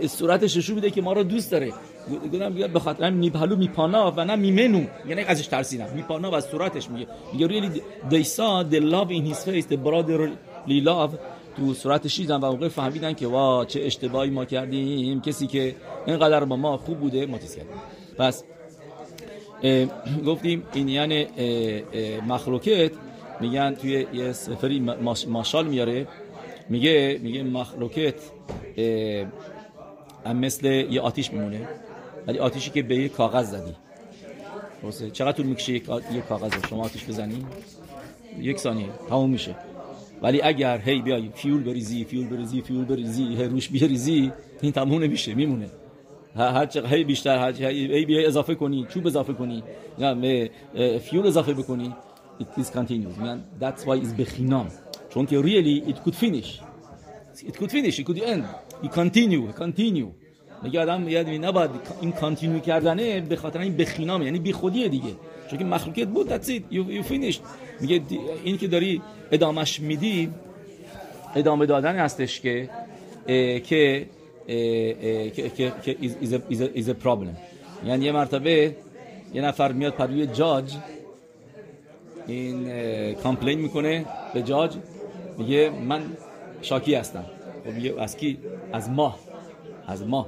صورتش 0.07 0.57
نشون 0.57 0.75
میده 0.75 0.91
که 0.91 1.03
ما 1.03 1.13
رو 1.13 1.23
دوست 1.23 1.51
داره. 1.51 1.73
گفتم 2.25 2.53
میگه 2.53 2.69
به 2.69 2.81
خاطر 2.81 3.11
میپلو 3.11 3.57
میپانا 3.57 4.15
و 4.17 4.25
نه 4.25 4.37
میمنو. 4.37 4.85
یعنی 5.09 5.23
ازش 5.23 5.47
ترسیدم. 5.47 5.87
میپانا 5.95 6.31
و 6.33 6.41
صورتش 6.41 6.91
میگه. 6.91 7.07
میگه 7.33 7.49
really 7.49 7.81
they 8.11 8.25
saw 8.25 8.65
the 8.73 8.81
love 8.81 9.11
in 9.11 9.33
his 9.33 9.45
face. 9.45 9.67
The 9.73 9.79
brotherly 9.87 10.85
love. 10.85 11.11
تو 11.57 11.75
صورتش 11.75 12.17
دیدن 12.17 12.37
و 12.37 12.53
موقع 12.53 12.69
فهمیدن 12.69 13.13
که 13.13 13.27
وا 13.27 13.65
چه 13.65 13.81
اشتباهی 13.83 14.31
ما 14.31 14.45
کردیم. 14.45 15.21
کسی 15.21 15.47
که 15.47 15.75
اینقدر 16.07 16.45
با 16.45 16.57
ما 16.57 16.77
خوب 16.77 16.99
بوده 16.99 17.27
ما 17.27 17.39
کردیم. 17.39 17.67
پس 18.19 18.45
گفتیم 20.27 20.63
این 20.73 20.89
یعنی 20.89 21.27
مخلوقت 22.29 22.91
میگن 23.41 23.75
توی 23.75 24.07
یه 24.13 24.33
سفری 24.33 24.81
משל 25.29 25.67
میاره. 25.67 26.09
میگه 26.69 27.21
میگه 27.23 27.43
מחלוקת 27.43 28.15
مثل 30.35 30.67
یه 30.67 31.01
آتیش 31.01 31.33
میمونه. 31.33 31.69
ولی 32.27 32.39
آتیشی 32.39 32.71
که 32.71 32.83
به 32.83 32.97
یه 32.97 33.09
کاغذ 33.09 33.51
زدی. 33.51 33.77
چقدر 35.13 35.33
طول 35.33 35.47
می‌کشه 35.47 35.73
یک 35.73 35.85
کاغذ 36.29 36.53
شما 36.69 36.85
آتیش 36.85 37.05
بزنی؟ 37.05 37.47
یک 38.41 38.59
ثانیه. 38.59 38.89
تموم 39.09 39.31
میشه. 39.31 39.55
ولی 40.23 40.43
اگر 40.43 40.79
هی 40.79 41.03
بیای 41.03 41.31
fuel 41.35 41.63
بریزی 41.63 42.05
fuel 42.05 42.27
بریزی 42.27 42.63
fuel 42.63 42.85
بریزی 42.85 43.37
هی 43.37 43.45
روش 43.45 43.69
بریزی 43.69 44.33
این 44.61 44.73
تموم 44.73 45.03
نمیشه 45.03 45.35
میمونه. 45.35 45.67
هر 46.37 46.67
چقدر 46.67 46.95
هی 46.95 47.05
بیشتر 47.05 47.39
هر 47.39 47.63
هی 47.63 48.05
بیای 48.05 48.27
اضافه 48.27 48.55
کنی 48.55 48.87
چوب 48.95 49.07
اضافه 49.07 49.33
کنی 49.33 49.63
یا 49.99 50.49
fuel 50.99 51.27
اضافه 51.27 51.53
بکنی. 51.55 51.95
It 52.41 52.61
is 52.61 52.67
continuous 52.67 53.19
میگن 53.19 53.45
that's 53.61 53.81
why 53.81 54.05
is 54.05 54.21
בחינם. 54.21 54.69
چون 55.11 55.27
که 55.27 55.43
really 55.43 55.91
it 55.91 55.97
could 55.97 56.15
finish. 56.15 56.61
It 57.37 57.57
could 57.59 57.71
finish. 57.71 57.99
It 58.01 58.05
could 58.07 58.19
end. 58.19 58.45
You 58.83 58.89
continue 58.89 59.61
continue. 59.61 60.11
میگه 60.63 60.81
آدم 60.81 61.09
یاد 61.09 61.29
نباید 61.29 61.71
این 62.01 62.13
continue 62.13 62.61
کردنه 62.61 63.21
به 63.21 63.37
خاطر 63.37 63.59
این 63.59 63.77
בחינם 63.77 64.23
یعنی 64.23 64.39
بی 64.39 64.53
خودیه 64.53 64.89
دیگه. 64.89 65.13
چون 65.51 65.59
که 65.59 65.65
מחלוקת 65.65 66.09
بود 66.09 66.29
that's 66.29 66.49
you, 66.49 67.05
you 67.05 67.09
finished. 67.13 67.41
میگه 67.81 68.01
این 68.45 68.59
که 68.59 68.69
داری 68.69 69.03
ادامش 69.33 69.81
میدی 69.81 70.31
ادامه 71.37 71.67
دادن 71.67 71.97
هستش 71.97 72.41
که 72.41 72.71
که 73.65 74.07
که 75.37 75.51
که 75.83 75.97
is 76.77 76.89
a 76.89 77.05
problem. 77.05 77.35
یعنی 77.87 78.05
یه 78.05 78.13
مرتبه 78.13 78.77
یه 79.35 79.43
نفر 79.43 79.73
میاد 79.73 79.93
پروی 79.93 80.27
جاج. 80.27 80.73
این 82.27 82.69
کامپلین 83.15 83.59
می‌کنه 83.59 84.05
به 84.35 84.43
جاج. 84.43 84.73
میگه 85.39 85.71
من 85.71 86.03
شاکی 86.63 86.95
هستم. 86.95 87.25
خب 87.65 87.99
از 87.99 88.17
کی؟ 88.17 88.39
از 88.73 88.91
ماه. 88.91 89.19
از 89.87 90.07
ماه. 90.07 90.27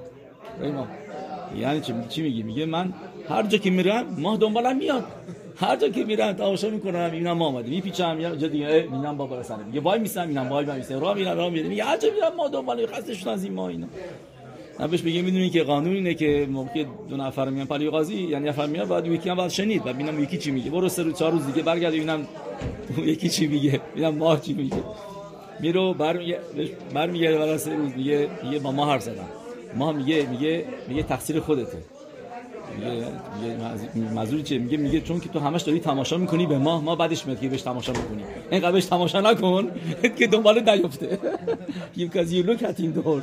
ما 0.74 0.86
یعنی 1.56 1.80
چی 1.80 1.94
چی 2.08 2.22
میگی؟ 2.22 2.42
میگه 2.42 2.66
من 2.66 2.92
هر 3.28 3.42
جا 3.42 3.58
که 3.58 3.70
میرم 3.70 4.04
ماه 4.18 4.36
دنبالم 4.36 4.76
میاد. 4.76 5.04
هر 5.56 5.76
جا 5.76 5.88
که 5.88 6.04
میرم 6.04 6.32
تماشا 6.32 6.70
می‌کنم 6.70 7.04
می‌بینم 7.10 7.32
ما 7.32 7.46
اومده. 7.46 7.68
میپیچم 7.70 8.20
یا 8.20 8.36
جا 8.36 8.48
دیگه 8.48 8.66
می‌بینم 8.90 9.16
بابا 9.16 9.40
رسانه 9.40 9.64
میگه 9.64 9.80
وای 9.80 9.98
میسم 9.98 10.20
می‌بینم 10.20 10.48
وای 10.48 10.66
میسم. 10.76 11.00
راه 11.00 11.14
میرم 11.14 11.36
راه 11.36 11.50
میرم. 11.50 11.68
میگه 11.68 11.84
هر 11.84 11.96
جا 11.98 12.08
میرم 12.14 12.36
ما 12.36 12.48
دنبال 12.48 12.86
خسته 12.86 13.14
شدن 13.14 13.30
از 13.30 13.44
این 13.44 13.52
ما 13.52 13.68
اینا. 13.68 13.86
بهش 14.90 15.02
بگه 15.02 15.22
می‌دونی 15.22 15.50
که 15.50 15.62
قانون 15.62 15.94
اینه 15.94 16.14
که 16.14 16.48
موقع 16.50 16.84
دو 17.08 17.16
نفر 17.16 17.48
میان 17.48 17.66
پلی 17.66 17.90
قاضی 17.90 18.14
یعنی 18.14 18.48
نفر 18.48 18.66
میاد 18.66 18.88
بعد 18.88 19.06
یکی 19.06 19.28
هم 19.30 19.36
بعد 19.36 19.50
شنید. 19.50 19.84
بعد 19.84 19.94
ببینم 19.94 20.22
یکی 20.22 20.38
چی 20.38 20.50
میگه. 20.50 20.70
برو 20.70 20.88
سه 20.88 21.02
روز 21.02 21.18
چهار 21.18 21.32
روز 21.32 21.46
دیگه 21.46 21.62
برگرد 21.62 21.92
ببینم 21.92 22.26
یکی 23.12 23.28
چی 23.28 23.46
میگه. 23.46 23.80
ببینم 23.92 24.14
ماه 24.14 24.40
چی 24.40 24.52
میگه. 24.52 24.76
میرو 25.60 25.94
برمیگه 25.94 26.38
بعد 26.94 27.56
سه 27.56 27.74
روز 27.76 27.92
میگه 27.96 28.28
میگه 28.44 28.58
با 28.58 28.72
ما 28.72 28.86
حرف 28.86 29.02
زدم. 29.02 29.28
ما 29.74 29.92
میگه 29.92 30.26
میگه 30.26 30.64
میگه 30.88 31.02
تقصیر 31.02 31.40
خودته. 31.40 31.78
میگه 32.76 34.12
مزوری 34.14 34.42
چیه؟ 34.42 34.58
میگه 34.58 34.76
میگه 34.76 35.00
چون 35.00 35.20
که 35.20 35.28
تو 35.28 35.38
همش 35.38 35.62
داری 35.62 35.80
تماشا 35.80 36.16
می‌کنی 36.16 36.46
به 36.46 36.58
ما 36.58 36.80
ما 36.80 36.96
بعدش 36.96 37.26
میاد 37.26 37.40
که 37.40 37.48
بهش 37.48 37.62
تماشا 37.62 37.92
می‌کنی. 37.92 38.24
اینقدر 38.50 38.72
بهش 38.72 38.84
تماشا 38.84 39.20
نکن 39.20 39.70
که 40.18 40.26
دنبال 40.26 40.70
نیفته. 40.70 41.18
because 41.96 42.32
you 42.32 42.42
look 42.48 42.62
at 42.62 42.78
in 42.80 42.92
the 42.96 43.02
whole 43.06 43.22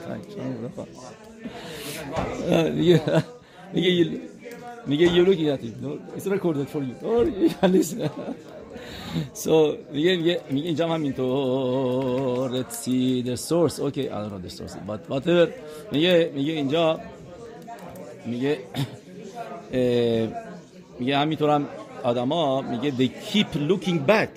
میگه 2.75 4.09
میگه 4.87 5.07
you 5.07 5.27
look 5.27 5.39
at 5.39 5.63
it 5.63 5.73
it's 6.17 6.27
recorded 6.27 6.67
for 6.73 6.81
you. 6.87 6.95
Or 7.03 7.23
you 7.41 7.49
can 7.49 7.71
listen 7.71 8.09
so 9.43 9.47
میگه 9.93 10.15
میگه 10.15 10.41
میگه 10.51 10.67
اینجا 10.67 10.87
هم 10.87 11.03
اینطور 11.03 12.63
let's 12.63 12.73
see 12.73 13.23
the 13.27 13.37
source. 13.49 13.79
Okay 13.79 14.05
I 14.09 14.17
don't 14.21 14.31
know 14.31 14.47
the 14.47 14.53
source 14.57 14.75
but 14.87 15.09
whatever. 15.13 15.47
میگه 15.91 16.31
میگه 16.35 16.53
اینجا 16.53 16.99
میگه 18.25 18.57
میگه 20.99 21.17
همینطور 21.17 21.49
هم 21.49 21.65
آدما 22.03 22.61
میگه 22.61 22.91
they 22.91 23.09
keep 23.33 23.47
looking 23.69 24.09
back. 24.09 24.29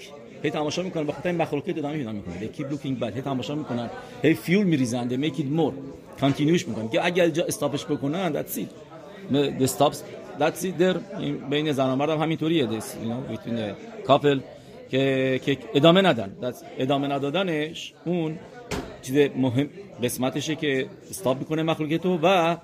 هی 0.42 0.50
تماشا 0.50 0.82
می‌کنن 0.82 1.06
به 1.06 1.12
خاطر 1.12 1.28
این 1.28 1.38
مخلوقات 1.42 1.78
ادامه 1.78 1.96
می‌کنن 1.96 2.22
they 2.40 2.58
keep 2.58 2.64
looking 2.72 3.02
back. 3.02 3.14
هی 3.14 3.22
تماشا 3.22 3.54
می‌کنن 3.54 3.90
هی 4.22 4.34
فیول 4.34 4.66
میریزن. 4.66 5.08
They 5.08 5.24
make 5.24 5.36
it 5.36 5.58
more. 5.58 5.72
کانتینیوش 6.20 6.68
می‌کنن. 6.68 6.88
که 6.88 7.06
اگر 7.06 7.28
جا 7.28 7.44
استاپش 7.44 7.84
بکنن 7.84 8.42
that's 8.42 8.56
it. 8.56 8.70
The 9.32 9.66
stops 9.66 9.96
that's 10.40 10.62
it 10.64 10.80
there. 10.82 10.98
بین 11.50 11.72
زن 11.72 11.90
و 11.90 11.96
مرد 11.96 12.10
هم 12.10 12.18
همینطوریه. 12.18 12.66
This 12.66 12.84
you 12.84 13.08
know 13.08 13.32
between 13.32 13.56
the 13.56 13.74
couple. 14.08 14.57
که 14.90 15.40
که 15.44 15.58
ادامه 15.74 16.02
ندن. 16.02 16.36
ادامه 16.78 17.08
ندادنش 17.08 17.92
اون 18.04 18.38
چیز 19.02 19.30
مهم 19.36 19.68
قسمتشه 20.02 20.54
که 20.54 20.86
استاپ 21.10 21.38
می‌کنه 21.38 21.62
مخلوقه 21.62 21.98
تو 21.98 22.18
و 22.22 22.56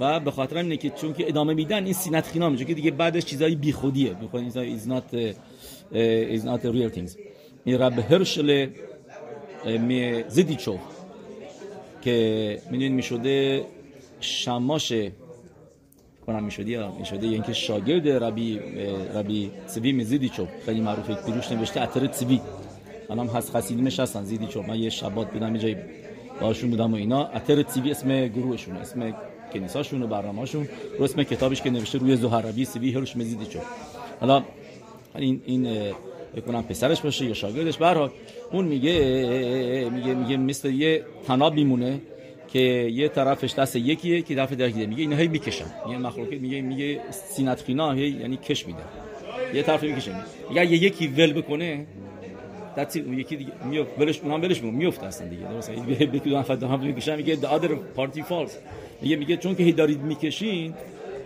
و 0.00 0.20
به 0.20 0.30
خاطر 0.30 0.56
اینه 0.58 0.76
که 0.76 0.90
چون 0.90 1.14
که 1.14 1.28
ادامه 1.28 1.54
میدن 1.54 1.84
این 1.84 1.92
سینت 1.92 2.26
خینا 2.26 2.48
میشه 2.48 2.64
که 2.64 2.74
دیگه 2.74 2.90
بعدش 2.90 3.24
چیزای 3.24 3.54
بیخودیه. 3.54 4.14
بیخودی 4.14 4.50
is 4.50 4.82
not 4.82 5.14
uh, 5.14 6.36
is 6.36 6.42
not 6.44 6.64
a 6.64 6.70
real 6.72 6.96
things. 6.96 7.18
این 7.64 7.78
رب 7.78 8.12
هرشل 8.12 8.68
می 9.64 10.24
زدیچو 10.28 10.78
که 12.02 12.58
می‌دونید 12.70 12.92
می‌شده 12.92 13.64
شماش 14.20 14.92
کنم. 16.26 16.44
می‌شدی 16.44 16.70
یا 16.70 16.92
می‌شده 16.98 17.26
یعنی 17.26 17.42
که 17.42 17.52
شاگرد 17.52 18.08
ربی 18.08 18.60
ربی 19.14 19.50
سوی 19.66 19.92
مزیدیچو 19.92 20.46
خیلی 20.66 20.80
معروفه. 20.80 21.14
پیروش 21.26 21.52
نوشته 21.52 21.82
اتر 21.82 22.12
سوی. 22.12 22.40
الان 23.10 23.26
هست. 23.28 23.56
خسیدیمش 23.56 24.00
هستن 24.00 24.24
زیدیچو 24.24 24.62
من 24.62 24.78
یه 24.78 24.90
شبات 24.90 25.30
بودم 25.30 25.54
یه 25.54 25.60
جایی 25.60 25.76
باشون 26.40 26.70
بودم 26.70 26.92
و 26.92 26.96
اینا. 26.96 27.26
اتر 27.26 27.64
سوی 27.68 27.90
اسم 27.90 28.28
گروهشون 28.28 28.76
اسم 28.76 29.14
کنیساشون 29.52 30.02
و 30.02 30.06
برنامه‌شون. 30.06 30.68
رو 30.98 31.04
اسم 31.04 31.22
کتابش 31.22 31.62
که 31.62 31.70
نوشته 31.70 31.98
روی 31.98 32.16
زهربی 32.16 32.64
سوی 32.64 32.92
هرش 32.92 33.16
مزیدیچو 33.16 33.58
حالا 34.20 34.42
این 35.16 35.42
این 35.46 35.68
بکنم 36.36 36.62
پسرش 36.62 37.00
باشه 37.00 37.24
یا 37.24 37.34
شاگردش. 37.34 37.78
به 37.78 38.10
اون 38.52 38.64
میگه 38.64 39.90
میگه 39.92 40.14
میگه 40.14 40.36
مثل 40.36 40.70
یه 40.70 41.04
تناب 41.26 41.54
میمونه. 41.54 42.00
که 42.48 42.58
یه 42.58 43.08
طرفش 43.08 43.54
دست 43.54 43.76
یکیه 43.76 44.22
که 44.22 44.34
طرف 44.34 44.52
دیگه 44.52 44.86
میگه 44.86 45.00
اینا 45.00 45.16
هی 45.16 45.28
می‌کشن 45.28 45.64
یه 45.90 45.98
مخلوقی 45.98 46.38
میگه 46.38 46.60
میگه 46.60 47.00
سینت 47.10 47.62
خینا 47.62 47.92
هی 47.92 48.08
یعنی 48.08 48.36
کش 48.36 48.66
میده. 48.66 48.78
یه 49.54 49.62
طرف 49.62 49.82
می‌کشه. 49.82 50.12
میگه 50.48 50.66
یه 50.66 50.82
یکی 50.82 51.06
ول 51.06 51.32
بکنه 51.32 51.86
دتی 52.76 53.00
اون 53.00 53.18
یکی 53.18 53.36
دیگه 53.36 53.52
میفت 53.70 53.90
ولش 53.98 54.20
اونم 54.20 54.42
ولش 54.42 54.62
میفته 54.62 55.06
اصلا 55.06 55.28
دیگه. 55.28 55.42
درست 55.42 55.70
به 55.70 56.18
دو 56.18 56.38
نفر 56.38 56.64
هم 56.64 56.80
می‌کشن. 56.80 57.16
میگه 57.16 57.36
the 57.36 57.46
other 57.46 57.70
party 57.98 58.20
falls. 58.20 58.50
میگه 59.02 59.16
میگه 59.16 59.36
چون 59.36 59.54
که 59.54 59.62
هی 59.62 59.72
دارید 59.72 60.00
می‌کشین 60.00 60.74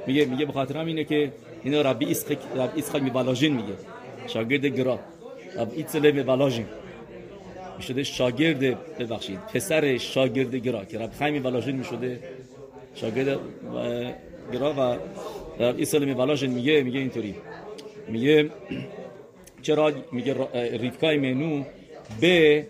میگه 0.07 0.25
میگه 0.25 0.45
به 0.45 0.53
خاطر 0.53 0.79
اینه 0.79 1.05
که 1.05 1.33
اینا 1.65 1.81
ربی 1.81 2.11
اسخ 2.11 2.31
ربی 2.57 2.79
اسخ 2.81 2.95
می 2.95 3.11
میگه. 3.49 3.75
شاگرد 4.27 4.67
گرا. 4.67 4.99
ربی 5.59 5.77
ایتسل 5.77 6.11
می 6.11 6.23
می‌شده 7.81 8.03
شاگرد 8.05 8.63
ببخشید 8.99 9.39
پسر 9.55 9.97
شاگرد 9.99 10.55
گرا 10.55 10.85
که 10.85 10.99
رب 10.99 11.13
خیمی 11.19 11.39
ولاژن 11.39 11.73
می‌شده 11.73 12.21
شاگرد 12.95 13.39
گرا 14.53 14.73
و 14.73 14.79
رب 15.59 15.77
ایسال 15.77 16.13
ولاژن 16.19 16.47
میگه 16.47 16.83
میگه 16.83 16.99
اینطوری. 16.99 17.35
میگه 18.09 18.51
چرا؟ 19.63 19.93
میگه 20.13 20.37
ریفکای 20.55 21.17
منو 21.19 21.65
به 22.21 22.67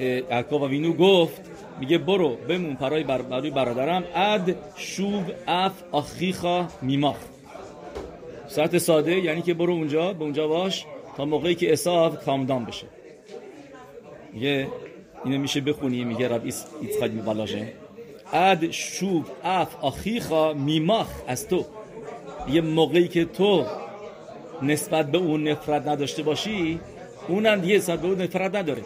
یعقوب 0.00 0.62
وینو 0.62 0.92
گفت. 0.92 1.40
میگه 1.80 1.98
برو 1.98 2.36
بمون 2.36 2.74
پرای 2.74 3.04
بر 3.04 3.22
برادرم. 3.22 4.04
اد 4.14 4.56
شوب 4.76 5.24
اف 5.46 5.82
آخیخا 5.92 6.68
میماخ 6.82 7.16
ساعت 8.48 8.78
ساده 8.78 9.18
یعنی 9.18 9.42
که 9.42 9.54
برو 9.54 9.72
اونجا 9.72 10.12
به 10.12 10.22
اونجا 10.22 10.48
باش 10.48 10.84
تا 11.16 11.24
موقعی 11.24 11.54
که 11.54 11.72
اصاف 11.72 12.24
کامدان 12.24 12.64
بشه. 12.64 12.86
میگه 14.38 14.68
اینو 15.24 15.38
میشه 15.38 15.60
بخونی 15.60 16.04
میگه 16.04 16.28
رب 16.28 16.42
ایسخاک 16.80 17.10
میبالاشه 17.10 17.72
اد 18.32 18.70
شوب 18.70 19.24
اف 19.44 19.76
آخیخا 19.80 20.52
میماخ 20.52 21.08
از 21.26 21.48
تو. 21.48 21.64
یه 22.52 22.60
موقعی 22.60 23.08
که 23.08 23.24
تو 23.24 23.64
نسبت 24.62 25.10
به 25.10 25.18
اون 25.18 25.48
نفرت 25.48 25.88
نداشته 25.88 26.22
باشی 26.22 26.80
اونم 27.28 27.60
دیگه 27.60 27.76
نسبت 27.76 28.00
به 28.00 28.08
اون 28.08 28.22
نفرت 28.22 28.54
نداره. 28.54 28.82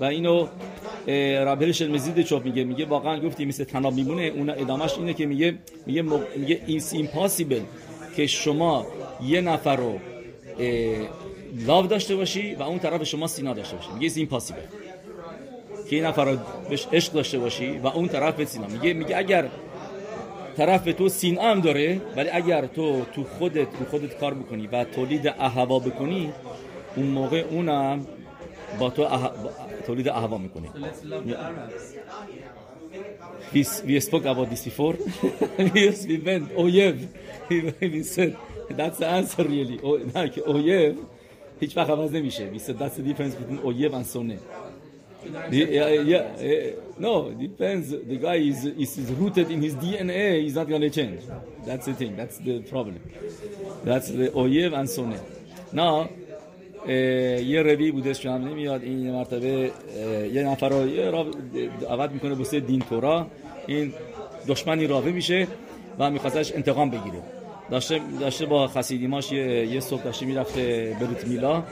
و 0.00 0.04
اینو 0.04 0.46
رابرش 1.44 1.82
مزید 1.82 2.22
چوب 2.22 2.44
میگه. 2.44 2.64
میگه 2.64 2.84
واقعا 2.84 3.20
گفتی 3.20 3.44
مثل 3.44 3.64
طناب 3.64 3.94
میمونه. 3.94 4.22
اون 4.22 4.50
ادامش 4.50 4.98
اینه 4.98 5.14
که 5.14 5.26
میگه 5.26 5.54
میگه 5.86 6.02
میگه 6.36 6.60
it's 6.66 6.92
impossible 6.92 7.60
که 8.16 8.26
شما 8.26 8.86
یه 9.24 9.40
نفر 9.40 9.76
رو 9.76 9.98
love 11.66 11.86
داشته 11.86 12.16
باشی 12.16 12.54
و 12.54 12.62
اون 12.62 12.78
طرف 12.78 13.04
شما 13.04 13.26
שנאה 13.26 13.54
داشته 13.54 13.76
باشی. 13.76 13.88
میگه 13.88 14.04
it's 14.04 14.16
impossible 14.16 14.60
که 15.90 15.96
این 15.96 16.04
نفر 16.04 16.38
بهش 16.68 16.86
عشق 16.92 17.12
داشته 17.12 17.38
باشی 17.38 17.78
و 17.78 17.86
اون 17.86 18.08
طرف 18.08 18.34
به 18.34 18.44
שנאה. 18.44 18.66
میگه 18.66 18.92
میگه 18.92 19.16
اگر 19.16 19.48
طرف 20.56 20.84
تو 20.84 21.08
سین 21.08 21.38
هم 21.38 21.60
داره 21.60 22.00
ولی 22.16 22.28
اگر 22.28 22.66
تو 22.66 23.04
تو 23.14 23.24
خودت 23.24 23.68
رو 23.80 23.86
خودت 23.90 24.18
کار 24.18 24.34
بکنی 24.34 24.66
و 24.66 24.84
تولید 24.84 25.26
اهوا 25.26 25.78
بکنی 25.78 26.32
اون 26.96 27.06
موقع 27.06 27.44
اونم 27.50 28.06
با 28.78 28.90
تو 28.90 29.02
اح... 29.02 29.30
تولید 29.86 30.08
اهوا 30.08 30.38
می‌کنه. 30.38 30.68
We 33.54 34.00
spoke 34.00 34.24
about 34.32 34.48
this 34.50 34.64
before. 34.64 34.94
Yes 35.84 35.98
we 36.10 36.16
went. 36.28 36.46
Oyev 36.62 36.96
we 37.94 38.02
said 38.02 38.36
that's 38.78 38.98
the 38.98 39.06
answer 39.06 39.44
really. 39.44 39.78
نه 40.14 40.28
که 40.28 40.40
oyev 40.40 40.96
هیچ 41.60 41.76
وقت 41.76 41.90
عوض 41.90 42.12
نمیشه. 42.12 42.50
میسه 42.50 42.72
دست 42.72 43.00
دیفنس 43.00 43.36
بیتون 43.36 43.58
اویه 43.58 43.88
من 43.88 44.04
سونه 44.04 44.38
نو 47.00 47.34
دیفنس 47.34 47.94
دی 47.94 48.18
گای 48.18 48.50
از 48.50 48.66
از 48.66 48.98
از 48.98 49.10
روتد 49.18 49.50
این 49.50 49.62
هیز 49.62 49.78
دی 49.78 49.98
ان 49.98 50.10
ای 50.10 50.40
هیز 50.40 50.58
نات 50.58 50.68
گونا 50.70 50.88
چنج 50.88 51.18
دتس 51.68 51.84
دی 51.88 51.92
تینگ 51.92 52.16
دتس 52.16 52.42
دی 52.42 52.58
پرابلم 52.58 53.00
دتس 53.86 54.12
دی 54.12 54.26
اویه 54.26 54.68
من 54.68 54.86
سونه 54.86 55.16
نا 55.72 56.08
یه 56.88 57.62
روی 57.62 57.90
بوده 57.90 58.12
شما 58.12 58.38
نمیاد. 58.38 58.82
این 58.82 59.10
مرتبه 59.10 59.70
eh, 59.70 60.34
یه 60.34 60.42
نفر 60.42 60.86
یه 60.86 61.04
عوض 61.90 62.10
می‌کنه 62.10 62.34
بسه 62.34 62.60
دین 62.60 62.80
تورا. 62.80 63.26
این 63.66 63.92
دشمنی 64.48 64.86
راوه 64.86 65.10
میشه 65.10 65.46
و 65.98 66.10
میخواستش 66.10 66.52
انتقام 66.52 66.90
بگیره. 66.90 67.22
داشته, 67.70 68.00
داشته 68.20 68.46
با 68.46 68.68
خسیدیماش 68.68 69.32
یه, 69.32 69.66
یه 69.66 69.80
صبح 69.80 70.02
داشته 70.02 70.26
می‌رفته 70.26 70.96
بروت 71.00 71.26
میلا. 71.26 71.62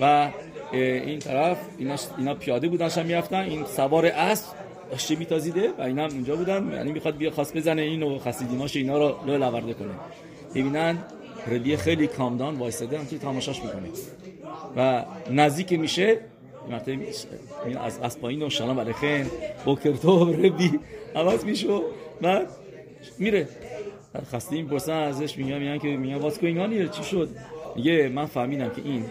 و 0.00 0.30
این 0.72 1.18
طرف 1.18 1.58
اینا, 1.78 1.96
اینا 2.18 2.34
پیاده 2.34 2.68
بودن 2.68 2.88
شم 2.88 3.06
می‌رفتن. 3.06 3.40
این 3.40 3.64
سوار 3.64 4.06
اسب 4.06 4.44
داشته 4.90 5.16
میتازیده 5.16 5.70
و 5.78 5.82
اینا 5.82 6.04
هم 6.04 6.10
اونجا 6.10 6.36
بودن. 6.36 6.72
یعنی 6.72 6.92
می‌خواد 6.92 7.16
بیا 7.16 7.30
خواست 7.30 7.56
بزنه 7.56 7.82
اینو 7.82 8.18
خسیدیماش 8.18 8.76
اینا 8.76 8.98
رو 8.98 9.14
لو 9.26 9.38
لورده 9.38 9.74
کنه. 9.74 9.94
ببینن 10.54 10.98
روی 11.46 11.76
خیلی 11.76 12.06
کامدان 12.06 12.54
وایساده 12.54 12.98
هم 12.98 13.04
تماشاش 13.04 13.60
می‌کنه. 13.62 13.88
و 14.76 15.04
نزدیک 15.30 15.72
میشه 15.72 16.18
این 17.66 17.76
از 17.76 17.98
از 18.02 18.20
پایین 18.20 18.42
و 18.42 18.50
سلام 18.50 18.80
علیکم 18.80 19.30
بوکرتو 19.64 20.32
ربی 20.32 20.80
عوض 21.14 21.44
میشو. 21.44 21.82
و 22.22 22.40
میره. 23.18 23.48
خسته 24.32 24.56
این 24.56 24.68
پرسن 24.68 24.92
ازش 24.92 25.38
میگم 25.38 25.58
میگن 25.58 25.78
که 25.78 25.88
میگن 25.88 26.14
واس 26.14 26.38
کوینگانی 26.38 26.88
چی 26.88 27.04
شد؟ 27.04 27.28
میگه 27.76 28.08
من 28.08 28.26
فهمیدم 28.26 28.68
که 28.68 28.82
این 28.84 29.04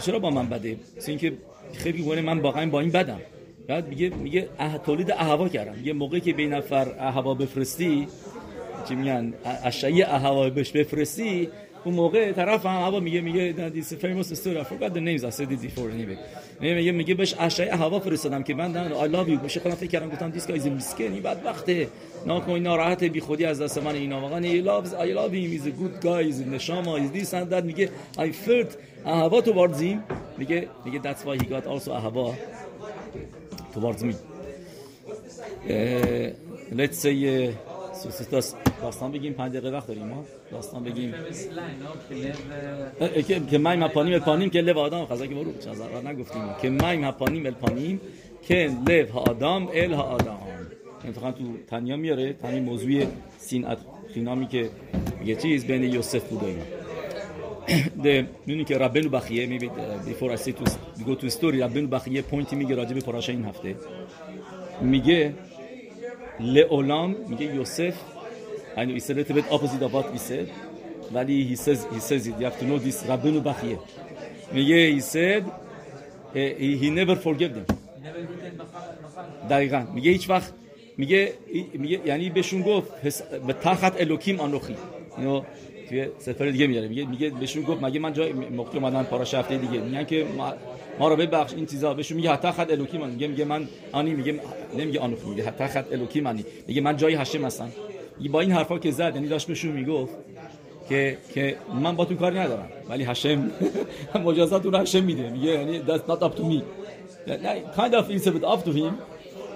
چرا 0.00 0.18
با 0.18 0.30
من 0.30 0.48
بده؟ 0.48 0.76
اینکه 1.06 1.32
خیلی 1.72 2.02
گونه 2.02 2.20
من 2.20 2.38
واقعا 2.38 2.70
با 2.70 2.80
این 2.80 2.90
بدم. 2.90 3.20
بعد 3.68 3.88
میگه 3.88 4.08
میگه 4.08 4.48
اه 4.58 4.78
تولید 4.78 5.10
اهوا 5.10 5.48
کردم. 5.48 5.74
یه 5.84 5.92
موقعی 5.92 6.20
که 6.20 6.32
به 6.32 6.46
نفر 6.46 6.88
اهوا 6.98 7.34
بفرستی 7.34 8.08
چی 8.88 8.94
میگن 8.94 9.34
اشعه 9.64 10.04
اهوا 10.08 10.50
بهش 10.50 10.70
بفرستی 10.70 11.48
اون 11.84 11.94
موقع 11.94 12.32
طرف 12.32 12.66
هم 12.66 12.80
هوا 12.80 13.00
میگه 13.00 13.20
میگه 13.20 13.70
دیس 13.74 13.92
فیموس 13.92 14.32
استوری 14.32 14.60
the 14.60 15.00
names. 15.00 15.24
I 15.24 15.30
said 15.30 15.52
it 15.52 15.60
before 15.60 15.90
anyway. 15.90 16.18
میگه 16.60 16.92
میگه 16.92 17.14
بهش 17.14 17.34
اشعه 17.38 17.76
هوا 17.76 18.00
فرستادم 18.00 18.42
که 18.42 18.54
من 18.54 18.88
I 18.88 19.12
love 19.12 19.28
you. 19.28 19.42
میشه 19.42 19.60
فکر 19.60 19.86
کردم 19.86 20.08
گفتم 20.08 20.30
دیس 20.30 20.46
گایز 20.46 20.66
این 20.98 21.22
بعد 21.22 21.44
وقته 21.44 21.88
ناکن 22.26 22.58
ناراحت 22.58 23.04
بی 23.04 23.20
خودی 23.20 23.44
از 23.44 23.62
دست 23.62 23.78
من 23.78 23.94
اینا. 23.94 24.20
واقعا 24.20 24.40
I 24.40 25.12
love 25.14 25.32
him. 25.32 25.50
He's 25.50 25.66
a 25.66 25.70
good 25.70 26.04
guy. 26.04 26.22
He's 26.24 26.40
نشاما 26.48 26.98
he's 26.98 27.10
this 27.12 27.32
and 27.34 27.50
that. 27.52 27.64
میگه 27.64 27.90
I 28.16 28.30
felt 28.48 28.76
هوا 29.06 29.40
towards 29.40 29.80
him. 29.80 29.96
میگه 30.38 30.68
میگه 30.84 31.00
that's 31.02 31.24
why 31.24 31.36
he 31.42 31.46
got 31.46 31.66
also 31.66 31.90
هوا 31.90 32.34
towards 33.74 34.02
me. 34.02 34.14
uh, 35.68 36.30
let's 36.72 36.98
say 36.98 37.50
uh, 37.50 37.54
داستان 38.82 39.12
بگیم 39.12 39.32
پنج 39.32 39.52
دقیقه 39.52 39.70
وقت 39.70 39.86
داریم 39.86 40.06
ما. 40.06 40.24
داستان 40.50 40.84
بگیم. 40.84 41.14
که 43.28 43.40
که 43.50 43.58
مایم 43.58 43.82
هپانیم 43.82 44.14
الپانیم 44.14 44.50
که 44.50 44.60
لب 44.60 44.78
آدم. 44.78 45.06
خزا 45.06 45.26
که 45.26 45.34
برو 45.34 45.52
چه 45.58 45.70
نگفتیم. 46.10 46.42
که 46.62 46.70
مایم 46.70 47.04
هپانیم 47.04 47.46
الپانیم 47.46 48.00
که 48.42 48.70
لب 48.88 49.08
ها 49.10 49.20
آدم 49.20 49.68
ال 49.74 49.92
ها 49.92 50.02
آدم. 50.02 50.38
انتخاب 51.06 51.34
تو 51.34 51.44
تنیا 51.66 51.96
میاره 51.96 52.32
تنیا 52.32 52.62
موضوع 52.62 53.06
سین 53.38 53.66
خینامی 54.14 54.46
که 54.46 54.70
یه 55.24 55.34
چیز 55.34 55.66
بین 55.66 55.82
یوسف 55.82 56.24
بوده 56.28 56.46
اینا. 56.46 56.64
ده 58.04 58.26
می‌دونی 58.46 58.64
که 58.64 58.78
ربنو 58.78 59.08
بخیه 59.08 59.46
می 59.46 59.58
I 59.58 60.36
say 60.36 60.52
to 60.52 60.64
go 61.06 61.14
to 61.14 61.30
story 61.30 61.60
ربنو 61.62 61.86
بخیه 61.86 62.22
پوینتی 62.22 62.56
میگه 62.56 62.74
راجع 62.74 62.94
به 62.94 63.00
پاراشه 63.00 63.32
این 63.32 63.44
هفته. 63.44 63.76
میگه 64.82 65.34
لعولام 66.40 67.16
میگه 67.28 67.54
یوسف 67.54 67.94
bit 68.76 69.46
opposite 69.50 69.82
of 69.82 69.92
what 69.92 70.06
we 70.14 70.18
said 70.18 70.48
ولی 71.12 71.48
he 71.48 71.56
says, 71.56 71.86
he 71.92 72.00
says 72.00 72.26
it. 72.26 72.34
You 72.38 72.46
have 72.46 72.58
to 72.58 72.64
know 72.64 72.78
this. 72.78 73.10
ربنو 73.10 73.40
بخیه. 73.40 73.78
میگه 74.52 74.98
he 74.98 75.02
said 75.02 75.42
he, 76.34 76.76
he 76.82 76.90
never 76.90 77.16
forgave 77.16 77.54
them. 77.54 77.74
دقیقا. 79.50 79.86
میگه 79.94 80.10
هیچ 80.10 80.30
وقت 80.30 80.52
میگه 80.96 81.32
میگه 81.74 82.00
یعنی 82.06 82.30
بهشون 82.30 82.62
گفت 82.62 83.02
به 83.46 83.52
تخت 83.52 84.00
الوکیم 84.00 84.40
آنوخی. 84.40 84.76
اینو 85.18 85.42
توی 85.88 86.06
سفر 86.18 86.46
دیگه 86.50 86.66
میاره. 86.66 86.88
میگه 86.88 87.04
میگه 87.06 87.30
بهشون 87.30 87.62
گفت 87.62 87.82
مگه 87.82 88.00
من 88.00 88.12
جای 88.12 88.32
موقع 88.32 88.78
اومدن 88.78 89.02
پاراش 89.02 89.34
هفته 89.34 89.58
دیگه. 89.58 89.80
میگن 89.80 90.04
که 90.04 90.26
ما, 90.98 91.08
رو 91.08 91.16
ببخش 91.16 91.54
این 91.54 91.66
چیزا. 91.66 91.94
بهشون 91.94 92.16
میگه 92.16 92.30
حتی 92.30 92.50
خط 92.50 92.70
الوکی 92.70 92.98
من 92.98 93.10
میگه 93.10 93.26
میگه 93.26 93.44
من 93.44 93.68
آنی 93.92 94.14
میگه 94.14 94.40
نمیگه 94.78 95.00
آنوخی. 95.00 95.28
میگه 95.28 95.44
حتی 95.46 95.66
خط 95.66 95.92
الوکی 95.92 96.20
منی 96.20 96.44
میگه 96.66 96.80
من 96.80 96.96
جای 96.96 97.14
هشم 97.14 97.44
هستم. 97.44 97.72
با 98.30 98.40
این 98.40 98.52
حرفا 98.52 98.78
که 98.78 98.90
زد 98.90 99.12
یعنی 99.14 99.28
داشت 99.28 99.46
بهشون 99.46 99.72
می‌گفت 99.72 100.12
که 100.88 101.18
که 101.34 101.56
من 101.82 101.96
با 101.96 102.04
تو 102.04 102.14
کاری 102.14 102.38
ندارم. 102.38 102.68
ولی 102.88 103.04
هشم. 103.04 103.50
مجازات 104.24 104.66
اون 104.66 104.74
هشم 104.74 105.04
میده. 105.04 105.30
میگه 105.30 105.50
یعنی 105.50 105.78
that's 105.78 106.10
not 106.10 106.20
up 106.20 106.36
to 106.36 106.42
me. 106.42 106.62
kind 107.76 107.94
of 107.94 108.08
bit 108.08 108.44
up 108.44 108.64
to 108.64 108.72
him. 108.72 108.94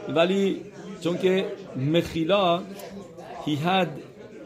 ولی 0.09 0.61
چون 1.05 1.19
که 1.19 1.45
مخیلا 1.77 2.63
he 3.47 3.51
had 3.51 3.89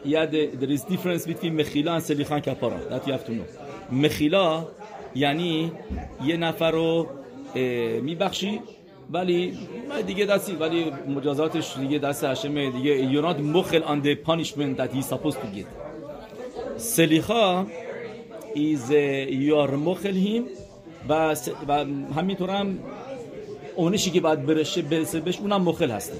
he 0.05 0.11
had 0.11 0.31
there 0.31 0.71
is 0.71 0.83
difference 0.83 1.25
between 1.25 1.51
مخیلا 1.51 1.99
and 1.99 2.01
سلیخان 2.01 2.39
کپارا 2.39 2.77
that 2.89 3.03
you 3.03 3.11
have 3.11 3.25
to 3.27 3.31
know 3.31 3.91
مخیلا 3.91 4.67
یعنی 5.15 5.71
یه 6.25 6.37
نفر 6.37 6.71
رو 6.71 7.07
میبخشی 8.01 8.59
ولی 9.11 9.57
دیگه 10.07 10.25
دستی 10.25 10.55
ولی 10.55 10.91
مجازاتش 11.07 11.77
دیگه 11.77 11.99
دست 11.99 12.23
هشمه 12.23 12.71
دیگه 12.71 13.21
not 13.21 13.39
مخل 13.39 13.81
on 13.81 14.05
the 14.05 14.15
punishment 14.29 14.77
that 14.77 14.95
he's 14.95 15.07
supposed 15.13 15.37
to 15.37 15.57
get 15.57 15.67
سلیخا 16.77 17.65
is 18.55 18.89
you 19.29 19.67
are 19.67 19.71
مخل 19.71 20.13
him 20.13 20.43
و, 21.09 21.35
و 21.67 21.85
همینطور 22.15 22.49
هم 22.49 22.79
اونشی 23.75 24.11
که 24.11 24.21
باید 24.21 24.45
برشه 24.45 24.81
برسه 24.81 25.19
بهش 25.19 25.39
اونم 25.39 25.61
مخل 25.61 25.91
هسته. 25.91 26.15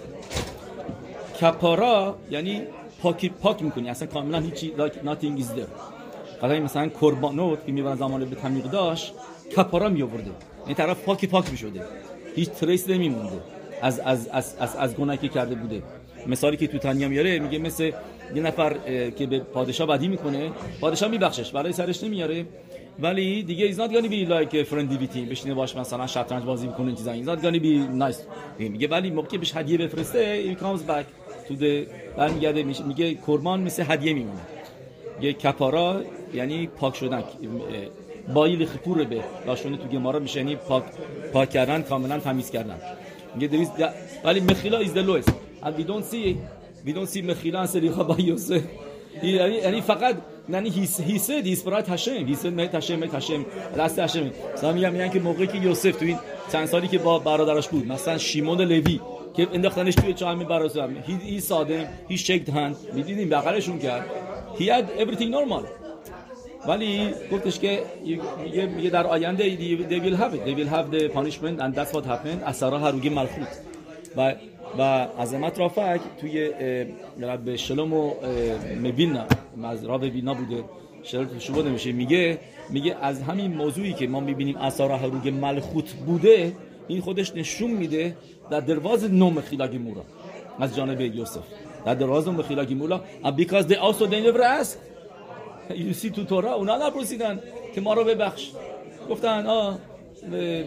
کپارا 1.41 2.17
یعنی 2.31 2.61
پاک 3.01 3.31
پاک 3.31 3.63
می‌کنی. 3.63 3.89
اصلا 3.89 4.07
کاملا 4.07 4.39
هیچی 4.39 4.73
like 4.77 5.07
nothing 5.07 5.41
is 5.41 5.45
there. 5.45 6.43
مثلا 6.43 6.89
کربانوت 7.01 7.65
که 7.65 7.71
می‌برن 7.71 7.95
زمان 7.95 8.25
به 8.25 8.35
تمیق 8.35 8.63
داشت 8.63 9.13
کپارا 9.57 9.89
می 9.89 10.01
آورده 10.01 10.31
این 10.65 10.75
طرف 10.75 11.03
پاکی 11.03 11.27
پاک 11.27 11.51
می‌شده. 11.51 11.81
هیچ 12.35 12.49
تریس 12.49 12.89
نمیمونده. 12.89 13.39
از 13.81 13.99
از 13.99 14.27
از 14.27 14.55
از, 14.59 14.75
از 14.75 14.95
گناهی 14.95 15.17
که 15.17 15.27
کرده 15.27 15.55
بوده. 15.55 15.83
مثالی 16.27 16.57
که 16.57 16.67
تو 16.67 16.77
تنیا 16.77 17.09
میاره 17.09 17.39
میگه 17.39 17.57
مثل 17.59 17.91
یه 18.35 18.41
نفر 18.41 18.77
که 19.09 19.27
به 19.27 19.39
پادشاه 19.39 19.87
بدی 19.87 20.07
می‌کنه 20.07 20.51
پادشاه 20.81 21.09
میبخشش. 21.09 21.51
برای 21.51 21.73
سرش 21.73 22.03
نمیاره. 22.03 22.45
ولی 22.99 23.43
دیگه 23.43 23.65
ایز 23.65 23.81
not 23.81 23.89
gonna 23.89 24.07
be 24.07 24.29
like 24.29 24.69
friendly 24.69 25.03
with 25.03 25.15
him 25.15 25.29
بشینه 25.29 25.53
باش 25.53 25.75
مثلا 25.75 26.07
شطرنج 26.07 26.43
بازی 26.43 26.67
می‌کنه 26.67 26.87
این 26.87 26.95
چیزا. 26.95 27.11
ایز 27.11 27.29
not 27.29 27.39
gonna 27.39 27.59
be 27.59 28.03
nice. 28.03 28.17
میگه 28.59 28.87
ولی 28.87 29.11
موقعی 29.11 29.37
بهش 29.37 29.55
هدیه 29.55 29.77
بفرسته 29.77 30.53
he 30.53 30.57
comes 30.57 30.79
back 30.89 31.05
to 31.49 31.53
the 31.61 31.87
برمیگرده 32.17 32.63
میگه 32.63 33.17
قربان 33.25 33.61
مثل 33.61 33.83
هدیه 33.87 34.13
میمونه. 34.13 34.41
یه 35.21 35.33
کپارا 35.33 36.01
یعنی 36.33 36.67
پاک 36.67 36.95
شدن 36.95 37.23
بایل 38.33 38.65
خپور 38.65 39.03
به 39.03 39.23
لاشونه 39.47 39.77
تو 39.77 39.87
گمارا 39.87 40.19
میشه 40.19 40.39
یعنی 40.39 40.55
پاک 40.55 40.83
پاک 41.33 41.49
کردن 41.49 41.81
کاملا 41.81 42.19
تمیز 42.19 42.51
کردن. 42.51 42.77
میگه 43.35 43.47
دویز 43.47 43.71
ولی 44.23 44.39
مخیلا 44.39 44.77
ایز 44.77 44.97
لویس 44.97 45.25
and 45.63 45.73
we 45.79 45.83
don't 45.83 46.13
see 46.13 46.35
we 46.85 46.91
don't 46.91 47.15
see 47.15 47.23
مخیلا 47.23 47.65
سلیخا 47.65 48.03
با 48.03 48.15
یوسف. 48.19 48.61
یعنی 49.23 49.55
یعنی 49.55 49.81
فقط 49.81 50.15
یعنی 50.49 50.69
هی 51.07 51.17
سه 51.17 51.41
دیس 51.41 51.63
برای 51.63 51.81
تشم 51.81 52.11
هی 52.11 52.35
سه 52.35 52.49
می 52.49 52.67
تشم 52.67 52.99
می 52.99 53.07
تشم 53.07 53.45
راست 53.75 53.99
تشم 53.99 54.31
مثلا 54.53 54.73
میگم 54.73 54.91
میگن 54.91 55.09
که 55.09 55.19
موقعی 55.19 55.47
که 55.47 55.57
یوسف 55.57 55.95
تو 55.95 56.05
این 56.05 56.17
چند 56.51 56.65
سالی 56.65 56.87
که 56.87 56.97
با 56.97 57.19
برادرش 57.19 57.67
بود 57.67 57.87
مثلا 57.87 58.17
شیمون 58.17 58.61
لوی 58.61 58.99
که 59.33 59.47
انداختنش 59.53 59.95
توی 59.95 60.13
چاه 60.13 60.35
می 60.35 60.45
برازم 60.45 60.95
هی 61.05 61.19
ای 61.23 61.39
ساده 61.39 61.89
هی 62.09 62.17
شیک 62.17 62.45
دهن 62.45 62.75
می‌دیدیم 62.93 63.29
بغلشون 63.29 63.79
کرد. 63.79 64.05
هی 64.57 64.71
اد 64.71 64.91
اوریثینگ 64.97 65.31
نورمال 65.31 65.63
ولی 66.67 67.13
گفتش 67.31 67.59
که 67.59 67.83
میگه 68.75 68.89
در 68.89 69.07
آینده 69.07 69.49
دی 69.49 69.75
ویل 69.75 70.13
هاف 70.13 70.33
دی 70.33 70.53
ویل 70.53 70.67
هاف 70.67 70.89
دی 70.89 71.07
پانیشمنت 71.07 71.61
اند 71.61 71.75
دات 71.75 71.95
وات 71.95 72.07
هپند 72.07 72.43
اثرها 72.45 72.79
هر 72.79 72.91
روگی 72.91 73.09
ملخوت. 73.09 73.47
و 74.17 74.35
و 74.77 74.81
عظمت 75.19 75.59
رافک 75.59 75.99
توی 76.21 76.51
رب 77.21 77.55
شلوم 77.55 77.93
و 77.93 78.13
مبینا 78.83 79.25
راب 79.83 80.01
وینا 80.01 80.33
بوده. 80.33 80.63
شلوم 81.03 81.39
شو 81.39 81.61
نمیشه. 81.61 81.91
میگه 81.91 82.37
میگه 82.69 82.95
از 83.01 83.21
همین 83.21 83.53
موضوعی 83.53 83.93
که 83.93 84.07
ما 84.07 84.19
می‌بینیم 84.19 84.57
اثار 84.57 84.91
هروگ 84.91 85.29
ملخوت 85.29 85.93
بوده 85.93 86.51
این 86.87 87.01
خودش 87.01 87.35
نشون 87.35 87.71
میده 87.71 88.15
در 88.49 88.59
درواز 88.59 89.11
نوم 89.11 89.41
خیلاگی 89.41 89.77
مورا. 89.77 90.03
از 90.59 90.75
جانب 90.75 91.01
یوسف. 91.01 91.43
در 91.85 91.95
درواز 91.95 92.27
نوم 92.27 92.41
خیلاگی 92.41 92.75
مورا. 92.75 93.01
Because 93.23 93.65
they 93.65 93.75
also 93.75 94.05
they 94.07 94.21
never 94.27 94.41
asked. 94.41 94.77
You 95.69 95.93
see 96.03 96.11
تو 96.11 96.23
تورا 96.23 96.53
اونا 96.53 96.87
نپرسیدن 96.87 97.39
که 97.75 97.81
ما 97.81 97.93
رو 97.93 98.03
ببخش. 98.03 98.51
گفتن 99.09 99.45
آه 99.45 99.79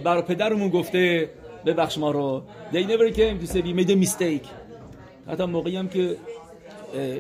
بر 0.04 0.20
پدرمون 0.20 0.68
گفته 0.68 1.30
ببخش 1.66 1.98
ما 1.98 2.10
رو. 2.10 2.42
They 2.72 2.76
never 2.76 3.16
came 3.16 3.46
to 3.46 3.52
say 3.52 3.56
we 3.56 3.80
made 3.80 3.90
a 3.90 4.06
mistake. 4.06 4.46
حتی 5.28 5.44
موقعی 5.44 5.76
هم 5.76 5.88
که 5.88 6.16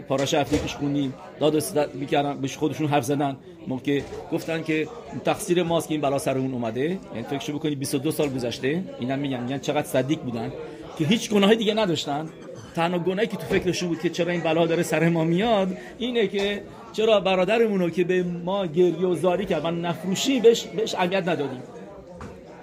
پاراش 0.08 0.34
هفته 0.34 0.56
پیش 0.58 0.74
خونیم 0.74 1.14
داد 1.40 1.54
و 1.54 1.60
می‌کردن 1.94 2.40
بهش 2.40 2.56
خودشون 2.56 2.86
حرف 2.86 3.04
زدن. 3.04 3.36
موقع 3.68 4.00
گفتن 4.32 4.62
که 4.62 4.88
تقصیر 5.24 5.62
ماست 5.62 5.88
که 5.88 5.94
این 5.94 6.00
بلا 6.00 6.18
سر 6.18 6.38
اون 6.38 6.52
اومده. 6.52 6.80
یعنی 6.80 7.22
فکرشو 7.30 7.58
بکنی 7.58 7.74
22 7.74 8.10
سال 8.10 8.28
گذشته. 8.28 8.84
اینا 9.00 9.16
میگن 9.16 9.40
میگن 9.40 9.58
چقدر 9.58 9.86
صدیق 9.86 10.20
بودن. 10.20 10.52
که 10.98 11.04
هیچ 11.04 11.30
گناهی 11.30 11.56
دیگه 11.56 11.74
نداشتن. 11.74 12.28
تنها 12.74 12.98
گناهی 12.98 13.26
که 13.26 13.36
تو 13.36 13.46
فکرشون 13.46 13.88
بود 13.88 14.00
که 14.00 14.10
چرا 14.10 14.32
این 14.32 14.40
بلا 14.40 14.66
داره 14.66 14.82
سر 14.82 15.08
ما 15.08 15.24
میاد 15.24 15.68
اینه 15.98 16.26
که 16.26 16.62
چرا 16.92 17.20
برادرمون 17.20 17.80
رو 17.80 17.90
که 17.90 18.04
به 18.04 18.22
ما 18.22 18.66
گریه 18.66 19.06
و 19.06 19.14
زاری 19.14 19.46
کرد 19.46 19.62
من 19.64 19.80
نفروشیم 19.80 20.42
بهش 20.42 20.62
بهش 20.62 20.94
اهمیت 20.94 21.28
ندادیم. 21.28 21.62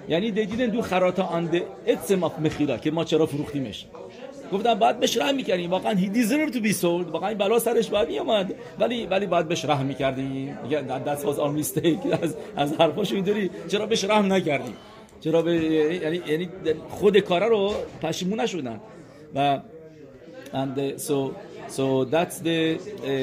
یعنی 0.08 0.30
دیدن 0.30 0.66
دو 0.66 0.82
خراتا 0.82 1.22
آنده 1.22 1.62
اتسماف 1.86 2.38
مخیلا 2.38 2.76
که 2.76 2.90
ما 2.90 3.04
چرا 3.04 3.26
فروختیمش. 3.26 3.86
گفتم 4.52 4.74
بعد 4.74 5.00
بهش 5.00 5.16
رحم 5.16 5.34
می‌کردیم. 5.34 5.70
واقعا 5.70 5.94
he 5.94 6.08
deserved 6.16 6.54
to 6.54 6.58
be 6.58 6.72
sold 6.82 7.10
واقعا 7.12 7.28
این 7.28 7.38
بلا 7.38 7.58
سرش 7.58 7.88
باید 7.88 8.08
میومد 8.08 8.54
ولی 8.78 9.06
ولی 9.06 9.26
بعد 9.26 9.48
بهش 9.48 9.64
رحم 9.64 9.86
می‌کردیم. 9.86 10.58
that 11.06 11.18
was 11.18 11.36
our 11.38 11.52
mistake. 11.62 12.12
از 12.22 12.36
از 12.56 12.72
حرفاش 12.72 13.12
اینطوری 13.12 13.50
چرا 13.68 13.86
بهش 13.86 14.04
رحم 14.04 14.32
نکردیم. 14.32 14.74
چرا 15.20 15.42
به 15.42 15.54
یعنی 15.54 16.20
یعنی 16.26 16.48
خود 16.88 17.18
کارا 17.18 17.46
رو 17.48 17.74
پشیمون 18.02 18.40
نشدن. 18.40 18.80
و 19.34 19.60
and 20.52 21.00
so 21.00 21.34
so 21.68 22.04
that's 22.04 22.38
the 22.38 22.58
uh, 22.78 23.14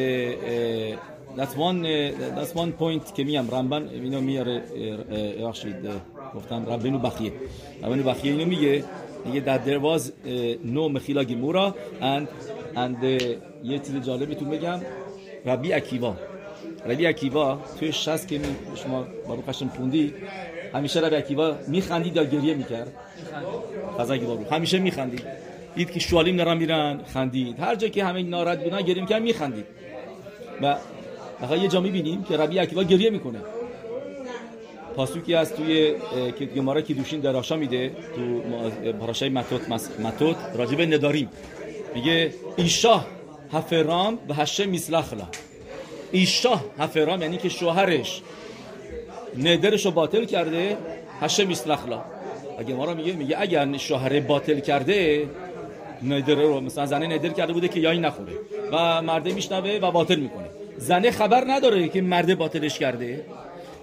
uh, 0.52 1.11
that's 1.38 1.56
one 1.68 1.80
uh, 1.86 2.38
that's 2.38 2.54
one 2.56 2.72
point 2.82 3.14
که 3.14 3.24
میام 3.24 3.52
رمبن 3.52 3.88
اینو 3.88 4.22
میاره 4.22 4.62
بخشید 5.48 5.76
گفتم. 6.36 6.66
ربنو 6.70 7.00
بخیه 7.00 7.32
ربنو 7.84 8.04
بخیه 8.04 8.32
اینو 8.32 8.46
میگه. 8.46 8.84
میگه 9.26 9.40
در 9.40 9.58
درواز 9.58 10.14
نو 10.66 10.90
مخیلا 10.90 11.24
گیمورا 11.24 11.76
and 12.02 12.26
and 12.78 13.04
یه 13.64 13.80
چیز 13.80 13.96
جالبتون 14.06 14.50
بگم. 14.50 14.80
ربی 15.46 15.74
اکیوا 15.74 16.16
ربی 16.86 17.06
اکیوا 17.06 17.60
توی 17.80 17.92
شست 17.92 18.28
که 18.28 18.40
شما 18.76 19.06
بارو 19.28 19.42
قشن 19.42 19.68
خوندی 19.68 20.14
همیشه 20.74 21.00
ربی 21.00 21.16
اکیوا 21.16 21.56
میخندید 21.68 22.16
یا 22.16 22.24
گریه 22.24 22.54
می‌کرد؟ 22.54 22.94
خزاگی 24.00 24.26
بارو 24.26 24.44
همیشه 24.52 24.80
میخندید. 24.80 25.24
دید 25.76 25.92
که 25.92 26.00
شوالیم 26.00 26.38
دارن 26.38 26.58
میرن 26.58 27.00
خندید. 27.14 27.60
هر 27.60 27.76
جا 27.76 27.88
که 27.88 28.06
همه 28.06 28.24
ناراحت 28.24 28.64
بودن 28.64 28.82
گریه 28.82 29.02
می‌کرد 29.02 29.22
میخندید. 29.22 29.66
و 30.62 30.76
آخه 31.42 31.60
یه 31.60 31.68
جا 31.68 31.82
می‌بینیم 31.82 32.24
که 32.24 32.38
ربی 32.38 32.60
اکیوا 32.60 32.84
گریه 32.84 33.10
می‌کنه. 33.10 33.39
پاسوکی 34.96 35.36
از 35.36 35.56
توی 35.56 35.94
که 36.39 36.46
گمارا 36.46 36.82
که 36.82 36.94
دوشین 36.94 37.20
دراشا 37.20 37.56
میده 37.56 37.92
تو 38.16 38.42
پاراشای 38.92 39.30
متوت 39.30 39.70
متوت 40.00 40.36
راجب 40.56 40.82
نداریم. 40.82 41.30
میگه 41.96 42.34
ایشا 42.56 43.06
هفرام 43.54 44.20
و 44.30 44.34
هشه 44.34 44.66
میسلخلا 44.66 45.28
ایشا 46.12 46.62
هفرام 46.80 47.22
یعنی 47.22 47.38
که 47.38 47.50
شوهرش. 47.50 48.22
ندرش 49.38 49.86
رو 49.86 49.92
باطل 49.92 50.26
کرده 50.26 50.78
هشه 51.22 51.46
میسلخلا 51.46 52.02
اگه 52.60 52.74
ما 52.74 52.94
میگه 52.94 53.14
میگه 53.14 53.36
اگر 53.39 53.78
شوهر 53.78 54.20
باطل 54.20 54.60
کرده 54.60 55.30
ندره 56.04 56.44
رو 56.44 56.62
مثلا 56.62 56.86
زنه 56.86 57.08
ندر 57.08 57.30
کرده 57.30 57.54
بوده 57.54 57.68
که 57.68 57.80
یایی 57.80 58.00
نخوره. 58.00 58.34
و 58.72 59.02
مرده 59.02 59.34
میشنوه 59.34 59.80
و 59.82 59.92
باطل 59.92 60.16
می‌کنه. 60.16 60.46
زنه 60.82 61.12
خبر 61.12 61.44
نداره 61.48 61.88
که 61.88 62.02
مرده 62.02 62.36
باطلش 62.36 62.80
کرده. 62.80 63.26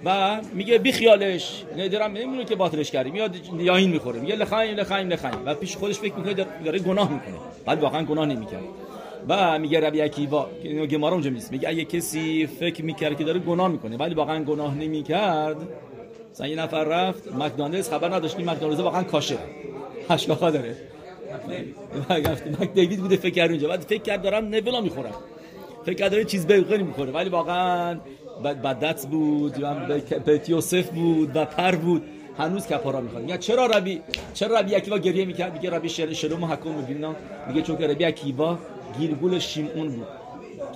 و 0.04 0.40
میگه 0.54 0.78
بی 0.78 0.92
خیالش. 0.92 1.64
ندارم 1.78 2.12
نمی‌دونه 2.12 2.44
که 2.44 2.56
باطلش 2.56 2.90
کردیم 2.90 3.12
میاد 3.12 3.34
یاین 3.58 3.90
می‌خوره. 3.90 4.20
میگه 4.20 4.36
لخایم 4.36 4.76
لخایم 4.76 5.08
لخایم 5.08 5.42
و 5.46 5.54
پیش 5.54 5.76
خودش 5.76 5.98
فکر 5.98 6.14
می‌کنه 6.14 6.46
داره 6.64 6.78
گناه 6.78 7.12
می‌کنه. 7.12 7.34
بعد 7.66 7.82
واقعا 7.82 8.04
گناه 8.04 8.26
نمی‌کنه 8.26 8.58
و 9.28 9.58
میگه 9.58 9.80
ربی 9.80 10.00
اکیوا 10.00 10.48
که 10.62 10.68
گمارا 10.68 11.12
اونجا 11.12 11.30
میست 11.30 11.52
میگه 11.52 11.68
اگه 11.68 11.84
کسی 11.84 12.46
فکر 12.46 12.84
می‌کرد 12.84 13.18
که 13.18 13.24
داره 13.24 13.38
گناه 13.38 13.68
می‌کنه 13.68 13.96
ولی 13.96 14.14
واقعا 14.14 14.44
گناه 14.44 14.74
نمی‌کرد 14.74 15.56
مثلا 16.32 16.46
یه 16.46 16.56
نفر 16.56 16.84
رفت 16.84 17.32
مکدونالدز 17.32 17.90
خبر 17.90 18.14
نداشت 18.14 18.36
این 18.36 18.50
مکدونالدز 18.50 18.80
واقعا 18.80 19.02
کاشه. 19.02 19.38
هشگاه 20.10 20.50
داره 20.50 20.76
مک 22.60 22.74
دیوید 22.74 23.00
بوده 23.00 23.16
فکر 23.16 23.34
کرد 23.34 23.50
اونجا. 23.50 23.68
بعد 23.68 23.80
فکر 23.80 24.02
کرد 24.02 24.22
دارم 24.22 24.54
نبلا 24.54 24.80
می‌خورم. 24.80 25.14
فکر 25.88 25.96
کرد 25.96 26.10
داره 26.10 26.24
چیز 26.24 26.46
بلغنی 26.46 26.82
می‌خوره. 26.82 27.12
ولی 27.12 27.28
واقعا 27.28 27.98
بدت 28.64 29.06
بود 29.06 29.54
بیت 30.26 30.48
یوسف 30.48 30.90
بود 30.90 31.36
و 31.36 31.44
پر 31.44 31.74
بود. 31.74 32.02
هنوز 32.38 32.66
کفارا 32.66 33.00
می‌خواد 33.00 33.22
میگه 33.22 33.38
چرا 33.38 33.66
ربی 33.66 34.02
چرا 34.34 34.60
ربی 34.60 34.74
اکیوا 34.74 34.98
گریه 34.98 35.24
می‌کرد؟ 35.24 35.52
میگه 35.52 35.70
ربی 35.70 35.88
شل 35.88 36.12
شلوم 36.12 36.44
حکم 36.44 36.70
می‌بینم 36.70 37.16
میگه 37.48 37.62
چون 37.62 37.76
که 37.76 37.86
ربی 37.86 38.04
اکیوا 38.04 38.58
گیرگول 38.98 39.38
شیمون 39.38 39.88
بود 39.88 40.06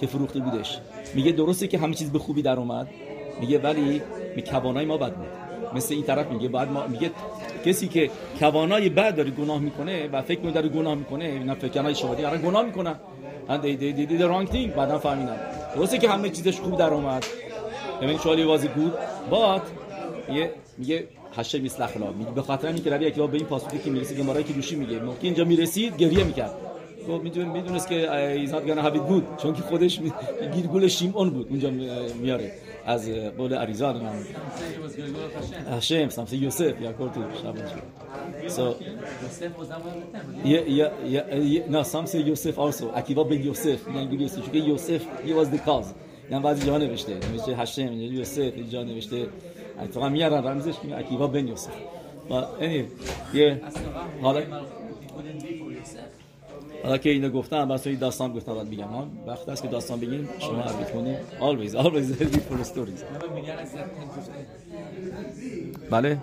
که 0.00 0.06
فروخته 0.06 0.40
بودش. 0.40 0.78
میگه 1.14 1.32
درسته 1.32 1.66
که 1.66 1.78
همه 1.78 1.94
چیز 1.94 2.12
به 2.12 2.18
خوبی 2.18 2.42
در 2.42 2.56
اومد. 2.58 2.88
میگه 3.40 3.58
ولی 3.58 4.02
می 4.36 4.42
کوانای 4.42 4.84
ما 4.84 4.96
بد 4.96 5.14
بود. 5.14 5.26
مثل 5.74 5.94
این 5.94 6.02
طرف 6.02 6.30
میگه 6.30 6.48
بعد 6.48 6.70
ما 6.70 6.86
میگه 6.86 7.10
کسی 7.64 7.88
که 7.88 8.10
کوانای 8.38 8.88
بد 8.88 9.16
داره 9.16 9.30
گناه 9.30 9.58
می‌کنه 9.58 10.08
و 10.08 10.22
فکر 10.22 10.40
می‌کنه 10.40 10.52
داره 10.52 10.68
گناه 10.68 10.94
می‌کنه 10.94 11.24
اینا 11.24 11.54
فکرای 11.54 11.94
شما 11.94 12.14
دیگه 12.14 12.38
گناه 12.38 12.64
می‌کنن. 12.64 12.94
They, 13.60 13.76
they, 13.76 13.92
they 13.98 14.06
did 14.10 14.18
the 14.20 14.28
wrong 14.28 14.52
thing 14.52 14.76
بعدا 14.76 14.98
فهمیدن 14.98 15.36
درسته 15.76 15.98
که 15.98 16.08
همه 16.08 16.30
چیزش 16.30 16.60
خوب 16.60 16.76
در 16.76 16.90
اومد. 16.90 17.26
ببین 18.02 18.18
شوالی 18.18 18.44
وازی 18.44 18.68
بود. 18.68 18.92
بات 19.30 19.62
میگه 20.28 20.50
میگه 20.78 21.08
هشه 21.36 21.58
میسل 21.58 21.82
اخلا 21.82 22.10
میگه 22.10 22.30
به 22.30 22.42
خاطر 22.42 22.66
اینکه 22.68 22.90
روی 22.90 23.06
اکیوا 23.06 23.26
به 23.26 23.36
این 23.36 23.46
پاسخی 23.46 23.78
که 23.78 23.90
می‌رسید 23.90 24.18
گمارایی 24.18 24.44
که 24.44 24.52
دوشی 24.52 24.76
میگه. 24.76 24.98
موقع 24.98 25.18
اینجا 25.22 25.44
می‌رسید 25.44 25.96
گریه 25.96 26.24
می‌کرد. 26.24 26.54
خب 27.06 27.22
میدون 27.22 27.44
می‌دونست 27.44 27.88
که 27.88 28.12
ایزاد 28.12 28.64
گنا 28.66 28.82
هابید 28.82 29.04
بود. 29.04 29.26
چون 29.42 29.54
که 29.54 29.62
خودش 29.62 30.00
گیرگول 30.54 30.88
شیمون 30.88 31.30
بود. 31.30 31.46
اونجا 31.50 31.70
میاره. 32.22 32.52
از 32.86 33.08
قول 33.08 33.54
عریزان 33.54 34.02
من 34.02 34.12
هشم 35.70 36.08
سمس 36.08 36.32
یوسف 36.32 36.80
یا 36.80 36.92
کورتو 36.92 37.20
شابن 37.42 37.68
so 38.48 38.74
yeah 40.44 40.64
yeah 40.78 40.90
yeah 41.14 41.74
no 41.74 41.82
سمس 41.82 42.14
یوسف 42.14 42.58
also. 42.58 42.84
اکیوا 42.94 43.24
بن 43.24 43.42
یوسف 43.42 43.88
میگن 43.88 44.20
یوسف 44.20 44.46
چون 44.46 44.54
یوسف 44.54 45.02
he 45.26 45.30
was 45.30 45.48
the 45.54 45.58
cause. 45.58 45.88
یعنی 46.30 46.44
بعضی 46.44 46.66
جا 46.66 46.78
نوشته. 46.78 47.14
نوشته 47.32 47.56
هشم 47.56 47.92
یوسف 47.92 48.52
جا 48.70 48.82
نوشته 48.82 49.26
اتفاقا 49.82 50.08
میارن 50.08 50.44
رمزش 50.44 50.74
میگه 50.82 50.96
اکیوا 50.96 51.26
بن 51.26 51.48
یوسف. 51.48 51.70
و 52.30 52.42
یعنی 52.62 52.84
یه 53.34 53.60
حالا 54.22 54.42
حالا 56.82 56.98
که 56.98 57.10
اینو 57.10 57.28
گفتم 57.30 57.68
بس 57.68 57.86
این 57.86 57.98
داستان 57.98 58.32
گفتم 58.32 58.54
بعد 58.54 58.66
میگم 58.68 58.84
ها 58.88 59.06
وقت 59.26 59.48
است 59.48 59.62
که 59.62 59.68
داستان 59.68 60.00
بگیم 60.00 60.28
شما 60.38 60.62
عربی 60.62 60.84
کنید 60.92 61.16
always 61.40 61.72
always 61.74 62.16
ready 62.20 62.36
for 62.38 62.64
stories. 62.64 63.02
بله. 65.90 66.18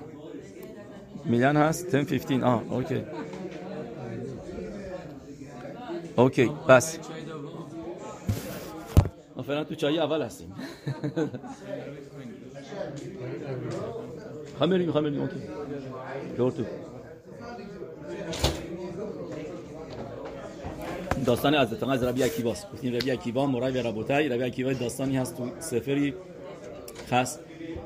מניין 1.26 1.58
هست؟ 1.58 1.92
10 1.96 2.04
15 2.04 2.46
آه 2.46 2.64
OK 2.70 3.02
OK 6.16 6.52
بس. 6.70 7.00
ما 9.36 9.44
فعلا 9.44 9.64
تو 9.64 9.76
چایی 9.76 10.00
اول 10.00 10.22
هستیم. 10.22 10.54
خواهم 14.58 14.70
بریم 14.70 14.90
OK 15.22 15.36
دور 16.38 16.52
تو 16.52 16.64
داستان 21.26 21.56
از 21.56 21.74
اتقان 21.74 21.94
از 21.94 22.04
ربی 22.04 22.24
اکیواست 22.24 22.72
گفتیم 22.74 22.96
ربی 22.96 23.12
اکیوا 23.12 23.46
مرای 23.46 23.84
ربوتای 23.84 24.30
ربی 24.30 24.44
اکیوا 24.44 24.74
داستانی 24.74 25.18
هست 25.18 25.38
تو 25.38 25.50
سفری 25.60 26.14
خاص. 27.10 27.38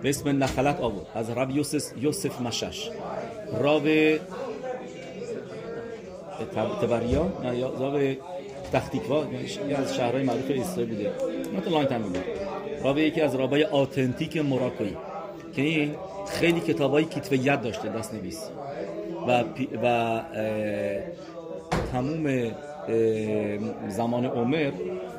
به 0.02 0.10
اسم 0.10 0.44
نخلت 0.44 0.80
آورد 0.82 1.08
از 1.16 1.30
رب 1.30 1.50
یوسف, 1.50 1.98
یوسف 2.02 2.42
مشش. 2.42 2.90
راب 3.60 3.88
تبریا؟ 6.82 7.32
یا 7.54 7.74
راب 7.80 8.02
تختیکوا. 8.74 9.26
یکی 9.26 9.74
از 9.74 9.96
شهرهای 9.96 10.24
معروف 10.24 10.52
اسرائیل 10.52 10.90
بوده. 10.90 11.12
نه 11.54 11.62
تو 11.62 11.70
لاین 11.70 11.86
تایم 11.86 12.02
بوده. 12.02 12.24
راب 12.84 12.98
یکی 12.98 13.22
از 13.22 13.36
رابای 13.36 13.64
آتنتیک 13.64 14.38
مراکوی 14.38 14.96
که 15.56 15.62
این 15.62 15.96
خیلی 16.28 16.60
کتابای 16.60 17.06
کتب 17.06 17.34
ید 17.34 17.62
داشته 17.62 17.90
دست 17.90 18.14
نویس 18.14 18.50
و, 19.28 19.44
و 19.84 20.22
تموم 21.92 22.52
زمان 23.90 24.26
عمر 24.26 24.72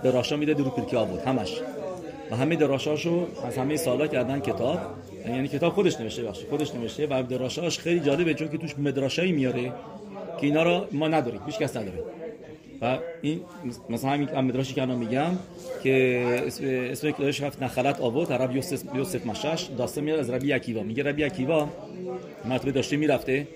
دراشا 0.03 0.37
میده 0.37 0.55
درو 0.55 0.71
پیرکی 0.71 0.97
آورد 0.97 1.27
همش. 1.27 1.61
و 2.31 2.37
همه 2.37 2.57
دراشاشو 2.57 3.27
از 3.47 3.59
همه 3.59 3.77
سالا 3.77 4.07
کردن 4.07 4.41
کتاب. 4.41 4.79
یعنی 5.29 5.49
کتاب 5.49 5.73
خودش 5.73 6.01
نوشته 6.01 6.23
باشه 6.23 6.47
خودش 6.51 6.75
نوشته 6.75 7.07
و 7.07 7.23
دراشاش 7.23 7.79
خیلی 7.79 8.01
جالبه 8.01 8.35
چون 8.35 8.49
که 8.49 8.59
توش 8.59 8.79
مدراشایی 8.79 9.33
میاره 9.33 9.63
که 10.41 10.47
اینا 10.47 10.63
رو 10.63 10.87
ما 10.93 11.09
نداریم 11.09 11.41
هیچ 11.47 11.59
کس 11.59 11.77
نداره. 11.77 11.99
و 12.83 12.99
این 13.23 13.41
مثلا 13.91 14.11
همین 14.11 14.39
مدراشی 14.39 14.75
که 14.75 14.83
الان 14.83 14.99
میگم 14.99 15.31
که 15.83 16.25
اسم 16.47 16.65
اسم 16.67 17.11
کلاش 17.11 17.43
رفت 17.43 17.63
نخلت 17.63 18.01
آورد 18.01 18.33
عرب 18.33 18.57
یوسف 18.57 18.83
یوسف 18.95 19.27
مشش 19.27 19.69
داستان 19.79 20.05
میاد 20.05 20.19
از 20.19 20.31
ربی 20.31 20.53
اکیوا. 20.53 20.83
میگه 20.83 21.03
ربی 21.03 21.25
اکیوا 21.25 21.69
مرتبه 22.45 22.73
داشته 22.73 22.97
می‌رفته 22.97 23.47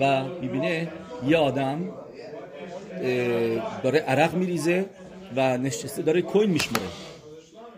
و 0.00 0.24
می‌بینه 0.42 0.88
یه 1.28 1.36
آدم 1.36 1.80
داره 3.82 3.98
عرق 3.98 4.34
میریزه 4.34 4.86
و 5.36 5.58
نشسته 5.58 6.02
داره 6.02 6.22
کوین 6.22 6.50
میشمره 6.50 6.82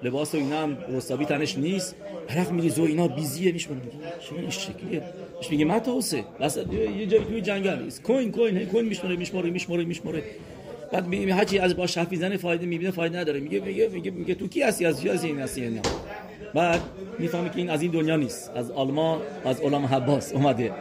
لباس 0.02 0.34
و 0.34 0.38
اینا 0.38 0.62
هم 0.62 0.78
رستابی 0.88 1.24
تنش 1.24 1.58
نیست. 1.58 1.94
عرق 2.28 2.50
میریزه 2.50 2.82
و 2.82 2.84
اینا 2.84 3.08
بیزیه 3.08 3.52
میشمره 3.52 3.80
چه 4.20 4.34
این 4.36 4.50
شکلیه؟ 4.50 5.02
مش 5.40 5.50
میگه 5.50 5.64
متوسه 5.64 6.24
وسط 6.40 6.72
یه 6.72 7.06
جای 7.06 7.24
توی 7.24 7.40
جنگل 7.40 7.82
نیست. 7.82 8.02
کوین 8.02 8.32
کوین 8.32 8.66
کوین 8.66 8.84
میشمره 8.84 9.16
میشمره 9.16 9.50
میشمره 9.50 9.84
میشمره 9.84 10.22
بعد 10.92 11.06
میگه 11.06 11.34
هرچی 11.34 11.58
از 11.58 11.76
با 11.76 11.86
شفی 11.86 12.16
زنه 12.16 12.36
فایده 12.36 12.66
می‌بینه 12.66 12.90
فایده 12.90 13.18
نداره. 13.18 13.40
میگه 13.40 13.60
میگه 13.60 13.88
میگه, 13.88 14.10
میگه 14.10 14.34
تو 14.34 14.48
کی 14.48 14.62
هستی؟ 14.62 14.86
از 14.86 15.06
از 15.06 15.24
این 15.24 15.40
هستی 15.40 15.70
نه 15.70 15.80
بعد 16.54 16.80
می‌فهمه 17.18 17.50
که 17.50 17.56
این 17.56 17.70
از 17.70 17.82
این 17.82 17.90
دنیا 17.90 18.16
نیست. 18.16 18.50
از 18.54 18.70
آلمان 18.70 19.20
از 19.44 19.60
علما 19.60 19.86
حباس 19.86 20.32
اومده. 20.32 20.72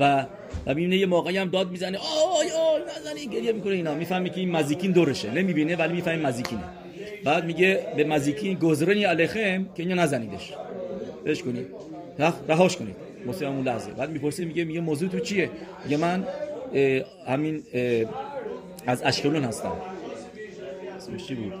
و 0.00 0.26
و 0.66 0.74
می‌بینه 0.74 0.96
یه 0.96 1.06
موقعی 1.06 1.36
هم 1.36 1.48
داد 1.48 1.70
می‌زنه. 1.70 1.98
آی 1.98 2.46
آی 2.50 2.82
نزنی 2.98 3.26
گریه 3.26 3.52
می‌کنه 3.52 3.72
اینا. 3.72 3.94
می‌فهمی 3.94 4.30
که 4.30 4.40
این 4.40 4.50
مزیکین 4.50 4.92
دورشه. 4.92 5.30
نمی‌بینه 5.30 5.76
ولی 5.76 5.92
می‌فهمی 5.92 6.22
مزیکینه. 6.22 6.64
بعد 7.24 7.44
میگه 7.44 7.86
به 7.96 8.04
مزیکین 8.04 8.58
گذرنی 8.58 9.04
علیخم 9.04 9.64
که 9.64 9.82
اینو 9.82 9.94
نزنیدش. 9.94 10.52
بهش 11.24 11.42
کنید 11.42 11.66
رهاش 12.48 12.76
کنید 12.76 12.96
مثلا 13.26 13.48
اون 13.48 13.64
لحظه. 13.64 13.90
بعد 13.90 14.10
می‌پرسه 14.10 14.44
میگه 14.44 14.64
میگه 14.64 14.80
موضوع 14.80 15.08
تو 15.08 15.20
چیه؟ 15.20 15.50
میگه 15.84 15.96
من 15.96 16.26
همین 17.26 17.62
از 18.86 19.02
اشکلون 19.04 19.44
هستم. 19.44 19.72
اسمش 20.96 21.26
چی 21.26 21.34
بود؟ 21.34 21.52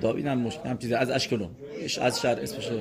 داوید 0.00 0.26
هم 0.26 0.38
مشکل 0.38 0.68
هم 0.68 0.78
چیزی 0.78 0.94
از 0.94 1.10
اشکلون. 1.10 1.48
از 2.00 2.20
شهر 2.20 2.40
اسمش 2.40 2.66
رو 2.66 2.78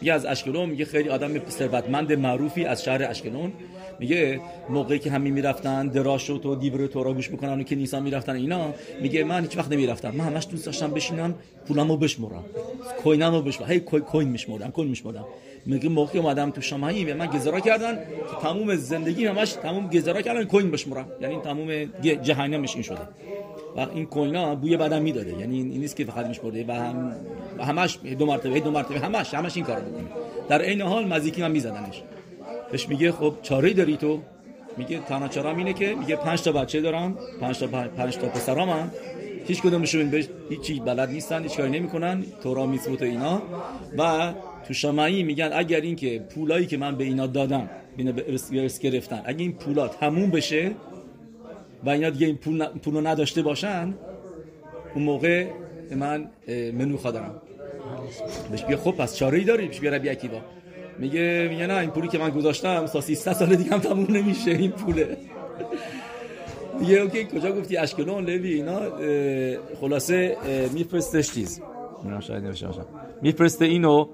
میگه 0.00 0.12
از 0.12 0.26
اشکلون 0.26 0.68
میگه 0.68 0.84
خیلی 0.84 1.08
آدم 1.08 1.48
ثروتمند 1.48 2.12
معروفی 2.12 2.64
از 2.64 2.84
شهر 2.84 3.10
اشکلون. 3.10 3.52
میگه 4.00 4.40
موقعی 4.70 4.98
که 4.98 5.10
همین 5.10 5.32
می‌رفتن 5.32 5.88
دراشو 5.88 6.38
تو 6.38 6.54
دیبر 6.54 6.86
تو 6.86 7.02
را 7.02 7.12
گوش 7.12 7.30
می‌کنن 7.30 7.60
و 7.60 7.62
که 7.62 7.76
نیسان 7.76 8.02
می‌رفتن 8.02 8.36
اینا 8.36 8.74
میگه 9.00 9.24
من 9.24 9.40
هیچ 9.42 9.56
وقت 9.56 9.72
نمی‌رفتم. 9.72 10.10
من 10.10 10.24
همش 10.24 10.46
دوست 10.50 10.66
داشتم 10.66 10.90
بشینم 10.90 11.34
پولمو 11.68 11.96
بشمرم. 11.96 12.44
کوینمو 13.02 13.42
بشمرم. 13.42 13.70
هی 13.70 13.80
کوین 13.80 14.28
میشمردم 14.28 14.70
کوین 14.70 14.88
میشمردم. 14.88 15.24
میگه 15.66 15.88
موقعی 15.88 16.20
اومدم 16.20 16.50
تو 16.50 16.60
شمایی 16.60 17.04
به 17.04 17.14
من 17.14 17.26
گزارا 17.26 17.60
کردن 17.60 17.94
که 17.94 18.48
تموم 18.48 18.76
زندگی 18.76 19.26
همش 19.26 19.52
تموم 19.52 19.86
گزارا 19.86 20.22
کردن 20.22 20.44
کوین 20.44 20.70
بشمرم. 20.70 21.06
یعنی 21.20 21.36
تموم 21.36 21.84
جهنمش 22.00 22.74
این 22.74 22.82
شده. 22.82 22.98
و 23.76 23.80
این 23.94 24.06
کوینا 24.06 24.54
بوی 24.54 24.76
بدن 24.76 25.02
می‌داده. 25.02 25.38
یعنی 25.38 25.56
این 25.56 25.80
نیست 25.80 25.96
که 25.96 26.04
فقط 26.04 26.26
میشمرده. 26.26 26.64
و 26.68 26.72
هم 26.72 27.16
همش 27.60 27.98
دو 28.18 28.26
مرتبه 28.26 28.60
دو 28.60 28.70
مرتبه 28.70 29.00
همش 29.00 29.34
همش 29.34 29.56
این 29.56 29.64
کارو 29.64 29.84
می‌کنه 29.84 30.04
در 30.48 30.62
عین 30.62 30.82
حال 30.82 31.06
مزیکی 31.06 31.42
هم 31.42 31.50
میزدنش. 31.50 32.02
بهش 32.72 32.88
میگه 32.88 33.12
خب 33.12 33.34
چاره 33.42 33.72
داری 33.72 33.96
تو؟ 33.96 34.20
میگه 34.76 34.98
تنها 34.98 35.28
چارم 35.28 35.56
اینه 35.56 35.72
که 35.72 35.94
میگه 35.94 36.16
پنج 36.16 36.42
تا 36.42 36.52
بچه 36.52 36.80
دارم 36.80 37.18
پنج 37.40 37.58
تا 37.58 37.66
پنج 37.66 38.16
تا 38.16 38.28
پسرام 38.28 38.70
هم. 38.70 38.90
هیچ 39.46 39.62
کدومشون 39.62 40.10
بهش 40.10 40.28
هیچی 40.50 40.80
بلد 40.80 41.10
نیستن 41.10 41.42
هیچ 41.42 41.56
کاری 41.56 41.70
نمی‌کنن 41.70 42.24
تورا 42.42 42.66
میتوت 42.66 43.02
اینا. 43.02 43.42
و 43.98 44.32
تو 44.68 44.74
شمعی 44.74 45.22
میگن 45.22 45.50
اگر 45.52 45.80
این 45.80 45.96
که 45.96 46.18
پولایی 46.18 46.66
که 46.66 46.76
من 46.76 46.96
به 46.96 47.04
اینا 47.04 47.26
دادم 47.26 47.70
اینا 47.96 48.12
به 48.12 48.24
ارث 48.28 48.78
گرفتن 48.80 49.22
اگه 49.24 49.40
این 49.40 49.52
پولا 49.52 49.88
تموم 49.88 50.30
بشه 50.30 50.70
و 51.84 51.90
اینا 51.90 52.10
دیگه 52.10 52.26
این 52.26 52.36
پول, 52.36 52.66
پول 52.66 52.94
رو 52.94 53.06
نداشته 53.06 53.42
باشن 53.42 53.94
اون 54.94 55.04
موقع 55.04 55.46
من 55.96 56.30
منو 56.50 56.96
دارم 56.96 57.42
بهش 58.50 58.64
بیا 58.64 58.76
خب 58.76 58.90
پس 58.90 59.16
چاره 59.16 59.38
ای 59.38 59.44
داری؟ 59.44 59.66
بهش 59.66 59.80
بیا 59.80 59.90
ربی 59.90 60.28
با 60.28 60.40
میگه 60.98 61.46
میگه 61.50 61.66
نه 61.66 61.74
این 61.74 61.90
پولی 61.90 62.08
که 62.08 62.18
من 62.18 62.30
گذاشتم 62.30 62.86
تا 62.86 63.00
300 63.00 63.32
سال 63.32 63.56
دیگه 63.56 63.70
هم 63.70 63.78
تموم 63.78 64.06
نمیشه 64.16 64.50
این 64.50 64.70
پوله. 64.70 65.16
میگه 66.80 66.96
اوکی 66.96 67.24
کجا 67.24 67.52
گفتی؟ 67.52 67.76
اشکلون 67.76 68.24
لوی 68.24 68.52
اینا 68.52 68.80
خلاصه 69.80 70.36
میفرستش 70.74 71.32
چیز. 71.32 71.60
میفرسته 73.22 73.64
اینو 73.64 74.08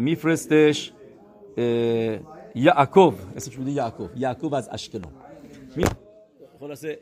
میفرستش 0.00 0.92
یعقوب. 2.54 3.14
اسمش 3.36 3.56
بوده 3.56 3.70
یعقوب. 3.70 4.10
یعقوب 4.16 4.54
از 4.54 4.68
اشکلون. 4.72 5.12
خلاصه 6.60 6.98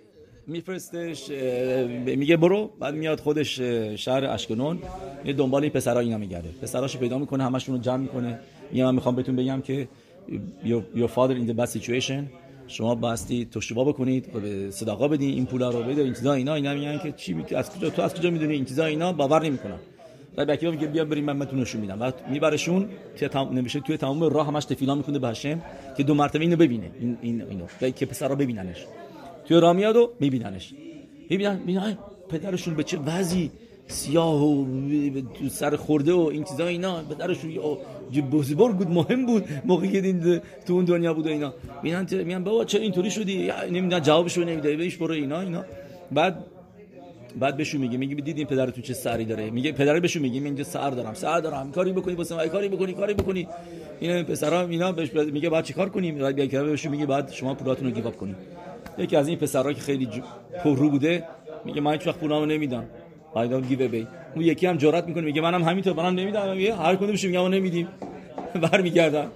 میفرستش 0.48 1.30
میگه 2.06 2.36
برو 2.36 2.70
بعد 2.80 2.94
میاد 2.94 3.20
خودش 3.20 3.60
شهر 3.96 4.24
اشکلون 4.24 4.78
یه 5.24 5.32
دنبال 5.32 5.62
این 5.62 5.72
پسرا 5.72 6.00
اینا 6.00 6.18
میگرده. 6.18 6.48
پسراشو 6.62 6.98
پیدا 6.98 7.18
می‌کنه 7.18 7.44
همشون 7.44 7.74
رو 7.74 7.80
جمع 7.80 7.96
می‌کنه. 7.96 8.38
میگه 8.70 8.84
من 8.84 8.94
می‌خوام 8.94 9.16
بهتون 9.16 9.36
بگم 9.36 9.60
که 9.60 9.88
your 10.64 11.08
father 11.08 11.34
in 11.34 11.50
the 11.50 11.56
bad 11.60 11.80
situation 11.80 12.22
شما 12.66 12.94
باستی 12.94 13.44
توشوا 13.44 13.84
بکنید 13.84 14.32
به 14.32 14.70
صداقا 14.70 15.08
بدین 15.08 15.30
این 15.30 15.46
پولا 15.46 15.70
رو 15.70 15.82
بده 15.82 16.02
این 16.02 16.14
اینا 16.26 16.54
اینا 16.54 16.74
میگن 16.74 16.98
که 16.98 17.12
چی 17.12 17.44
از 17.56 17.70
کجا 17.70 17.90
تو 17.90 18.02
از 18.02 18.14
کجا 18.14 18.30
می‌دونی 18.30 18.54
این 18.54 18.64
چیزا 18.64 18.84
اینا؟ 18.84 19.12
باور 19.12 19.42
نمی‌کنن 19.42 19.78
و 20.36 20.44
بکی 20.44 20.70
میگه 20.70 20.86
بیا 20.86 21.04
بریم 21.04 21.24
من 21.24 21.48
نشون 21.52 21.80
میدم. 21.80 22.02
و 22.02 22.10
میبرشون 22.30 22.88
توی 23.16 23.28
تمام 23.28 23.58
نمیشه 23.58 23.80
توی 23.80 23.96
تمام 23.96 24.22
راه 24.22 24.46
همش 24.46 24.64
تفیلا 24.64 24.94
می‌کنه 24.94 25.18
به 25.18 25.28
هشم 25.28 25.62
که 25.96 26.02
دو 26.02 26.14
مرتبه 26.14 26.40
اینو 26.40 26.56
ببینه. 26.56 26.90
این 27.00 27.18
این 27.22 27.42
اینو. 27.42 27.92
که 27.92 28.06
پسرا 28.06 28.34
ببیننش. 28.34 28.86
توی 29.48 29.60
راه 29.60 29.72
میاد 29.72 29.96
و 29.96 30.10
میبیننش. 30.20 30.74
می‌بینن 31.30 31.56
می‌بینن 31.56 31.98
پدرشون 32.28 32.74
به 32.74 32.82
چه 32.84 32.98
وضعی؟ 32.98 33.50
سیاه 33.86 34.44
و 34.44 34.66
سر 35.50 35.76
خورده 35.76 36.12
و 36.12 36.20
این 36.32 36.44
چیزا 36.44 36.66
اینا. 36.66 37.02
پدرشون 37.02 37.50
بزرگ 38.30 38.76
بود 38.76 38.90
مهم 38.90 39.26
بود. 39.26 39.44
موقعی 39.64 39.92
که 39.92 40.02
این 40.02 40.40
تو 40.66 40.72
اون 40.72 40.84
دنیا 40.84 41.14
بود 41.14 41.26
و 41.26 41.28
اینا. 41.28 41.54
میگن 41.82 42.06
میگن 42.10 42.44
بابا 42.44 42.64
چه 42.64 42.78
اینطوری 42.78 43.10
شدی؟ 43.10 43.50
نمی‌دونم 43.70 43.98
جوابشو 43.98 44.44
نمیده 44.44 44.76
بهش 44.76 44.96
برو 44.96 45.14
اینا 45.14 45.40
اینا. 45.40 45.64
بعد 46.12 46.44
بعد 47.40 47.56
بهشون 47.56 47.80
میگه 47.80 47.98
میگه 47.98 48.14
دیدین 48.14 48.46
پدرتون 48.46 48.82
چه 48.82 48.94
سری 48.94 49.24
داره؟ 49.24 49.50
میگه 49.50 49.72
پدر 49.72 50.00
بهشون 50.00 50.22
میگه 50.22 50.40
من 50.40 50.46
اینجا 50.46 50.64
سر 50.64 50.90
دارم 50.90 51.14
سر 51.14 51.40
دارم. 51.40 51.72
کاری 51.72 51.92
بکنی 51.92 52.14
واسه 52.14 52.48
کاری 52.48 52.68
بکنی 52.68 52.92
کاری 52.92 53.14
بکنی. 53.14 53.48
اینا 54.00 54.22
پسرا 54.22 54.60
اینا 54.60 54.92
بهش 54.92 55.12
میگه 55.12 55.50
بعد 55.50 55.64
چیکار 55.64 55.88
کنیم؟ 55.88 56.18
بعد 56.18 56.36
بهشون 56.36 56.92
میگه 56.92 57.06
بعد 57.06 57.32
شما 57.32 57.54
پولاتون 57.54 57.88
رو 57.88 57.94
گیواب 57.94 58.16
کنید 58.16 58.36
یکی 58.98 59.16
از 59.16 59.28
این 59.28 59.38
پسرا 59.38 59.72
که 59.72 59.80
خیلی 59.80 60.08
پررو 60.64 60.90
بوده 60.90 61.24
میگه 61.64 61.80
من 61.80 61.92
هیچ 61.92 62.06
وقت 62.06 62.16
پولامو 62.16 62.46
نمیدم. 62.46 62.84
I 63.34 63.38
don't 63.38 63.72
give 63.72 63.80
away 63.80 64.06
اون 64.34 64.44
یکی 64.44 64.66
هم 64.66 64.76
جرأت 64.76 65.04
می‌کنه 65.06 65.24
میگه 65.24 65.40
منم 65.40 65.62
همینطور 65.62 65.92
منم 65.92 66.14
نمیدم. 66.14 66.56
میگه 66.56 66.74
هر 66.74 66.96
کدومش 66.96 67.24
میگه 67.24 67.38
ما 67.38 67.48
نمیدیم. 67.48 67.88
برمیگردن 68.72 69.26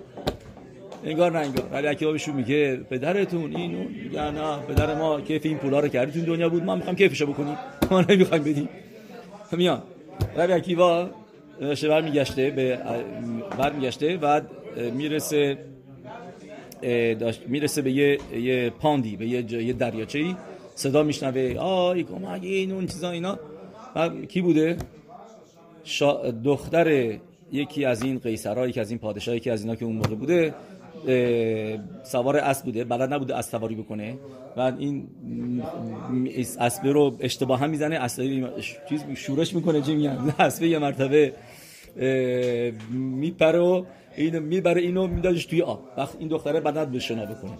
انگار 1.04 1.32
نه 1.32 1.38
انگار. 1.38 1.64
ولی 1.72 1.86
اکیابشون 1.86 2.34
میگه 2.34 2.76
پدرتون 2.76 3.56
اینو 3.56 3.78
میگه 4.04 4.30
نه 4.30 4.56
پدر 4.68 4.94
ما 4.94 5.20
کیف 5.20 5.46
این 5.46 5.58
پولا 5.58 5.80
رو 5.80 5.88
کردی 5.88 6.22
دنیا 6.22 6.48
بود 6.48 6.64
ما 6.64 6.76
می‌خوام 6.76 6.96
کیفشو 6.96 7.26
بکنیم. 7.26 7.56
ما 7.90 8.00
نمی‌خوایم 8.00 8.44
بدیم. 8.44 8.68
میان 9.52 9.82
ربی 10.36 10.52
اکیوا 10.52 11.10
شبر 11.74 12.00
میگشته 12.00 12.50
به 12.50 12.78
برمیگشته 13.58 14.16
بعد 14.16 14.46
می‌رسه 14.94 15.58
می‌رسه 17.48 17.82
به 17.82 17.92
یه, 17.92 18.18
یه 18.40 18.70
پاندی 18.70 19.16
به 19.16 19.26
یه, 19.26 19.52
یه 19.52 19.72
دریاچه 19.72 20.18
ای 20.18 20.36
صدا 20.74 21.02
میشنوه 21.02 21.56
آی 21.58 22.02
کمک 22.02 22.42
این 22.42 22.72
اون 22.72 22.86
چیزا 22.86 23.10
اینا. 23.10 23.38
بعد 23.94 24.24
کی 24.24 24.40
بوده؟ 24.40 24.76
شا... 25.84 26.30
دختر 26.30 27.18
یکی 27.52 27.84
از 27.84 28.02
این 28.02 28.18
قیصرها 28.18 28.68
یکی 28.68 28.80
از 28.80 28.90
این 28.90 28.98
پادشاهی 28.98 29.40
که 29.40 29.52
از 29.52 29.62
اینا 29.62 29.76
که 29.76 29.84
اون 29.84 29.96
موقع 29.96 30.14
بوده 30.14 30.54
سوار 32.02 32.36
اسب 32.36 32.64
بوده. 32.64 32.84
بلد 32.84 33.12
نبوده 33.12 33.36
اسب 33.36 33.50
سواری 33.50 33.74
بکنه. 33.74 34.18
و 34.56 34.60
این 34.78 35.08
اسب 36.60 36.86
رو 36.86 37.16
اشتباه 37.20 37.60
هم 37.60 37.70
می‌زنه 37.70 37.96
اسب 37.96 38.50
چیز 38.88 39.04
شورش 39.14 39.54
می‌کنه 39.54 39.80
چی 39.80 39.94
میگن 39.94 40.34
اسب 40.38 40.62
یه 40.62 40.78
مرتبه 40.78 41.32
میپره 42.92 43.58
و 43.58 43.84
اینو 44.16 44.40
می‌بره 44.40 44.80
اینو 44.80 45.06
میدادش 45.06 45.46
توی 45.46 45.62
آب. 45.62 45.82
وقت 45.96 46.16
این 46.18 46.28
دختره 46.28 46.60
بدن 46.60 46.92
به 46.92 46.98
شنا 46.98 47.26
بکنه. 47.26 47.58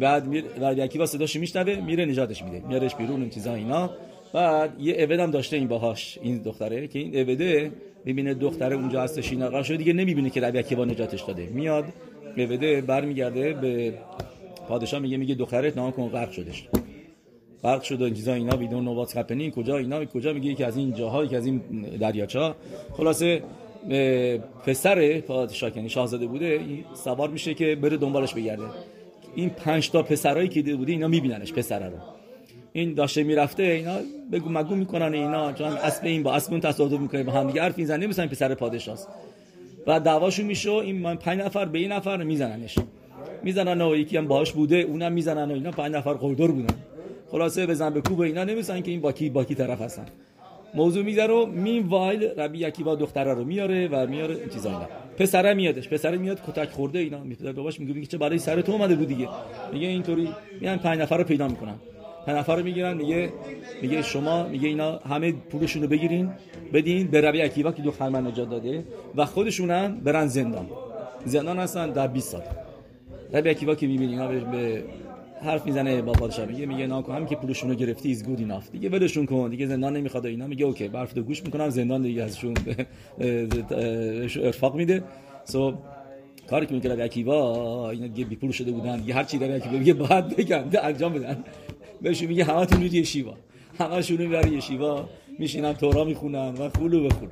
بعد 0.00 0.26
میر 0.26 0.44
بعد 0.60 0.78
یکی 0.78 0.98
با 0.98 1.06
صداش 1.06 1.36
میشنوه 1.36 1.80
میره 1.80 2.04
نجاتش 2.04 2.42
میده. 2.42 2.68
میارش 2.68 2.94
بیرون 2.94 3.20
این 3.20 3.30
چیزا 3.30 3.54
اینا. 3.54 3.90
بعد 4.32 4.80
یه 4.80 4.94
اود 4.98 5.20
هم 5.20 5.30
داشته 5.30 5.56
این 5.56 5.68
باهاش 5.68 6.18
این 6.22 6.38
دختره 6.38 6.86
که 6.88 6.98
این 6.98 7.18
اوده 7.18 7.72
می‌بینه 8.04 8.34
دختره 8.34 8.76
اونجا 8.76 9.02
هستش 9.02 9.32
این 9.32 9.62
شده 9.62 9.76
دیگه 9.76 9.92
نمی‌بینه 9.92 10.30
که 10.30 10.40
ربی 10.40 10.74
با 10.74 10.84
نجاتش 10.84 11.22
داده. 11.22 11.46
میاد 11.46 11.84
اوده 12.36 12.80
برمیگرده 12.80 13.52
به 13.52 13.94
پادشاه 14.68 15.00
میگه 15.00 15.16
میگه 15.16 15.34
دخترت 15.34 15.76
نام 15.76 15.92
کن 15.92 16.08
غرق 16.08 16.30
شدش. 16.30 16.68
غرق 17.62 17.82
شده 17.82 18.04
این 18.04 18.14
چیزا 18.14 18.34
اینا 18.34 18.56
بدون 18.56 18.84
نوبات 18.84 19.18
کپنی 19.18 19.52
کجا 19.56 19.76
اینا 19.76 20.04
کجا؟ 20.04 20.32
میگه 20.32 20.54
که 20.54 20.66
از 20.66 20.76
این 20.76 20.94
جاهایی 20.94 21.28
که 21.28 21.36
از 21.36 21.46
این 21.46 21.58
دریاچا 22.00 22.56
خلاصه 22.92 23.42
پسر 24.66 25.20
پادشاه 25.20 25.76
یعنی 25.76 25.88
شاهزاده 25.88 26.26
بوده 26.26 26.60
سوار 26.94 27.28
میشه 27.28 27.54
که 27.54 27.74
بره 27.74 27.96
دنبالش 27.96 28.34
بگرده. 28.34 28.62
این 29.34 29.50
پنج 29.50 29.90
تا 29.90 30.02
پسرایی 30.02 30.48
که 30.48 30.62
بوده 30.62 30.92
اینا 30.92 31.08
میبیننش 31.08 31.52
پسره 31.52 31.86
رو. 31.86 31.96
این 32.72 32.94
داشته 32.94 33.22
می‌رفته 33.22 33.62
اینا 33.62 33.96
بگو 34.32 34.48
مگو 34.48 34.74
می‌کنن 34.74 35.14
اینا 35.14 35.52
چون 35.52 35.66
اسب 35.66 36.04
این 36.04 36.22
با 36.22 36.34
اسب 36.34 36.52
اون 36.52 36.60
تصادف 36.60 37.00
می‌کنه 37.00 37.22
با 37.22 37.32
هم 37.32 37.46
دیگه 37.46 37.62
حرف 37.62 37.78
می‌زنه 37.78 38.06
مثلا 38.06 38.26
پسر 38.26 38.54
پادشاست. 38.54 39.08
و 39.86 40.00
دعواشون 40.00 40.46
میشه 40.46 40.72
این 40.72 40.98
من 40.98 41.16
پنج 41.16 41.40
نفر 41.40 41.64
به 41.64 41.78
این 41.78 41.92
نفر 41.92 42.22
میزننش. 42.22 42.78
می‌زنن 43.42 43.80
و 43.80 43.96
یکی 43.96 44.16
هم 44.16 44.28
باهاش 44.28 44.52
بوده 44.52 44.76
اونم 44.76 45.12
می‌زنن 45.12 45.50
و 45.50 45.54
اینا 45.54 45.70
پنج 45.70 45.92
نفر 45.94 46.12
قلدر 46.12 46.46
بودن. 46.46 46.74
خلاصه 47.30 47.66
بزن 47.66 47.90
به 47.90 48.00
کوب 48.00 48.20
اینا 48.20 48.44
نمیسن 48.44 48.80
که 48.80 48.90
این 48.90 49.00
باکی 49.00 49.30
باکی 49.30 49.54
طرف 49.54 49.80
هستن. 49.80 50.06
موضوع 50.74 51.04
می‌ذاره 51.04 51.34
و 51.34 51.46
مین 51.46 51.86
وایل 51.86 52.24
ربی 52.24 52.58
یکی 52.58 52.82
با 52.82 52.94
دختره 52.94 53.34
رو 53.34 53.44
میاره 53.44 53.88
و 53.88 54.06
میاره 54.06 54.34
این 54.34 54.48
چیزا 54.48 54.70
اینا. 54.70 54.88
پسره 55.18 55.54
میادش 55.54 55.88
پسره 55.88 56.18
میاد 56.18 56.40
کتک 56.46 56.70
خورده 56.70 56.98
اینا. 56.98 57.18
میپدر 57.18 57.52
باباش 57.52 57.80
میگه 57.80 58.06
چه 58.06 58.18
برای 58.18 58.38
سر 58.38 58.60
تو 58.60 58.72
اومده 58.72 58.94
بود 58.94 59.08
دیگه. 59.08 59.28
میگه 59.72 59.86
اینطوری. 59.86 60.28
میان 60.60 60.78
پنج 60.78 61.00
نفر 61.00 61.18
رو 61.18 61.24
پیدا 61.24 61.48
می‌کنن. 61.48 61.74
پنج 62.26 62.36
نفر 62.36 62.56
رو 62.56 62.64
می‌گیرن 62.64 62.96
میگه 62.96 63.32
میگه 63.82 64.02
شما 64.02 64.48
میگه 64.48 64.68
اینا 64.68 64.98
همه 64.98 65.32
پولشون 65.32 65.82
رو 65.82 65.88
بگیرین 65.88 66.30
بدین 66.72 67.06
به 67.06 67.20
ربی 67.20 67.42
اکیبا 67.42 67.72
که 67.72 67.82
دختر 67.82 68.08
من 68.08 68.26
نجات 68.26 68.50
داده 68.50 68.84
و 69.16 69.24
خودشونم 69.24 70.00
برن 70.00 70.26
زندان. 70.26 70.66
زندان 71.24 71.58
هستن 71.58 71.90
در 71.90 72.06
20 72.06 72.32
سال. 72.32 72.42
ربی 73.32 73.50
اکیبا 73.50 73.74
که 73.74 73.86
می‌بینی 73.86 74.12
اینا 74.12 74.28
به 74.28 74.84
حرف 75.44 75.66
می‌زنه 75.66 76.02
با 76.02 76.12
پادشاه 76.12 76.46
میگه 76.46 76.66
میگه 76.66 76.86
ناکو 76.86 77.12
هم 77.12 77.26
که 77.26 77.36
پولشون 77.36 77.70
رو 77.70 77.76
گرفتی 77.76 78.10
از 78.10 78.24
گود 78.24 78.38
ایناف 78.38 78.70
دیگه 78.70 78.88
ولشون 78.88 79.26
کن 79.26 79.50
دیگه 79.50 79.66
زندان 79.66 79.96
نمی‌خواد 79.96 80.26
اینا. 80.26 80.46
میگه 80.46 80.64
اوکی 80.64 80.88
برف 80.88 81.18
گوش 81.18 81.44
می‌کنم 81.44 81.68
زندان 81.68 82.02
دیگه 82.02 82.22
ازشون 82.22 82.54
ارفاق 84.42 84.74
میده. 84.74 85.02
سو 85.44 85.74
کاری 86.50 86.66
که 86.66 86.74
می‌کنه 86.74 87.04
اکیوا 87.04 87.90
اینا 87.90 88.06
دیگه 88.06 88.24
بی 88.24 88.36
پول 88.36 88.50
شده 88.50 88.72
بودن. 88.72 88.96
دیگه 88.96 89.14
هر 89.14 89.24
چی 89.24 89.38
داره 89.38 89.54
اکیوا 89.54 89.78
میگه 89.78 89.94
باید 89.94 90.36
بگن 90.36 90.64
انجام 90.82 91.12
بدن. 91.12 91.44
بهشون 92.02 92.28
میگه 92.28 92.44
همتون 92.44 92.78
میرید 92.78 92.94
یشیوا 92.94 93.34
همشون 93.78 94.16
می‌بره 94.16 94.50
یشیوا 94.50 95.08
میشینن 95.38 95.72
تورا 95.72 96.04
می‌خونن 96.04 96.54
و 96.54 96.68
خلو 96.68 97.02
به 97.02 97.08
خلو 97.08 97.28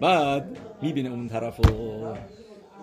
بعد 0.00 0.58
می‌بینه 0.82 1.10
اون 1.10 1.28
طرفو. 1.28 1.62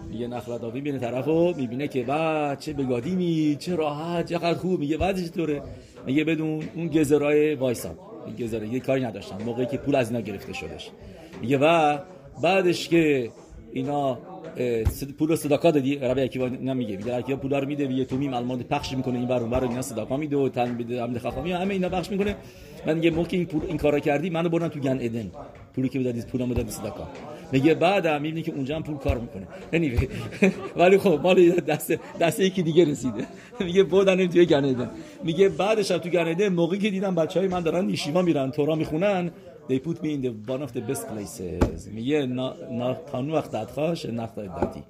میگه 0.09 0.27
نخلت 0.27 0.63
می‌بینه 0.63 0.99
طرفو 0.99 1.53
می‌بینه 1.57 1.87
که 1.87 2.03
بعد 2.03 2.59
چه 2.59 2.73
بگادیمی 2.73 3.57
چه 3.59 3.75
راحت 3.75 4.29
چقدر 4.29 4.53
خوب 4.53 4.79
میگه 4.79 4.97
بعد 4.97 5.25
چطوره؟ 5.25 5.61
میگه 6.05 6.23
بدون 6.23 6.63
اون 6.75 6.87
گزرای 6.87 7.55
وایسا 7.55 7.95
گزره 8.39 8.67
یه 8.67 8.79
کاری 8.79 9.03
نداشتن 9.03 9.43
موقعی 9.43 9.65
که 9.65 9.77
پول 9.77 9.95
از 9.95 10.11
اینا 10.11 10.21
گرفته 10.21 10.53
شدش. 10.53 10.89
میگه 11.41 11.57
و 11.61 11.97
بعدش 12.43 12.89
که 12.89 13.29
اینا 13.73 14.17
پول 15.17 15.29
رو 15.29 15.35
صداقا 15.35 15.71
دادی؟ 15.71 15.95
ربی 15.95 16.21
اکیبا 16.21 16.47
نمیگه 16.47 16.97
میگه. 16.97 17.15
اکیبا 17.15 17.39
پول 17.39 17.53
رو 17.53 17.67
میده 17.67 17.93
یه 17.93 18.05
تومی 18.05 18.27
الماد 18.27 18.61
پخش 18.61 18.93
می‌کنه 18.93 19.17
این 19.17 19.27
برون 19.27 19.49
برون 19.49 19.69
اینا 19.69 19.81
صداقا 19.81 20.17
میده 20.17 20.37
و 20.37 20.49
تن 20.49 20.69
میده 20.69 21.01
عمل 21.01 21.19
خفامی 21.19 21.51
همه 21.51 21.73
اینا 21.73 21.89
پخش 21.89 22.11
می‌کنه. 22.11 22.35
من 22.87 22.93
میگه 22.93 23.11
موقع 23.11 23.27
این 23.31 23.45
پول 23.45 23.61
این 23.67 23.77
کارا 23.77 23.99
کردی 23.99 24.29
منو 24.29 24.49
بردن 24.49 24.67
تو 24.67 24.79
گن 24.79 24.97
ادن. 25.01 25.31
پولی 25.75 25.89
که 25.89 25.99
دادی 25.99 26.21
پولمو 26.21 26.53
دادی 26.53 26.71
صداقا 26.71 27.07
میگه 27.51 27.73
بعدم 27.73 28.21
می‌بینی 28.21 28.41
که 28.41 28.51
اونجا 28.51 28.75
هم 28.75 28.83
پول 28.83 28.97
کار 28.97 29.17
می‌کنه. 29.17 29.47
یعنی 29.73 29.91
ولی 30.79 30.97
خب 30.97 31.19
مال 31.23 31.49
دست 31.49 31.91
دست 32.19 32.39
یکی 32.39 32.63
دیگه 32.63 32.85
رسیده. 32.85 33.25
میگه 33.67 33.83
بردن 33.83 34.27
توی 34.27 34.45
گن 34.45 34.65
ادن 34.65 34.89
میگه 35.23 35.49
بعدش 35.49 35.87
تو 35.87 36.09
گن 36.09 36.27
ادن 36.27 36.49
موقعی 36.49 36.79
که 36.79 36.89
دیدم 36.89 37.15
بچهای 37.15 37.47
من 37.47 37.61
دارن 37.61 37.85
نیشیما 37.85 38.21
میرن 38.21 38.51
تورا 38.51 38.75
می‌خونن. 38.75 39.31
They 39.69 39.79
put 39.79 39.97
me 40.03 40.09
in 40.15 40.21
the 40.21 40.31
one 40.53 40.61
of 40.61 40.71
the 40.73 40.81
best 40.89 41.05
places. 41.11 41.87
میگه 41.93 42.25
نا 42.25 42.93
تانو 43.11 43.33
وقت 43.33 43.51
دادخاش 43.51 44.05
نخت 44.05 44.35
دادی 44.35 44.83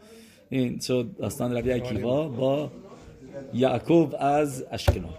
این 0.50 0.80
شد 0.80 1.08
داستان 1.20 1.58
ربی 1.58 1.72
اکیوا 1.72 2.28
با 2.28 2.72
یعقوب 3.54 4.16
از 4.20 4.66
اشکلون 4.72 5.14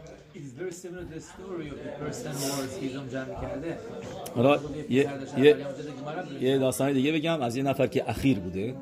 حالا 4.34 4.58
یه, 4.90 5.08
یه, 5.38 5.56
یه 6.40 6.58
داستان 6.58 6.92
دیگه 6.92 7.12
بگم 7.12 7.42
از 7.42 7.56
یه 7.56 7.62
نفر 7.62 7.86
که 7.86 8.10
اخیر 8.10 8.38
بوده 8.38 8.74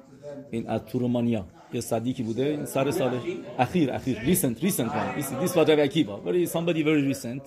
این 0.51 0.69
از 0.69 0.81
تورومانیا 0.87 1.47
یه 1.73 1.81
صدیقی 1.81 2.23
بوده 2.23 2.43
این 2.43 2.65
سر 2.65 2.91
سال 2.91 3.21
اخیر 3.59 3.91
اخیر 3.91 4.19
this 4.25 5.55
was 5.55 5.67
Rabbi 5.69 5.89
Akiva 5.89 6.25
very 6.25 6.47
somebody 6.47 6.83
very 6.83 7.03
recent. 7.13 7.43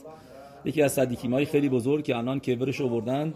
یکی 0.65 0.81
از 0.81 0.91
صدیقی 0.93 1.27
های 1.27 1.45
خیلی 1.45 1.69
بزرگ 1.69 2.03
که 2.03 2.17
الان 2.17 2.39
کبرش 2.39 2.81
آوردن 2.81 3.33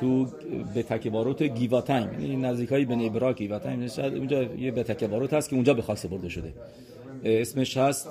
تو 0.00 0.26
به 0.74 0.82
تکباروت 0.82 1.42
گیواتایم 1.42 2.10
این 2.18 2.44
نزدیک 2.44 2.68
های 2.68 2.84
بن 2.84 3.06
ابرا 3.06 3.32
گیواتایم 3.32 3.88
اونجا 3.98 4.42
یه 4.42 4.70
به 4.70 4.82
تکباروت 4.82 5.32
هست 5.32 5.48
که 5.48 5.56
اونجا 5.56 5.74
به 5.74 5.82
خاص 5.82 6.06
برده 6.06 6.28
شده 6.28 6.52
اسمش 7.24 7.76
هست 7.76 8.08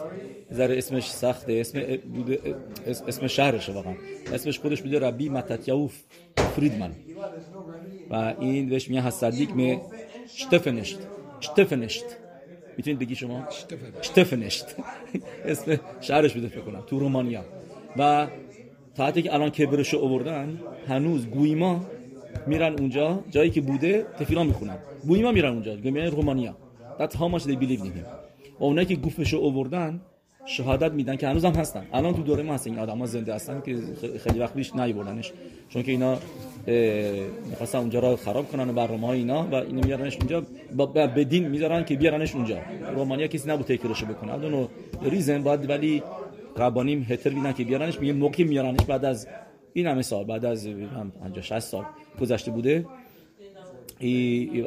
ذره 0.54 0.78
اسمش 0.78 1.12
سخته. 1.12 1.54
اسم 1.54 1.80
اسم 3.08 3.28
شهرشه 3.28 3.74
واقعا. 3.74 3.94
اسمش 4.34 4.60
خودش 4.60 4.82
بوده 4.82 5.00
ربی 5.00 5.30
متتیاو 5.30 5.90
فریدمن. 6.56 6.92
و 8.10 8.34
این 8.40 8.70
بهش 8.70 8.90
میگه 8.90 9.10
صدیق 9.10 9.52
می 9.52 9.80
شتفنشت. 10.36 11.00
شتفنشت. 11.42 12.06
می‌تونید 12.78 13.00
بگی 13.00 13.16
شما؟ 13.16 13.48
شتفنشت. 14.02 14.66
اسم 15.46 15.80
شهرش 16.02 16.34
بوده 16.34 16.48
فکر 16.48 16.62
کنم 16.62 16.84
تو 16.88 17.00
رومانیا. 17.00 17.46
و 17.98 18.28
تا 18.96 19.12
که 19.12 19.34
الان 19.34 19.50
کبرشو 19.50 20.00
آوردن 20.00 20.60
هنوز 20.88 21.28
گویما 21.28 21.86
میرن 22.48 22.74
اونجا 22.80 23.24
جایی 23.30 23.50
که 23.50 23.62
بوده 23.62 24.06
تفیلا 24.20 24.44
می‌خونن. 24.44 24.78
گویما 25.08 25.32
میرن 25.32 25.54
اونجا 25.54 25.76
میرن 25.76 26.12
رومانیا. 26.12 26.58
That's 27.00 27.14
how 27.14 27.28
much 27.34 27.44
they 27.44 27.56
believe 27.56 27.82
in 27.82 27.94
him. 27.98 28.29
و 28.60 28.64
اونایی 28.64 28.88
که 28.88 28.96
گوفشو 28.96 29.40
آوردن 29.40 30.02
شهادت 30.46 30.92
میدن 30.92 31.16
که 31.16 31.28
هنوز 31.28 31.46
هم 31.46 31.54
هستن. 31.54 31.86
الان 31.94 32.14
تو 32.14 32.24
دوره 32.24 32.44
ما 32.44 32.54
هستن 32.54 32.70
این 32.70 32.80
آدما 32.80 33.06
زنده 33.06 33.34
هستن 33.34 33.62
که 33.66 33.78
خیلی 34.24 34.40
وقت 34.40 34.54
پیش 34.54 34.76
نیوردنش. 34.76 35.32
چون 35.70 35.84
که 35.84 35.92
اینا 35.92 36.18
می‌خواستن 37.50 37.78
اونجا 37.78 38.00
رو 38.00 38.16
خراب 38.16 38.52
کنن 38.52 38.70
و 38.70 38.74
برنامه 38.74 39.08
های 39.08 39.20
اینا 39.20 39.48
و 39.52 39.56
اینو 39.56 39.86
میارنش 39.86 40.18
اونجا. 40.18 40.44
به 41.08 41.24
دین 41.24 41.48
می‌ذارن 41.48 41.86
که 41.86 41.96
بیارنش 41.96 42.36
اونجا. 42.36 42.58
رومانیا 42.96 43.28
کسی 43.28 43.50
نبود 43.50 43.66
تکرارشو 43.66 44.06
بکنه. 44.06 44.34
اون 44.34 44.68
ریزن 45.02 45.44
باید 45.44 45.70
ولی 45.70 46.04
قبانیم 46.58 47.06
هتر 47.10 47.30
بیدن 47.30 47.54
که 47.54 47.64
بیارنش. 47.64 48.00
میگه 48.00 48.14
موقعی 48.14 48.44
میارنش 48.44 48.86
بعد 48.88 49.06
از 49.06 49.28
این 49.74 49.88
همه 49.88 50.02
سال 50.02 50.24
بعد 50.24 50.46
از 50.46 50.68
50 50.68 51.42
60 51.42 51.60
سال 51.60 51.86
گذشته 52.22 52.52
بوده. 52.52 52.86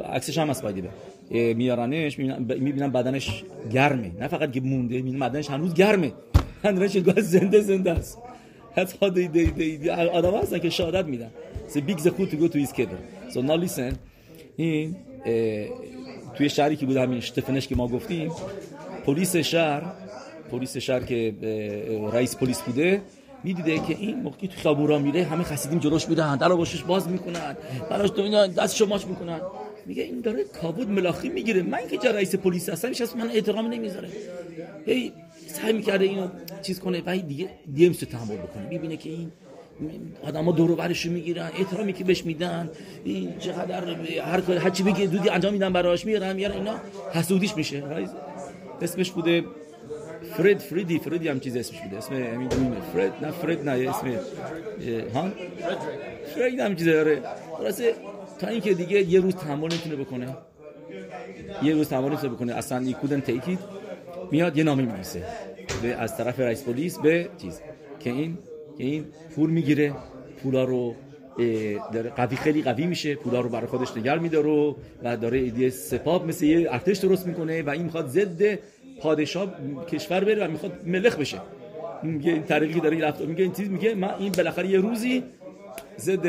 عکسش 0.05 0.37
هم 0.37 0.49
هست 0.49 0.63
باید 0.63 0.89
میارنش 1.31 2.19
می‌بینن 2.19 2.91
بدنش 2.91 3.43
گرمه. 3.71 4.11
نه 4.19 4.27
فقط 4.27 4.51
که 4.51 4.61
مونده 4.61 4.95
می‌بینن 4.95 5.19
بدنش 5.19 5.49
هنوز 5.49 5.73
گرمه. 5.73 6.11
هنوز 6.63 6.97
گاز 6.97 7.31
زنده 7.31 7.61
زنده 7.61 7.91
است. 7.91 8.17
حتی 8.77 9.09
دی 9.09 9.27
دی 9.27 9.45
دی, 9.45 9.77
دی 9.77 9.89
آدم 9.89 10.35
هستن 10.37 10.59
که 10.59 10.69
شهادت 10.69 11.05
میدن. 11.05 11.31
The 11.73 12.09
food 12.09 12.29
to 12.31 12.35
go 12.35 12.47
to 12.53 12.57
his 12.65 12.71
kid 12.77 12.89
so 13.33 13.37
now 13.37 13.57
listen. 13.65 13.93
این 14.55 14.95
توی 16.35 16.49
شهری 16.49 16.75
که 16.75 16.85
بود 16.85 16.97
همین 16.97 17.19
شتفنش 17.19 17.67
که 17.67 17.75
ما 17.75 17.87
گفتیم 17.87 18.31
پلیس 19.05 19.35
شهر 19.35 19.83
پلیس 20.51 20.77
شهر 20.77 20.99
که 20.99 21.33
رئیس 22.13 22.35
پلیس 22.35 22.61
بوده 22.61 23.01
می‌دیده 23.43 23.79
که 23.79 23.95
این 23.99 24.21
موقعی 24.21 24.47
تو 24.47 24.55
خیابون 24.61 25.01
میره 25.01 25.23
همه 25.23 25.43
خسیدیم 25.43 25.79
جلوش 25.79 26.09
میدن 26.09 26.37
در 26.37 26.49
باشش 26.49 26.83
باز 26.83 27.09
می‌کنن 27.09 27.57
براش 27.89 28.09
دست 28.57 28.75
شماش 28.75 29.07
می‌کنن 29.07 29.39
میگه 29.85 30.03
این 30.03 30.21
داره 30.21 30.43
کابود 30.43 30.89
ملاخی 30.89 31.29
می‌گیره. 31.29 31.61
من 31.61 31.87
که 31.89 31.97
جا 31.97 32.11
رئیس 32.11 32.35
پلیس 32.35 32.69
هستم 32.69 32.87
هیچ 32.87 33.01
من 33.01 33.29
احترام 33.29 33.67
نمی‌ذاره. 33.67 34.09
هی 34.85 35.13
سعی 35.47 35.73
می‌کرده 35.73 36.05
اینو 36.05 36.27
چیز 36.61 36.79
کنه. 36.79 37.03
و 37.05 37.17
دیگه 37.17 37.49
دیگه 37.73 37.89
میشه 37.89 38.05
تحمل 38.05 38.35
بکنه. 38.35 38.67
می‌بینه 38.69 38.97
که 38.97 39.09
این 39.09 39.31
آدما 40.23 40.51
دور 40.51 40.71
و 40.71 40.75
برش 40.75 41.05
می‌گیرن 41.05 41.51
احترامی 41.59 41.93
که 41.93 42.03
بهش 42.03 42.25
میدن 42.25 42.69
این 43.03 43.37
چقدر 43.39 43.83
هر 44.21 44.41
کاری 44.41 44.59
هر 44.59 44.69
چی 44.69 44.83
بگه 44.83 45.05
دودی 45.05 45.29
انجام 45.29 45.53
میدن 45.53 45.73
براش 45.73 46.05
میارن 46.05 46.35
میارن 46.35 46.53
اینا 46.55 46.75
حسودیش 47.13 47.55
میشه. 47.55 47.83
اسمش 48.81 49.11
بوده 49.11 49.43
فرید 50.37 50.57
فریدی 50.57 50.99
فریدی 50.99 51.27
هم 51.27 51.39
چیز 51.39 51.55
اسمش 51.55 51.79
بوده. 51.79 51.97
اسم 51.97 52.13
همین 52.13 52.49
فرید. 52.93 53.13
نه 53.21 53.31
فرید 53.31 53.69
نه 53.69 53.89
اسم 53.89 54.07
ها؟ 55.13 55.31
فرید 56.35 56.59
هم 56.59 56.75
چیز 56.75 56.87
داره 56.87 57.21
تا 58.43 58.49
اینکه 58.49 58.73
دیگه 58.73 59.01
یه 59.01 59.19
روز 59.19 59.35
تحمل 59.35 59.71
نمی‌تونه 59.71 59.95
بکنه. 59.95 60.27
یه 61.63 61.73
روز 61.73 61.89
تحمل 61.89 62.09
نمی‌تونه 62.09 62.33
بکنه. 62.33 62.53
اصلا 62.53 62.79
نیکودن 62.79 63.19
تیکید 63.19 63.59
میاد 64.31 64.57
یه 64.57 64.63
نامه 64.63 64.83
می‌نویسه. 64.83 65.23
به 65.81 65.95
از 65.95 66.17
طرف 66.17 66.39
رئیس 66.39 66.63
پلیس 66.63 66.99
به 66.99 67.29
چیز؟ 67.41 67.61
که 67.99 68.09
این 68.09 68.37
که 68.77 68.83
این 68.83 69.05
پول 69.35 69.49
می‌گیره. 69.49 69.93
پولا 70.43 70.63
رو 70.63 70.95
داره 71.93 72.09
قوی 72.09 72.35
خیلی 72.35 72.61
قوی 72.61 72.85
میشه. 72.85 73.15
پولا 73.15 73.41
رو 73.41 73.49
برای 73.49 73.67
خودش 73.67 73.97
نگر 73.97 74.17
میداره 74.17 74.75
و 75.03 75.17
داره 75.17 75.37
ایده 75.37 75.69
سپاب 75.69 76.27
مثل 76.27 76.45
یه 76.45 76.71
ارتش 76.71 76.97
درست 76.97 77.27
می‌کنه 77.27 77.61
و 77.61 77.69
این 77.69 77.83
می‌خواد 77.83 78.07
ضد 78.07 78.59
پادشاه 79.01 79.55
کشور 79.91 80.23
بره 80.23 80.47
و 80.47 80.51
می‌خواد 80.51 80.71
ملخ 80.85 81.15
بشه. 81.15 81.37
میگه 82.03 82.31
این 82.31 82.43
طریقی 82.43 82.79
داره 82.79 82.99
رفت 82.99 83.21
میگه 83.21 83.43
این 83.43 83.53
چیز 83.53 83.69
میگه 83.69 83.95
من 83.95 84.13
این 84.19 84.31
بالاخره 84.31 84.69
یه 84.69 84.77
روزی 84.77 85.23
ضد 85.99 86.27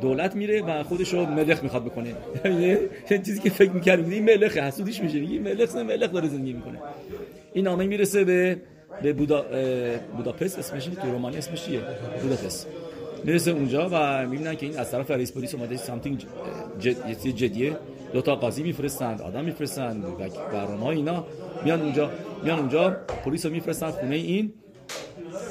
دولت 0.00 0.36
میره 0.36 0.62
و 0.62 0.82
خودش 0.82 1.14
رو 1.14 1.26
ملخ 1.26 1.62
می‌خواد 1.62 1.84
بکنه. 1.84 2.14
یعنی 2.44 2.78
چیزی 3.08 3.40
که 3.40 3.50
فکر 3.50 3.70
می‌کرد 3.70 4.12
این 4.12 4.24
ملخ 4.24 4.56
حسودیش 4.56 5.00
میشه. 5.00 5.20
میگه 5.20 5.38
ملخ 5.38 5.76
ملخ 5.76 6.12
داره 6.12 6.28
زندگی 6.28 6.52
می‌کنه. 6.52 6.78
این 7.52 7.64
نامه 7.64 7.86
می‌رسه 7.86 8.24
به 8.24 8.56
به 9.02 9.12
بودا 9.12 9.44
بوداپست 10.16 10.58
اسمش 10.58 10.84
تو 10.84 11.10
رومانی 11.12 11.36
اسمش 11.36 11.64
چیه؟ 11.64 11.80
بوداپست. 12.22 12.66
می‌رسه 13.24 13.50
اونجا 13.50 13.88
و 13.92 14.26
می‌بینن 14.26 14.56
که 14.56 14.66
این 14.66 14.78
از 14.78 14.90
طرف 14.90 15.10
رئیس 15.10 15.32
پلیس 15.32 15.54
اومده 15.54 15.76
سامثینگ 15.76 16.24
جد... 16.78 17.10
جدیه. 17.36 17.76
دو 18.12 18.22
تا 18.22 18.36
قاضی 18.36 18.62
میفرستند 18.62 19.22
آدم 19.22 19.44
میفرستند 19.44 20.04
و 20.04 20.10
برنامه 20.52 20.86
اینا. 20.86 21.26
میان 21.64 21.82
اونجا 21.82 22.10
میان 22.44 22.58
اونجا 22.58 22.96
پلیس 23.24 23.46
رو 23.46 23.52
میفرستن 23.52 23.90
خونه 23.90 24.16
این. 24.16 24.52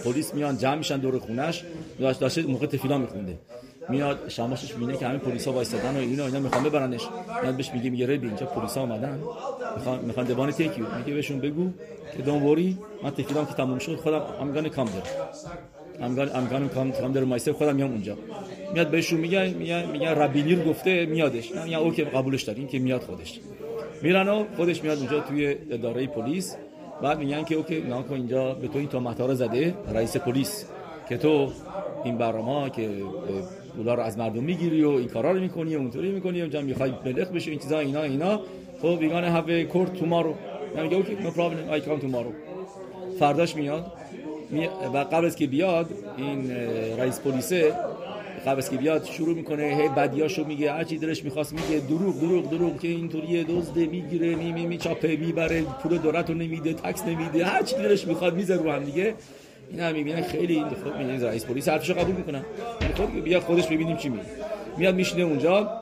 پلیس 0.03 0.33
میان 0.33 0.57
جمع 0.57 0.75
میشن 0.75 0.97
دور 0.97 1.19
خونش 1.19 1.63
داشت 1.99 2.19
داشته 2.19 2.41
موقع 2.41 2.65
تفیلا 2.65 2.97
میخونده. 2.97 3.37
میاد 3.89 4.29
شماشش 4.29 4.73
می‌بینه 4.73 4.97
که 4.97 5.07
همین 5.07 5.19
پلیسا 5.19 5.51
وایسادن 5.51 5.95
و 5.95 5.99
اینا 5.99 6.25
اینا 6.25 6.39
می‌خوان 6.39 6.63
ببرنش. 6.63 7.01
میاد 7.43 7.55
بهش 7.55 7.71
میگه 7.73 7.89
میگه 7.89 8.05
ربی 8.07 8.27
اینجا 8.27 8.45
پلیسا 8.45 8.81
اومدن. 8.81 9.19
می‌خوان 9.77 9.99
می‌خوان 9.99 10.25
دوان 10.25 10.51
تیکیو 10.51 10.85
میگه 10.97 11.13
بهشون 11.13 11.39
بگو 11.39 11.69
که 12.17 12.23
don't 12.23 12.43
worry 12.43 12.77
من 13.03 13.11
תפילה 13.11 13.39
م 13.39 13.45
که 13.45 13.53
تموم 13.53 13.79
شد 13.79 13.95
خودم 13.95 14.21
I'm 14.41 14.51
gonna 14.51 14.69
come 14.69 14.87
there 14.87 16.05
I'm 16.05 16.15
gonna 16.15 16.35
I'm 16.35 16.47
gonna 16.47 16.69
come 16.69 16.91
come 16.91 17.11
there 17.11 17.23
myself 17.23 17.51
خودم 17.51 17.75
میام 17.75 17.91
اونجا. 17.91 18.17
میاد 18.73 18.87
بهشون 18.87 19.19
میگه 19.19 19.49
میگه 19.49 19.85
میگه 19.85 20.09
ربینیر 20.09 20.63
گفته 20.63 21.05
میادش. 21.05 21.51
یا 21.67 21.79
OK 21.79 22.03
قبولش 22.03 22.43
دارین 22.43 22.67
که 22.67 22.79
میاد 22.79 23.01
خودش. 23.01 23.39
میرن 24.01 24.29
و 24.29 24.45
خودش 24.57 24.83
میاد 24.83 24.97
اونجا 24.97 25.19
توی 25.19 25.55
اداره 25.71 26.07
پلیس. 26.07 26.55
بعد 27.03 27.19
میگن 27.19 27.43
که 27.43 27.55
OK 27.55 27.81
ناکو 27.81 28.13
اینجا 28.13 28.53
به 28.53 28.67
تو 28.67 28.77
این 28.77 28.87
تهمت 28.87 29.19
رو 29.19 29.35
زده 29.35 29.73
رئیس 29.93 30.17
پلیس 30.17 30.65
که 31.09 31.17
تو 31.17 31.51
این 32.03 32.17
برنامه 32.17 32.69
که 32.69 32.89
پولا 33.77 33.93
رو 33.93 34.03
از 34.03 34.17
مردم 34.17 34.43
می‌گیری 34.43 34.83
و 34.83 34.89
این 34.89 35.07
کارا 35.07 35.31
رو 35.31 35.39
می‌کنی 35.39 35.75
و 35.75 35.79
اونطوری 35.79 36.11
می‌کنی 36.11 36.41
و 36.41 36.47
جمع 36.47 36.63
می‌خوای 36.63 36.91
بلخ 37.05 37.27
بشه 37.27 37.51
این 37.51 37.59
چیزا 37.59 37.79
اینا 37.79 38.01
اینا. 38.01 38.39
خب 38.81 38.97
we 38.99 39.06
gonna 39.06 39.23
have 39.23 39.63
court 39.63 39.93
tomorrow 39.93 40.33
میگه 40.83 40.95
OK 40.95 41.15
no 41.15 41.31
problem 41.31 41.69
I 41.69 41.81
come 41.81 41.99
tomorrow 41.99 42.31
فرداش 43.19 43.55
میاد 43.55 43.91
و 44.93 44.97
قبل 44.97 45.25
از 45.25 45.35
که 45.35 45.47
بیاد 45.47 45.89
این 46.17 46.51
رئیس 46.97 47.19
پلیسه 47.19 47.73
قبل 48.47 48.61
که 48.61 48.77
بیاد 48.77 49.05
شروع 49.05 49.35
می‌کنه 49.35 49.63
هی 49.63 49.89
بدیاشو 49.89 50.45
میگه 50.45 50.71
هر 50.71 50.83
چی 50.83 50.97
دلش 50.97 51.23
می‌خواست 51.23 51.53
میگه 51.53 51.85
دروغ 51.87 52.19
دروغ 52.19 52.49
دروغ 52.49 52.79
که 52.79 52.87
اینطوریه 52.87 53.43
دزده 53.43 53.85
می‌گیره 53.85 54.35
می 54.35 54.51
می 54.51 54.65
میچاپه 54.65 55.15
می‌بره 55.15 55.61
پول 55.61 55.97
دولت 55.97 56.29
نمیده 56.29 56.73
tax 56.73 57.05
نمیده 57.07 57.45
هر 57.45 57.63
چی 57.63 57.75
دلش 57.75 58.07
می‌خواد 58.07 58.35
می‌ذاره 58.35 58.61
رو 58.61 58.71
هم 58.71 58.83
دیگه. 58.83 59.13
این 59.69 59.79
هم 59.79 59.93
می‌بینن 59.93 60.21
خیلی 60.21 60.55
این 60.55 60.69
خب 60.69 60.97
می‌بینن 60.97 61.21
رئیس 61.21 61.45
پلیس 61.45 61.69
حرفشو 61.69 61.93
قبول 61.93 62.15
می‌کنن. 62.15 62.43
خب 62.95 63.23
بیا 63.23 63.39
خودش 63.39 63.67
ببینیم 63.67 63.97
چی 63.97 64.09
میگه. 64.09 64.23
میاد 64.77 64.95
میشینه 64.95 65.23
اونجا 65.23 65.81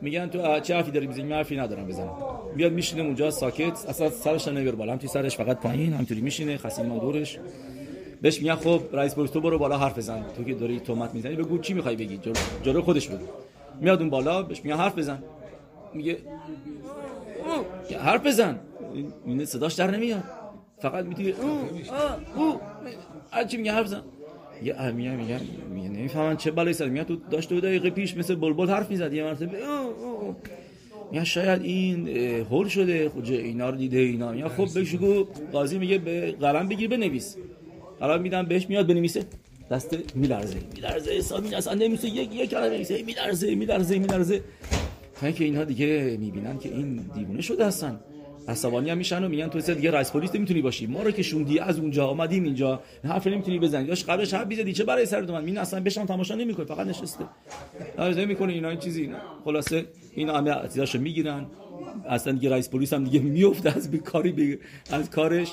میگن 0.00 0.26
تو 0.28 0.60
چه 0.60 0.74
حرفی 0.74 0.90
داری 0.90 1.06
می‌زنی؟ 1.06 1.24
من 1.24 1.36
حرفی 1.36 1.56
ندارم 1.56 1.86
بزنم. 1.86 2.16
میاد 2.56 2.72
میشینه 2.72 3.02
اونجا 3.02 3.30
ساکت 3.30 3.84
اصلا 3.88 4.10
سرش 4.10 4.48
نمی‌بره 4.48 4.76
بالا 4.76 4.92
هم 4.92 4.98
توی 4.98 5.08
سرش 5.08 5.36
فقط 5.36 5.60
پایین 5.60 5.92
همینطوری 5.92 6.20
میشینه 6.20 6.56
خسیمان 6.56 6.98
دورش. 6.98 7.38
بهش 8.24 8.38
میگن 8.38 8.54
خب 8.54 8.82
رئیس 8.92 9.14
پلیس 9.14 9.30
تو 9.30 9.40
برو 9.40 9.58
بالا 9.58 9.78
حرف 9.78 9.98
بزن. 9.98 10.24
تو 10.36 10.44
که 10.44 10.54
داری 10.54 10.80
تومت 10.80 11.14
می‌زنی 11.14 11.36
بگو 11.36 11.58
چی 11.58 11.74
می‌خوای 11.74 11.96
بگی؟ 11.96 12.20
جلو, 12.62 12.82
خودش 12.82 13.08
بگو. 13.08 13.26
میاد 13.80 14.00
اون 14.00 14.10
بالا 14.10 14.42
بهش 14.42 14.64
میگن 14.64 14.76
حرف 14.76 14.98
بزن. 14.98 15.22
میگه 15.94 16.18
حرف 18.00 18.26
بزن. 18.26 18.58
این 19.26 19.44
صداش 19.44 19.74
در 19.74 19.90
نمیاد. 19.90 20.22
فقط 20.78 21.04
می‌تونی 21.04 21.30
او 21.30 22.60
چی 23.48 23.56
میگه 23.56 23.72
حرف 23.72 23.86
بزن. 23.86 24.02
یه 24.62 24.90
میگه 24.90 25.10
میگه 25.74 25.88
نمی‌فهمن 25.88 26.36
چه 26.36 26.50
بالای 26.50 26.74
سر. 26.74 26.88
میاد 26.88 27.06
تو 27.06 27.16
داشت 27.30 27.48
دو 27.48 27.60
دقیقه 27.60 27.90
پیش 27.90 28.16
مثل 28.16 28.34
بلبل 28.34 28.68
حرف 28.68 28.90
می‌زد. 28.90 29.12
یه 29.12 29.24
مرتبه 29.24 29.58
یا 31.12 31.24
شاید 31.24 31.62
این 31.62 32.08
هول 32.50 32.68
شده. 32.68 33.08
خود 33.08 33.30
اینا 33.30 33.70
رو 33.70 33.76
دیده 33.76 33.98
اینا. 33.98 34.34
یا 34.36 34.48
خب 34.48 34.74
بهش 34.74 34.94
گو 34.94 35.26
قاضی 35.52 35.78
میگه 35.78 35.98
به 35.98 36.32
قلم 36.32 36.68
بگیر 36.68 36.88
بنویس. 36.88 37.36
قلم 38.08 38.22
میدم 38.22 38.42
بهش 38.46 38.68
میاد 38.68 38.86
بنویسه. 38.86 39.24
دست 39.70 39.96
میلرزه. 40.14 40.56
میلرزه 40.74 41.10
حساب 41.10 41.44
اصلا 41.56 41.74
نمیشه 41.74 42.08
یک 42.08 42.34
یک 42.34 42.50
کلمه 42.50 42.74
نمیشه 42.74 43.02
میلرزه 43.02 43.54
میلرزه 43.54 43.98
میلرزه. 43.98 44.40
تا 45.20 45.26
اینکه 45.26 45.44
اینها 45.44 45.64
دیگه 45.64 46.16
می‌بینن 46.20 46.58
که 46.58 46.68
این 46.68 46.96
دیوونه 47.14 47.40
شده 47.40 47.66
هستن. 47.66 48.00
عصبانی 48.48 48.90
هم 48.90 48.98
میشن 48.98 49.24
و 49.24 49.28
میگن 49.28 49.48
تو 49.48 49.60
دیگه 49.60 49.90
رئیس 49.90 50.10
پلیس 50.10 50.34
نمی‌تونی 50.34 50.62
باشی. 50.62 50.86
ما 50.86 51.02
رو 51.02 51.10
که 51.10 51.22
شوندی 51.22 51.58
از 51.58 51.78
اونجا 51.78 52.06
آمدیم 52.06 52.44
اینجا. 52.44 52.80
حرف 53.04 53.26
نمی‌تونی 53.26 53.58
بزنی. 53.58 53.86
داش 53.86 54.04
قبلش 54.04 54.34
حرف 54.34 54.46
بیزدی 54.46 54.72
چه 54.72 54.84
برای 54.84 55.06
سر 55.06 55.20
من 55.20 55.46
این 55.46 55.58
اصلا 55.58 55.80
بشم 55.80 56.06
تماشا 56.06 56.34
نمی‌کنه 56.34 56.66
فقط 56.66 56.86
نشسته. 56.86 57.24
عرض 57.98 58.18
می‌کنه 58.18 58.52
اینا 58.52 58.68
این 58.68 58.78
چیزی. 58.78 59.10
خلاصه 59.44 59.84
این 60.14 60.28
همه 60.28 60.50
اعتراضشو 60.50 60.98
می‌گیرن. 61.00 61.46
اصلا 62.08 62.32
دیگه 62.32 62.50
رئیس 62.50 62.70
پلیس 62.70 62.92
هم 62.92 63.04
دیگه 63.04 63.20
میفته 63.20 63.76
از 63.76 63.90
بیکاری 63.90 64.58
از 64.90 65.10
کارش. 65.10 65.52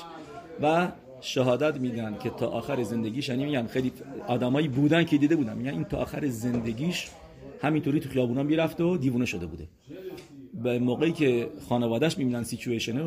و 0.62 0.88
شهادت 1.22 1.80
میدن 1.80 2.18
که 2.22 2.30
تا 2.30 2.46
آخر 2.46 2.82
زندگیش 2.82 3.28
یعنی 3.28 3.44
میگم 3.44 3.66
خیلی 3.66 3.92
آدمایی 4.26 4.68
بودن 4.68 5.04
که 5.04 5.18
دیده 5.18 5.36
بودن. 5.36 5.56
میگن 5.56 5.70
این 5.70 5.84
تا 5.84 5.96
آخر 5.96 6.28
زندگیش 6.28 7.08
همینطوری 7.62 8.00
تو 8.00 8.08
خیابونا 8.08 8.42
می‌رفت 8.42 8.80
و 8.80 8.96
دیوونه 8.96 9.24
شده 9.24 9.46
بوده. 9.46 9.64
به 10.62 10.78
موقعی 10.78 11.12
که 11.12 11.48
خانوادهش 11.68 12.18
می‌بینن 12.18 12.42
سیچویشن 12.42 12.98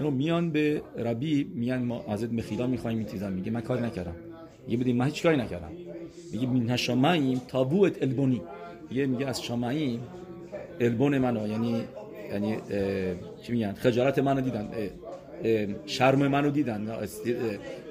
رو 0.00 0.10
میان 0.10 0.50
به 0.50 0.82
ربی 0.98 1.44
میان 1.54 1.82
ما 1.82 2.04
ازت 2.08 2.32
مخیلا 2.32 2.66
می‌خوایم 2.66 2.98
میتیزم 2.98 3.32
میگه. 3.32 3.50
من 3.50 3.60
کاری 3.60 3.82
نکردم. 3.82 4.14
میگه 4.66 4.78
بدیم 4.78 4.96
من 4.96 5.06
هیچ 5.06 5.22
کاری 5.22 5.36
نکردم. 5.36 5.72
میگه 6.32 6.46
من 6.46 6.76
شامعیم 6.76 7.40
تابوت 7.48 8.02
البونی 8.02 8.42
میگه 8.90 9.06
میگه 9.06 9.26
از 9.26 9.42
شامعیم 9.42 10.00
البون 10.80 11.18
منو 11.18 11.48
یعنی 11.48 11.82
یعنی 12.32 12.56
چی 13.42 13.52
میگن؟ 13.52 13.72
خجالت 13.72 14.18
منو 14.18 14.40
دیدن. 14.40 14.68
شرم 15.86 16.18
منو 16.28 16.50
دیدن 16.50 16.88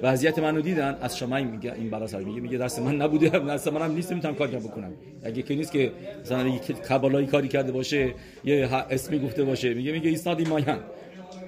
وضعیت 0.02 0.38
منو 0.38 0.60
دیدن 0.60 0.98
از 1.00 1.18
شما 1.18 1.40
میگه 1.40 1.74
این 1.74 1.90
برا 1.90 2.06
سر 2.06 2.18
میگه 2.20 2.40
میگه 2.40 2.58
دست 2.58 2.78
من 2.78 2.96
نبوده 2.96 3.28
دست 3.28 3.68
منم 3.68 3.92
نیست 3.92 4.12
می‌تونم 4.12 4.34
کاری 4.34 4.56
بکنم 4.56 4.92
اگه 5.22 5.42
که 5.42 5.54
نیست 5.54 5.72
که 5.72 5.92
مثلا 6.20 6.48
یک 6.48 6.62
کبالایی 6.62 7.26
کاری 7.26 7.48
کرده 7.48 7.72
باشه 7.72 8.14
یه 8.44 8.68
اسمی 8.90 9.18
گفته 9.18 9.44
باشه 9.44 9.74
میگه 9.74 9.92
میگه 9.92 10.08
ایستادی 10.08 10.44
مایان 10.44 10.78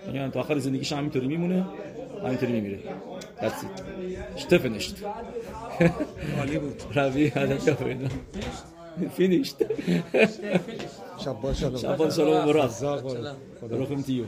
میگه 0.06 0.30
تا 0.30 0.40
آخر 0.40 0.58
زندگیش 0.58 0.92
همینطوری 0.92 1.26
میمونه 1.26 1.66
همینطوری 2.24 2.52
میمیره 2.52 2.78
That's 3.42 3.62
it. 3.64 4.40
Stefenisht. 4.42 4.96
عالی 6.38 6.58
بود. 6.58 6.82
روی 6.94 7.26
هدف 7.26 7.82
پیدا. 7.82 8.08
Finished. 9.18 9.64
شبان 11.24 11.54
شلوم. 11.54 11.76
شبان 11.76 12.10
شلوم 12.10 12.44
مراد. 12.44 12.70
رخم 13.70 14.02
تیو. 14.02 14.24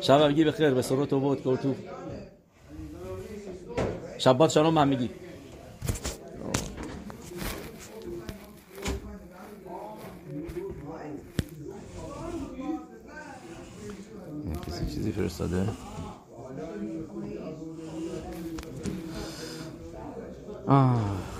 شب 0.00 0.22
میگی 0.22 0.44
به 0.44 0.52
خیر 0.52 0.70
به 0.70 0.82
سرات 0.82 1.12
و 1.12 1.20
بود 1.20 1.42
تو. 1.42 1.74
شبات 4.18 4.50
شلوم 4.50 4.78
هم 4.78 4.88
میگی. 4.88 5.10
کسی 14.66 14.86
چیزی 14.94 15.12
فرستاده؟ 15.12 15.68
آه. 20.66 21.39